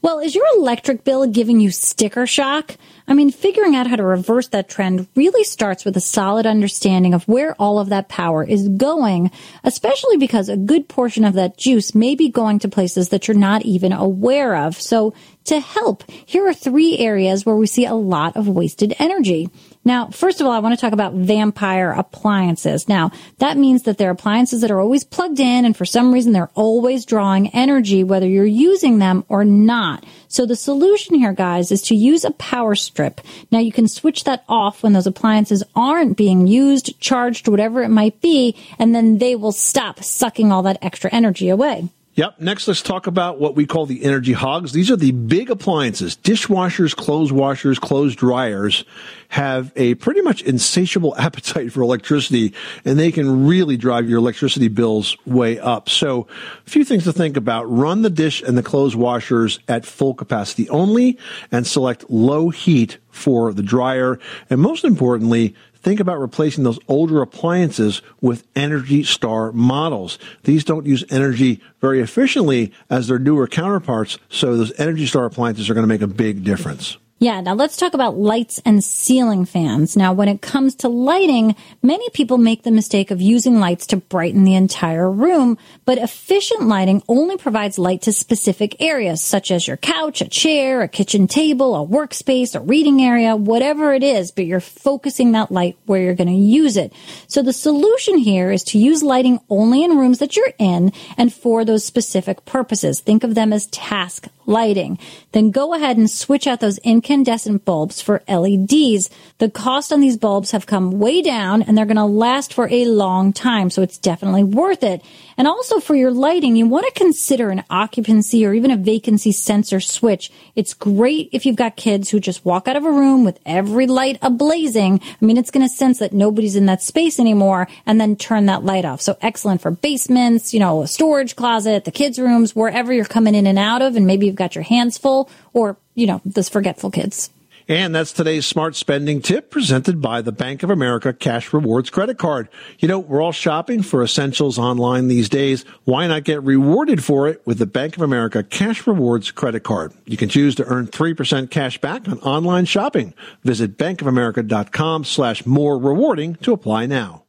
Well, 0.00 0.20
is 0.20 0.32
your 0.32 0.46
electric 0.54 1.02
bill 1.02 1.26
giving 1.26 1.58
you 1.58 1.72
sticker 1.72 2.24
shock? 2.24 2.76
I 3.08 3.14
mean, 3.14 3.32
figuring 3.32 3.74
out 3.74 3.88
how 3.88 3.96
to 3.96 4.04
reverse 4.04 4.46
that 4.48 4.68
trend 4.68 5.08
really 5.16 5.42
starts 5.42 5.84
with 5.84 5.96
a 5.96 6.00
solid 6.00 6.46
understanding 6.46 7.14
of 7.14 7.26
where 7.26 7.56
all 7.60 7.80
of 7.80 7.88
that 7.88 8.08
power 8.08 8.44
is 8.44 8.68
going, 8.68 9.32
especially 9.64 10.16
because 10.16 10.48
a 10.48 10.56
good 10.56 10.88
portion 10.88 11.24
of 11.24 11.34
that 11.34 11.58
juice 11.58 11.96
may 11.96 12.14
be 12.14 12.28
going 12.28 12.60
to 12.60 12.68
places 12.68 13.08
that 13.08 13.26
you're 13.26 13.36
not 13.36 13.62
even 13.62 13.92
aware 13.92 14.54
of. 14.54 14.80
So 14.80 15.14
to 15.46 15.58
help, 15.58 16.08
here 16.08 16.46
are 16.46 16.54
three 16.54 16.98
areas 16.98 17.44
where 17.44 17.56
we 17.56 17.66
see 17.66 17.84
a 17.84 17.94
lot 17.94 18.36
of 18.36 18.46
wasted 18.46 18.94
energy. 19.00 19.48
Now, 19.88 20.08
first 20.08 20.42
of 20.42 20.46
all, 20.46 20.52
I 20.52 20.58
want 20.58 20.74
to 20.74 20.80
talk 20.80 20.92
about 20.92 21.14
vampire 21.14 21.92
appliances. 21.92 22.90
Now, 22.90 23.10
that 23.38 23.56
means 23.56 23.84
that 23.84 23.96
they're 23.96 24.10
appliances 24.10 24.60
that 24.60 24.70
are 24.70 24.80
always 24.80 25.02
plugged 25.02 25.40
in 25.40 25.64
and 25.64 25.74
for 25.74 25.86
some 25.86 26.12
reason 26.12 26.34
they're 26.34 26.50
always 26.54 27.06
drawing 27.06 27.48
energy, 27.54 28.04
whether 28.04 28.28
you're 28.28 28.44
using 28.44 28.98
them 28.98 29.24
or 29.30 29.46
not. 29.46 30.04
So 30.28 30.44
the 30.44 30.56
solution 30.56 31.14
here, 31.14 31.32
guys, 31.32 31.72
is 31.72 31.80
to 31.84 31.94
use 31.94 32.26
a 32.26 32.32
power 32.32 32.74
strip. 32.74 33.22
Now 33.50 33.60
you 33.60 33.72
can 33.72 33.88
switch 33.88 34.24
that 34.24 34.44
off 34.46 34.82
when 34.82 34.92
those 34.92 35.06
appliances 35.06 35.64
aren't 35.74 36.18
being 36.18 36.46
used, 36.46 37.00
charged, 37.00 37.48
whatever 37.48 37.82
it 37.82 37.88
might 37.88 38.20
be, 38.20 38.54
and 38.78 38.94
then 38.94 39.16
they 39.16 39.36
will 39.36 39.52
stop 39.52 40.04
sucking 40.04 40.52
all 40.52 40.64
that 40.64 40.84
extra 40.84 41.10
energy 41.14 41.48
away. 41.48 41.88
Yep. 42.18 42.40
Next, 42.40 42.66
let's 42.66 42.82
talk 42.82 43.06
about 43.06 43.38
what 43.38 43.54
we 43.54 43.64
call 43.64 43.86
the 43.86 44.02
energy 44.02 44.32
hogs. 44.32 44.72
These 44.72 44.90
are 44.90 44.96
the 44.96 45.12
big 45.12 45.52
appliances. 45.52 46.16
Dishwashers, 46.16 46.92
clothes 46.92 47.30
washers, 47.30 47.78
clothes 47.78 48.16
dryers 48.16 48.84
have 49.28 49.70
a 49.76 49.94
pretty 49.94 50.20
much 50.22 50.42
insatiable 50.42 51.14
appetite 51.18 51.72
for 51.72 51.80
electricity 51.80 52.54
and 52.84 52.98
they 52.98 53.12
can 53.12 53.46
really 53.46 53.76
drive 53.76 54.08
your 54.08 54.18
electricity 54.18 54.66
bills 54.66 55.16
way 55.26 55.60
up. 55.60 55.88
So 55.88 56.26
a 56.66 56.70
few 56.70 56.82
things 56.82 57.04
to 57.04 57.12
think 57.12 57.36
about. 57.36 57.70
Run 57.70 58.02
the 58.02 58.10
dish 58.10 58.42
and 58.42 58.58
the 58.58 58.64
clothes 58.64 58.96
washers 58.96 59.60
at 59.68 59.86
full 59.86 60.14
capacity 60.14 60.68
only 60.70 61.20
and 61.52 61.68
select 61.68 62.10
low 62.10 62.48
heat 62.48 62.98
for 63.10 63.52
the 63.52 63.62
dryer. 63.62 64.18
And 64.50 64.60
most 64.60 64.84
importantly, 64.84 65.54
think 65.88 66.00
about 66.00 66.20
replacing 66.20 66.64
those 66.64 66.78
older 66.86 67.22
appliances 67.22 68.02
with 68.20 68.46
Energy 68.54 69.02
Star 69.02 69.52
models. 69.52 70.18
These 70.44 70.62
don't 70.62 70.84
use 70.84 71.02
energy 71.08 71.62
very 71.80 72.00
efficiently 72.00 72.72
as 72.90 73.08
their 73.08 73.18
newer 73.18 73.46
counterparts, 73.46 74.18
so 74.28 74.54
those 74.54 74.78
Energy 74.78 75.06
Star 75.06 75.24
appliances 75.24 75.70
are 75.70 75.74
going 75.74 75.84
to 75.84 75.88
make 75.88 76.02
a 76.02 76.06
big 76.06 76.44
difference. 76.44 76.98
Yeah, 77.20 77.40
now 77.40 77.54
let's 77.54 77.76
talk 77.76 77.94
about 77.94 78.16
lights 78.16 78.60
and 78.64 78.82
ceiling 78.82 79.44
fans. 79.44 79.96
Now, 79.96 80.12
when 80.12 80.28
it 80.28 80.40
comes 80.40 80.76
to 80.76 80.88
lighting, 80.88 81.56
many 81.82 82.08
people 82.10 82.38
make 82.38 82.62
the 82.62 82.70
mistake 82.70 83.10
of 83.10 83.20
using 83.20 83.58
lights 83.58 83.88
to 83.88 83.96
brighten 83.96 84.44
the 84.44 84.54
entire 84.54 85.10
room, 85.10 85.58
but 85.84 85.98
efficient 85.98 86.68
lighting 86.68 87.02
only 87.08 87.36
provides 87.36 87.76
light 87.76 88.02
to 88.02 88.12
specific 88.12 88.80
areas, 88.80 89.20
such 89.20 89.50
as 89.50 89.66
your 89.66 89.76
couch, 89.76 90.20
a 90.20 90.28
chair, 90.28 90.80
a 90.80 90.86
kitchen 90.86 91.26
table, 91.26 91.74
a 91.74 91.84
workspace, 91.84 92.54
a 92.54 92.60
reading 92.60 93.02
area, 93.02 93.34
whatever 93.34 93.92
it 93.92 94.04
is, 94.04 94.30
but 94.30 94.46
you're 94.46 94.60
focusing 94.60 95.32
that 95.32 95.50
light 95.50 95.76
where 95.86 96.00
you're 96.00 96.14
going 96.14 96.28
to 96.28 96.34
use 96.34 96.76
it. 96.76 96.92
So 97.26 97.42
the 97.42 97.52
solution 97.52 98.18
here 98.18 98.52
is 98.52 98.62
to 98.64 98.78
use 98.78 99.02
lighting 99.02 99.40
only 99.50 99.82
in 99.82 99.98
rooms 99.98 100.20
that 100.20 100.36
you're 100.36 100.52
in 100.56 100.92
and 101.16 101.34
for 101.34 101.64
those 101.64 101.84
specific 101.84 102.44
purposes. 102.44 103.00
Think 103.00 103.24
of 103.24 103.34
them 103.34 103.52
as 103.52 103.66
task 103.66 104.28
lighting. 104.48 104.98
Then 105.32 105.50
go 105.50 105.74
ahead 105.74 105.96
and 105.96 106.10
switch 106.10 106.46
out 106.46 106.60
those 106.60 106.78
incandescent 106.78 107.64
bulbs 107.64 108.00
for 108.00 108.22
LEDs. 108.26 109.10
The 109.38 109.50
cost 109.52 109.92
on 109.92 110.00
these 110.00 110.16
bulbs 110.16 110.50
have 110.50 110.66
come 110.66 110.98
way 110.98 111.22
down 111.22 111.62
and 111.62 111.76
they're 111.76 111.86
going 111.86 111.96
to 111.96 112.04
last 112.04 112.54
for 112.54 112.68
a 112.70 112.86
long 112.86 113.32
time. 113.32 113.70
So 113.70 113.82
it's 113.82 113.98
definitely 113.98 114.44
worth 114.44 114.82
it. 114.82 115.02
And 115.38 115.46
also 115.46 115.78
for 115.78 115.94
your 115.94 116.10
lighting, 116.10 116.56
you 116.56 116.66
want 116.66 116.84
to 116.86 116.98
consider 116.98 117.50
an 117.50 117.62
occupancy 117.70 118.44
or 118.44 118.54
even 118.54 118.72
a 118.72 118.76
vacancy 118.76 119.30
sensor 119.30 119.78
switch. 119.78 120.32
It's 120.56 120.74
great 120.74 121.28
if 121.30 121.46
you've 121.46 121.54
got 121.54 121.76
kids 121.76 122.10
who 122.10 122.18
just 122.18 122.44
walk 122.44 122.66
out 122.66 122.74
of 122.74 122.84
a 122.84 122.90
room 122.90 123.24
with 123.24 123.38
every 123.46 123.86
light 123.86 124.20
ablazing. 124.20 125.00
I 125.00 125.24
mean, 125.24 125.36
it's 125.36 125.52
going 125.52 125.66
to 125.66 125.72
sense 125.72 126.00
that 126.00 126.12
nobody's 126.12 126.56
in 126.56 126.66
that 126.66 126.82
space 126.82 127.20
anymore 127.20 127.68
and 127.86 128.00
then 128.00 128.16
turn 128.16 128.46
that 128.46 128.64
light 128.64 128.84
off. 128.84 129.00
So 129.00 129.16
excellent 129.22 129.62
for 129.62 129.70
basements, 129.70 130.52
you 130.52 130.58
know, 130.58 130.82
a 130.82 130.88
storage 130.88 131.36
closet, 131.36 131.84
the 131.84 131.92
kids' 131.92 132.18
rooms, 132.18 132.56
wherever 132.56 132.92
you're 132.92 133.04
coming 133.04 133.36
in 133.36 133.46
and 133.46 133.60
out 133.60 133.80
of. 133.80 133.94
And 133.94 134.08
maybe 134.08 134.26
you've 134.26 134.34
got 134.34 134.56
your 134.56 134.64
hands 134.64 134.98
full 134.98 135.30
or, 135.52 135.76
you 135.94 136.08
know, 136.08 136.20
those 136.24 136.48
forgetful 136.48 136.90
kids. 136.90 137.30
And 137.68 137.94
that's 137.94 138.14
today's 138.14 138.46
smart 138.46 138.76
spending 138.76 139.20
tip 139.20 139.50
presented 139.50 140.00
by 140.00 140.22
the 140.22 140.32
Bank 140.32 140.62
of 140.62 140.70
America 140.70 141.12
Cash 141.12 141.52
Rewards 141.52 141.90
credit 141.90 142.16
card. 142.16 142.48
You 142.78 142.88
know, 142.88 142.98
we're 142.98 143.20
all 143.20 143.30
shopping 143.30 143.82
for 143.82 144.02
essentials 144.02 144.58
online 144.58 145.08
these 145.08 145.28
days. 145.28 145.66
Why 145.84 146.06
not 146.06 146.24
get 146.24 146.42
rewarded 146.42 147.04
for 147.04 147.28
it 147.28 147.42
with 147.44 147.58
the 147.58 147.66
Bank 147.66 147.94
of 147.94 148.02
America 148.02 148.42
Cash 148.42 148.86
Rewards 148.86 149.30
credit 149.32 149.64
card? 149.64 149.92
You 150.06 150.16
can 150.16 150.30
choose 150.30 150.54
to 150.54 150.64
earn 150.64 150.86
3% 150.86 151.50
cash 151.50 151.78
back 151.78 152.08
on 152.08 152.18
online 152.20 152.64
shopping. 152.64 153.12
Visit 153.44 153.76
bankofamerica.com 153.76 155.04
slash 155.04 155.44
more 155.44 155.78
rewarding 155.78 156.36
to 156.36 156.54
apply 156.54 156.86
now. 156.86 157.24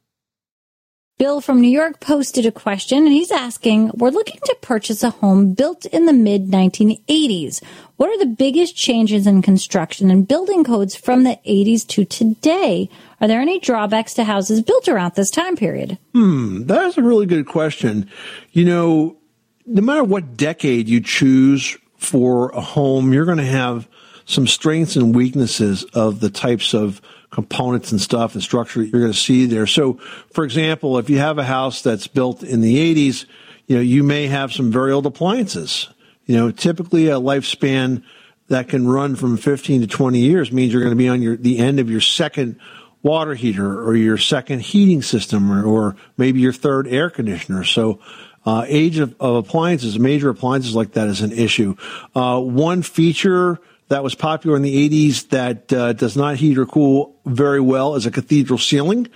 Bill 1.20 1.42
from 1.42 1.60
New 1.60 1.68
York 1.68 2.00
posted 2.00 2.46
a 2.46 2.50
question 2.50 3.04
and 3.04 3.12
he's 3.12 3.30
asking, 3.30 3.90
we're 3.90 4.08
looking 4.08 4.40
to 4.42 4.56
purchase 4.62 5.02
a 5.02 5.10
home 5.10 5.52
built 5.52 5.84
in 5.84 6.06
the 6.06 6.14
mid 6.14 6.46
1980s. 6.46 7.62
What 7.96 8.08
are 8.08 8.18
the 8.18 8.24
biggest 8.24 8.74
changes 8.74 9.26
in 9.26 9.42
construction 9.42 10.10
and 10.10 10.26
building 10.26 10.64
codes 10.64 10.96
from 10.96 11.24
the 11.24 11.38
80s 11.46 11.86
to 11.88 12.06
today? 12.06 12.88
Are 13.20 13.28
there 13.28 13.42
any 13.42 13.60
drawbacks 13.60 14.14
to 14.14 14.24
houses 14.24 14.62
built 14.62 14.88
around 14.88 15.12
this 15.14 15.28
time 15.28 15.56
period? 15.56 15.98
Hmm, 16.14 16.62
that's 16.62 16.96
a 16.96 17.02
really 17.02 17.26
good 17.26 17.44
question. 17.44 18.08
You 18.52 18.64
know, 18.64 19.18
no 19.66 19.82
matter 19.82 20.02
what 20.02 20.38
decade 20.38 20.88
you 20.88 21.02
choose 21.02 21.76
for 21.98 22.48
a 22.52 22.62
home, 22.62 23.12
you're 23.12 23.26
going 23.26 23.36
to 23.36 23.44
have 23.44 23.86
some 24.24 24.46
strengths 24.46 24.96
and 24.96 25.14
weaknesses 25.14 25.84
of 25.92 26.20
the 26.20 26.30
types 26.30 26.72
of 26.72 27.02
components 27.30 27.92
and 27.92 28.00
stuff 28.00 28.34
and 28.34 28.42
structure 28.42 28.80
that 28.80 28.88
you're 28.88 29.00
going 29.00 29.12
to 29.12 29.18
see 29.18 29.46
there. 29.46 29.66
So, 29.66 29.94
for 30.32 30.44
example, 30.44 30.98
if 30.98 31.08
you 31.08 31.18
have 31.18 31.38
a 31.38 31.44
house 31.44 31.82
that's 31.82 32.06
built 32.06 32.42
in 32.42 32.60
the 32.60 33.10
80s, 33.10 33.24
you 33.66 33.76
know, 33.76 33.82
you 33.82 34.02
may 34.02 34.26
have 34.26 34.52
some 34.52 34.72
very 34.72 34.92
old 34.92 35.06
appliances. 35.06 35.88
You 36.26 36.36
know, 36.36 36.50
typically 36.50 37.08
a 37.08 37.20
lifespan 37.20 38.02
that 38.48 38.68
can 38.68 38.88
run 38.88 39.14
from 39.14 39.36
15 39.36 39.82
to 39.82 39.86
20 39.86 40.18
years 40.18 40.50
means 40.50 40.72
you're 40.72 40.82
going 40.82 40.92
to 40.92 40.96
be 40.96 41.08
on 41.08 41.22
your 41.22 41.36
the 41.36 41.58
end 41.58 41.78
of 41.78 41.88
your 41.88 42.00
second 42.00 42.58
water 43.02 43.34
heater 43.34 43.80
or 43.80 43.94
your 43.94 44.18
second 44.18 44.60
heating 44.60 45.02
system 45.02 45.50
or, 45.50 45.64
or 45.64 45.96
maybe 46.16 46.40
your 46.40 46.52
third 46.52 46.88
air 46.88 47.10
conditioner. 47.10 47.64
So, 47.64 48.00
uh, 48.44 48.64
age 48.66 48.98
of, 48.98 49.14
of, 49.20 49.36
appliances, 49.36 49.98
major 49.98 50.30
appliances 50.30 50.74
like 50.74 50.92
that 50.92 51.08
is 51.08 51.20
an 51.20 51.30
issue. 51.30 51.76
Uh, 52.14 52.40
one 52.40 52.82
feature 52.82 53.60
that 53.90 54.04
was 54.04 54.14
popular 54.14 54.56
in 54.56 54.62
the 54.62 54.88
80s 54.88 55.28
that 55.30 55.72
uh, 55.72 55.92
does 55.92 56.16
not 56.16 56.36
heat 56.36 56.58
or 56.58 56.64
cool 56.64 57.16
very 57.26 57.60
well 57.60 57.96
as 57.96 58.06
a 58.06 58.10
cathedral 58.10 58.58
ceiling. 58.58 59.08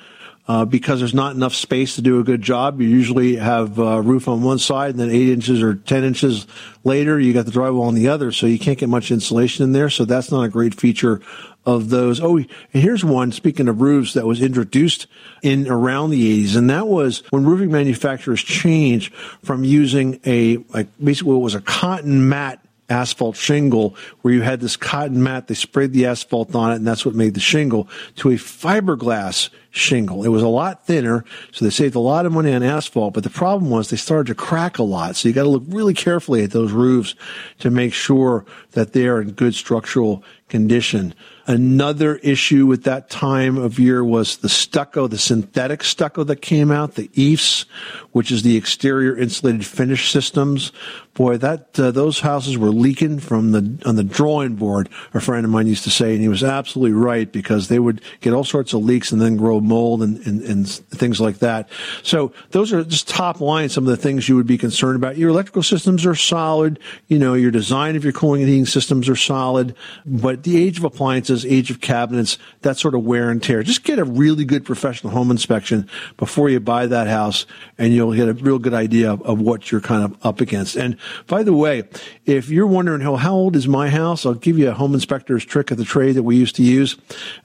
Uh, 0.46 0.66
because 0.66 0.98
there's 0.98 1.14
not 1.14 1.34
enough 1.34 1.54
space 1.54 1.94
to 1.94 2.02
do 2.02 2.20
a 2.20 2.22
good 2.22 2.42
job. 2.42 2.78
You 2.78 2.86
usually 2.86 3.36
have 3.36 3.78
a 3.78 4.02
roof 4.02 4.28
on 4.28 4.42
one 4.42 4.58
side 4.58 4.90
and 4.90 5.00
then 5.00 5.08
eight 5.08 5.30
inches 5.30 5.62
or 5.62 5.74
10 5.74 6.04
inches 6.04 6.46
later, 6.84 7.18
you 7.18 7.32
got 7.32 7.46
the 7.46 7.50
drywall 7.50 7.84
on 7.84 7.94
the 7.94 8.08
other. 8.08 8.30
So 8.30 8.44
you 8.44 8.58
can't 8.58 8.76
get 8.76 8.90
much 8.90 9.10
insulation 9.10 9.64
in 9.64 9.72
there. 9.72 9.88
So 9.88 10.04
that's 10.04 10.30
not 10.30 10.42
a 10.42 10.50
great 10.50 10.74
feature 10.74 11.22
of 11.64 11.88
those. 11.88 12.20
Oh, 12.20 12.36
and 12.36 12.46
here's 12.74 13.02
one, 13.02 13.32
speaking 13.32 13.68
of 13.68 13.80
roofs 13.80 14.12
that 14.12 14.26
was 14.26 14.42
introduced 14.42 15.06
in 15.42 15.66
around 15.66 16.10
the 16.10 16.44
80s. 16.44 16.56
And 16.56 16.68
that 16.68 16.88
was 16.88 17.22
when 17.30 17.46
roofing 17.46 17.72
manufacturers 17.72 18.42
changed 18.42 19.14
from 19.14 19.64
using 19.64 20.20
a, 20.26 20.58
like 20.74 20.88
basically 21.02 21.32
what 21.32 21.40
was 21.40 21.54
a 21.54 21.62
cotton 21.62 22.28
mat 22.28 22.60
asphalt 22.88 23.36
shingle 23.36 23.96
where 24.22 24.34
you 24.34 24.42
had 24.42 24.60
this 24.60 24.76
cotton 24.76 25.22
mat, 25.22 25.48
they 25.48 25.54
sprayed 25.54 25.92
the 25.92 26.06
asphalt 26.06 26.54
on 26.54 26.72
it, 26.72 26.76
and 26.76 26.86
that's 26.86 27.06
what 27.06 27.14
made 27.14 27.34
the 27.34 27.40
shingle, 27.40 27.88
to 28.16 28.30
a 28.30 28.34
fiberglass 28.34 29.48
shingle. 29.70 30.22
It 30.22 30.28
was 30.28 30.42
a 30.42 30.48
lot 30.48 30.86
thinner, 30.86 31.24
so 31.52 31.64
they 31.64 31.70
saved 31.70 31.96
a 31.96 32.00
lot 32.00 32.26
of 32.26 32.32
money 32.32 32.52
on 32.52 32.62
asphalt, 32.62 33.14
but 33.14 33.24
the 33.24 33.30
problem 33.30 33.70
was 33.70 33.90
they 33.90 33.96
started 33.96 34.28
to 34.28 34.34
crack 34.34 34.78
a 34.78 34.82
lot. 34.82 35.16
So 35.16 35.28
you 35.28 35.34
got 35.34 35.44
to 35.44 35.48
look 35.48 35.64
really 35.66 35.94
carefully 35.94 36.44
at 36.44 36.52
those 36.52 36.72
roofs 36.72 37.14
to 37.58 37.70
make 37.70 37.92
sure 37.92 38.44
that 38.72 38.92
they 38.92 39.06
are 39.06 39.20
in 39.20 39.32
good 39.32 39.54
structural 39.54 40.22
condition. 40.48 41.14
Another 41.46 42.16
issue 42.16 42.66
with 42.66 42.84
that 42.84 43.10
time 43.10 43.58
of 43.58 43.78
year 43.78 44.04
was 44.04 44.38
the 44.38 44.48
stucco, 44.48 45.08
the 45.08 45.18
synthetic 45.18 45.82
stucco 45.82 46.22
that 46.24 46.40
came 46.40 46.70
out, 46.70 46.94
the 46.94 47.08
EIFS, 47.08 47.64
which 48.12 48.30
is 48.30 48.42
the 48.42 48.56
exterior 48.56 49.16
insulated 49.16 49.66
finish 49.66 50.10
systems. 50.10 50.70
Boy, 51.14 51.36
that 51.38 51.78
uh, 51.78 51.92
those 51.92 52.20
houses 52.20 52.58
were 52.58 52.70
leaking 52.70 53.20
from 53.20 53.52
the 53.52 53.80
on 53.86 53.94
the 53.94 54.02
drawing 54.02 54.56
board. 54.56 54.88
A 55.14 55.20
friend 55.20 55.44
of 55.44 55.50
mine 55.52 55.68
used 55.68 55.84
to 55.84 55.90
say, 55.90 56.12
and 56.12 56.20
he 56.20 56.28
was 56.28 56.42
absolutely 56.42 56.92
right 56.92 57.30
because 57.30 57.68
they 57.68 57.78
would 57.78 58.00
get 58.20 58.32
all 58.32 58.42
sorts 58.42 58.72
of 58.72 58.84
leaks 58.84 59.12
and 59.12 59.22
then 59.22 59.36
grow 59.36 59.60
mold 59.60 60.02
and, 60.02 60.18
and, 60.26 60.42
and 60.42 60.68
things 60.68 61.20
like 61.20 61.38
that. 61.38 61.68
So 62.02 62.32
those 62.50 62.72
are 62.72 62.82
just 62.82 63.06
top 63.06 63.40
line, 63.40 63.68
some 63.68 63.84
of 63.84 63.90
the 63.90 63.96
things 63.96 64.28
you 64.28 64.34
would 64.34 64.48
be 64.48 64.58
concerned 64.58 64.96
about. 64.96 65.16
Your 65.16 65.30
electrical 65.30 65.62
systems 65.62 66.04
are 66.04 66.16
solid. 66.16 66.80
You 67.06 67.20
know, 67.20 67.34
your 67.34 67.52
design 67.52 67.94
of 67.94 68.02
your 68.02 68.12
cooling 68.12 68.42
and 68.42 68.48
heating 68.48 68.66
systems 68.66 69.08
are 69.08 69.14
solid, 69.14 69.76
but 70.04 70.42
the 70.42 70.60
age 70.60 70.78
of 70.78 70.84
appliances, 70.84 71.46
age 71.46 71.70
of 71.70 71.80
cabinets, 71.80 72.38
that 72.62 72.76
sort 72.76 72.96
of 72.96 73.04
wear 73.04 73.30
and 73.30 73.40
tear. 73.40 73.62
Just 73.62 73.84
get 73.84 74.00
a 74.00 74.04
really 74.04 74.44
good 74.44 74.64
professional 74.64 75.12
home 75.12 75.30
inspection 75.30 75.88
before 76.16 76.50
you 76.50 76.58
buy 76.58 76.86
that 76.86 77.06
house 77.06 77.46
and 77.78 77.92
you'll 77.92 78.14
get 78.14 78.28
a 78.28 78.32
real 78.32 78.58
good 78.58 78.74
idea 78.74 79.12
of, 79.12 79.22
of 79.22 79.40
what 79.40 79.70
you're 79.70 79.80
kind 79.80 80.02
of 80.02 80.26
up 80.26 80.40
against. 80.40 80.74
And 80.74 80.98
by 81.26 81.42
the 81.42 81.52
way, 81.52 81.84
if 82.24 82.48
you're 82.48 82.66
wondering, 82.66 83.00
how, 83.00 83.34
old 83.34 83.56
is 83.56 83.66
my 83.66 83.90
house? 83.90 84.24
I'll 84.24 84.34
give 84.34 84.58
you 84.58 84.68
a 84.70 84.74
home 84.74 84.94
inspector's 84.94 85.44
trick 85.44 85.70
of 85.70 85.78
the 85.78 85.84
trade 85.84 86.12
that 86.12 86.22
we 86.22 86.36
used 86.36 86.56
to 86.56 86.62
use. 86.62 86.96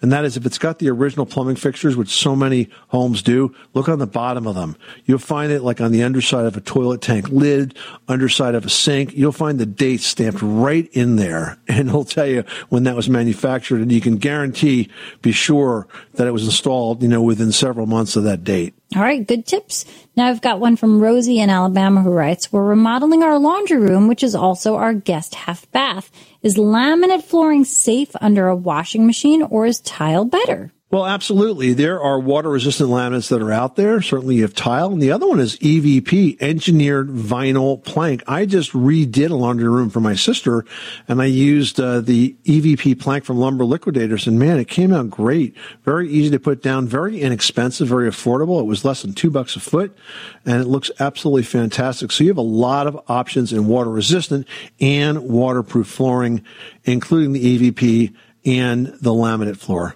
And 0.01 0.11
that 0.11 0.25
is 0.25 0.37
if 0.37 0.45
it's 0.45 0.57
got 0.57 0.79
the 0.79 0.89
original 0.89 1.25
plumbing 1.25 1.55
fixtures, 1.55 1.95
which 1.95 2.09
so 2.09 2.35
many 2.35 2.69
homes 2.89 3.21
do, 3.21 3.55
look 3.73 3.89
on 3.89 3.99
the 3.99 4.07
bottom 4.07 4.47
of 4.47 4.55
them. 4.55 4.75
You'll 5.05 5.19
find 5.19 5.51
it 5.51 5.61
like 5.61 5.81
on 5.81 5.91
the 5.91 6.03
underside 6.03 6.45
of 6.45 6.55
a 6.55 6.61
toilet 6.61 7.01
tank 7.01 7.29
lid, 7.29 7.77
underside 8.07 8.55
of 8.55 8.65
a 8.65 8.69
sink. 8.69 9.13
You'll 9.15 9.31
find 9.31 9.59
the 9.59 9.65
date 9.65 10.01
stamped 10.01 10.41
right 10.41 10.87
in 10.93 11.15
there 11.15 11.57
and 11.67 11.89
it'll 11.89 12.05
tell 12.05 12.27
you 12.27 12.43
when 12.69 12.83
that 12.83 12.95
was 12.95 13.09
manufactured. 13.09 13.81
And 13.81 13.91
you 13.91 14.01
can 14.01 14.17
guarantee, 14.17 14.89
be 15.21 15.31
sure 15.31 15.87
that 16.13 16.27
it 16.27 16.31
was 16.31 16.45
installed, 16.45 17.01
you 17.01 17.09
know, 17.09 17.21
within 17.21 17.51
several 17.51 17.85
months 17.85 18.15
of 18.15 18.23
that 18.23 18.43
date. 18.43 18.78
All 18.95 19.03
right, 19.03 19.25
good 19.25 19.45
tips. 19.45 19.85
Now 20.15 20.27
I've 20.27 20.41
got 20.41 20.59
one 20.59 20.75
from 20.75 20.99
Rosie 20.99 21.39
in 21.39 21.51
Alabama 21.51 22.01
who 22.01 22.09
writes, 22.09 22.51
We're 22.51 22.65
remodeling 22.65 23.21
our 23.21 23.37
laundry 23.37 23.77
room, 23.77 24.07
which 24.07 24.23
is 24.23 24.33
also 24.33 24.77
our 24.77 24.95
guest 24.95 25.35
half 25.35 25.71
bath. 25.71 26.09
Is 26.41 26.55
laminate 26.55 27.23
flooring 27.23 27.65
safe 27.65 28.09
under 28.19 28.47
a 28.47 28.55
washing 28.55 29.05
machine 29.05 29.43
or 29.43 29.67
is 29.67 29.79
tile 29.81 30.25
better? 30.25 30.73
Well, 30.91 31.05
absolutely. 31.05 31.73
There 31.73 32.01
are 32.01 32.19
water 32.19 32.49
resistant 32.49 32.89
laminates 32.89 33.29
that 33.29 33.43
are 33.43 33.51
out 33.51 33.75
there. 33.75 34.01
Certainly 34.01 34.37
you 34.37 34.41
have 34.41 34.55
tile. 34.55 34.91
And 34.91 34.99
the 34.99 35.11
other 35.11 35.27
one 35.27 35.39
is 35.39 35.55
EVP, 35.57 36.41
engineered 36.41 37.09
vinyl 37.09 37.83
plank. 37.83 38.23
I 38.25 38.47
just 38.47 38.71
redid 38.71 39.29
a 39.29 39.35
laundry 39.35 39.69
room 39.69 39.91
for 39.91 39.99
my 39.99 40.15
sister 40.15 40.65
and 41.07 41.21
I 41.21 41.25
used 41.25 41.79
uh, 41.79 42.01
the 42.01 42.35
EVP 42.43 42.99
plank 42.99 43.23
from 43.23 43.37
Lumber 43.37 43.65
Liquidators 43.65 44.25
and 44.25 44.39
man, 44.39 44.57
it 44.57 44.67
came 44.67 44.91
out 44.91 45.11
great. 45.11 45.55
Very 45.83 46.09
easy 46.09 46.31
to 46.31 46.39
put 46.39 46.63
down, 46.63 46.87
very 46.87 47.21
inexpensive, 47.21 47.87
very 47.87 48.09
affordable. 48.09 48.59
It 48.59 48.65
was 48.65 48.83
less 48.83 49.03
than 49.03 49.13
two 49.13 49.29
bucks 49.29 49.55
a 49.55 49.59
foot 49.59 49.95
and 50.43 50.59
it 50.59 50.65
looks 50.65 50.89
absolutely 50.99 51.43
fantastic. 51.43 52.11
So 52.11 52.23
you 52.23 52.31
have 52.31 52.37
a 52.37 52.41
lot 52.41 52.87
of 52.87 52.99
options 53.07 53.53
in 53.53 53.67
water 53.67 53.91
resistant 53.91 54.47
and 54.79 55.21
waterproof 55.29 55.85
flooring, 55.85 56.43
including 56.83 57.33
the 57.33 57.59
EVP 57.59 58.15
and 58.43 58.87
the 58.87 59.11
laminate 59.11 59.57
floor. 59.57 59.95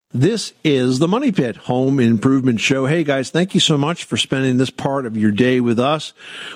This 0.13 0.51
is 0.65 0.99
the 0.99 1.07
Money 1.07 1.31
Pit 1.31 1.55
Home 1.55 1.97
Improvement 1.97 2.59
Show. 2.59 2.85
Hey 2.85 3.05
guys, 3.05 3.29
thank 3.29 3.53
you 3.53 3.61
so 3.61 3.77
much 3.77 4.03
for 4.03 4.17
spending 4.17 4.57
this 4.57 4.69
part 4.69 5.05
of 5.05 5.15
your 5.15 5.31
day 5.31 5.61
with 5.61 5.79
us. 5.79 6.11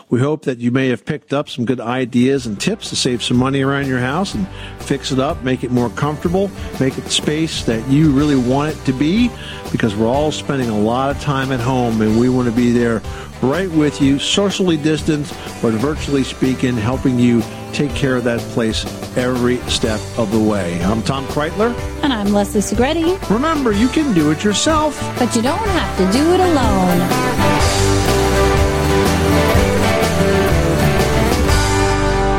We 0.10 0.20
hope 0.20 0.42
that 0.42 0.58
you 0.58 0.72
may 0.72 0.90
have 0.90 1.06
picked 1.06 1.32
up 1.32 1.48
some 1.48 1.64
good 1.64 1.80
ideas 1.80 2.46
and 2.46 2.60
tips 2.60 2.90
to 2.90 2.98
save 2.98 3.24
some 3.24 3.38
money 3.38 3.62
around 3.62 3.88
your 3.88 4.02
house 4.02 4.34
and 4.34 4.46
fix 4.80 5.14
it 5.14 5.20
up, 5.20 5.42
make 5.42 5.64
it 5.64 5.72
more 5.72 5.90
comfortable, 5.92 6.52
make 6.82 6.98
it 6.98 7.06
the 7.06 7.10
space 7.10 7.64
that 7.64 7.88
you 7.88 8.12
really 8.12 8.36
want 8.36 8.76
it 8.76 8.86
to 8.88 8.92
be 8.92 9.32
because 9.72 9.96
we're 9.96 10.06
all 10.06 10.34
spending 10.34 10.68
a 10.68 10.78
lot 10.78 11.10
of 11.10 11.22
time 11.22 11.54
at 11.54 11.62
home 11.62 12.02
and 12.02 12.20
we 12.20 12.28
want 12.28 12.50
to 12.50 12.56
be 12.56 12.74
there 12.74 13.02
right 13.42 13.70
with 13.72 14.02
you, 14.02 14.20
socially 14.20 14.78
distanced, 14.78 15.34
but 15.62 15.74
virtually 15.74 16.24
speaking, 16.24 16.76
helping 16.76 17.20
you 17.20 17.42
take 17.74 17.94
care 17.94 18.16
of 18.16 18.24
that 18.24 18.40
place 18.54 18.86
every 19.18 19.58
step 19.70 20.00
of 20.18 20.32
the 20.32 20.40
way. 20.40 20.82
I'm 20.84 21.02
Tom 21.04 21.26
Kraeutler. 21.28 21.74
And 22.04 22.14
I'm 22.14 22.32
Leslie 22.32 22.62
Segrete. 22.62 23.30
Remember, 23.30 23.72
you 23.72 23.88
can 23.90 24.14
do 24.14 24.32
it 24.32 24.44
yourself, 24.44 25.00
but 25.20 25.36
you 25.36 25.42
don't 25.42 25.58
have 25.58 25.98
to 25.98 26.18
do 26.18 26.34
it 26.34 26.40
alone. 26.40 27.00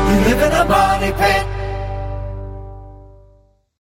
You 0.09 0.17
live 0.25 0.41
in 0.41 0.51
a 0.51 0.65
money 0.65 1.11
pit. 1.13 1.46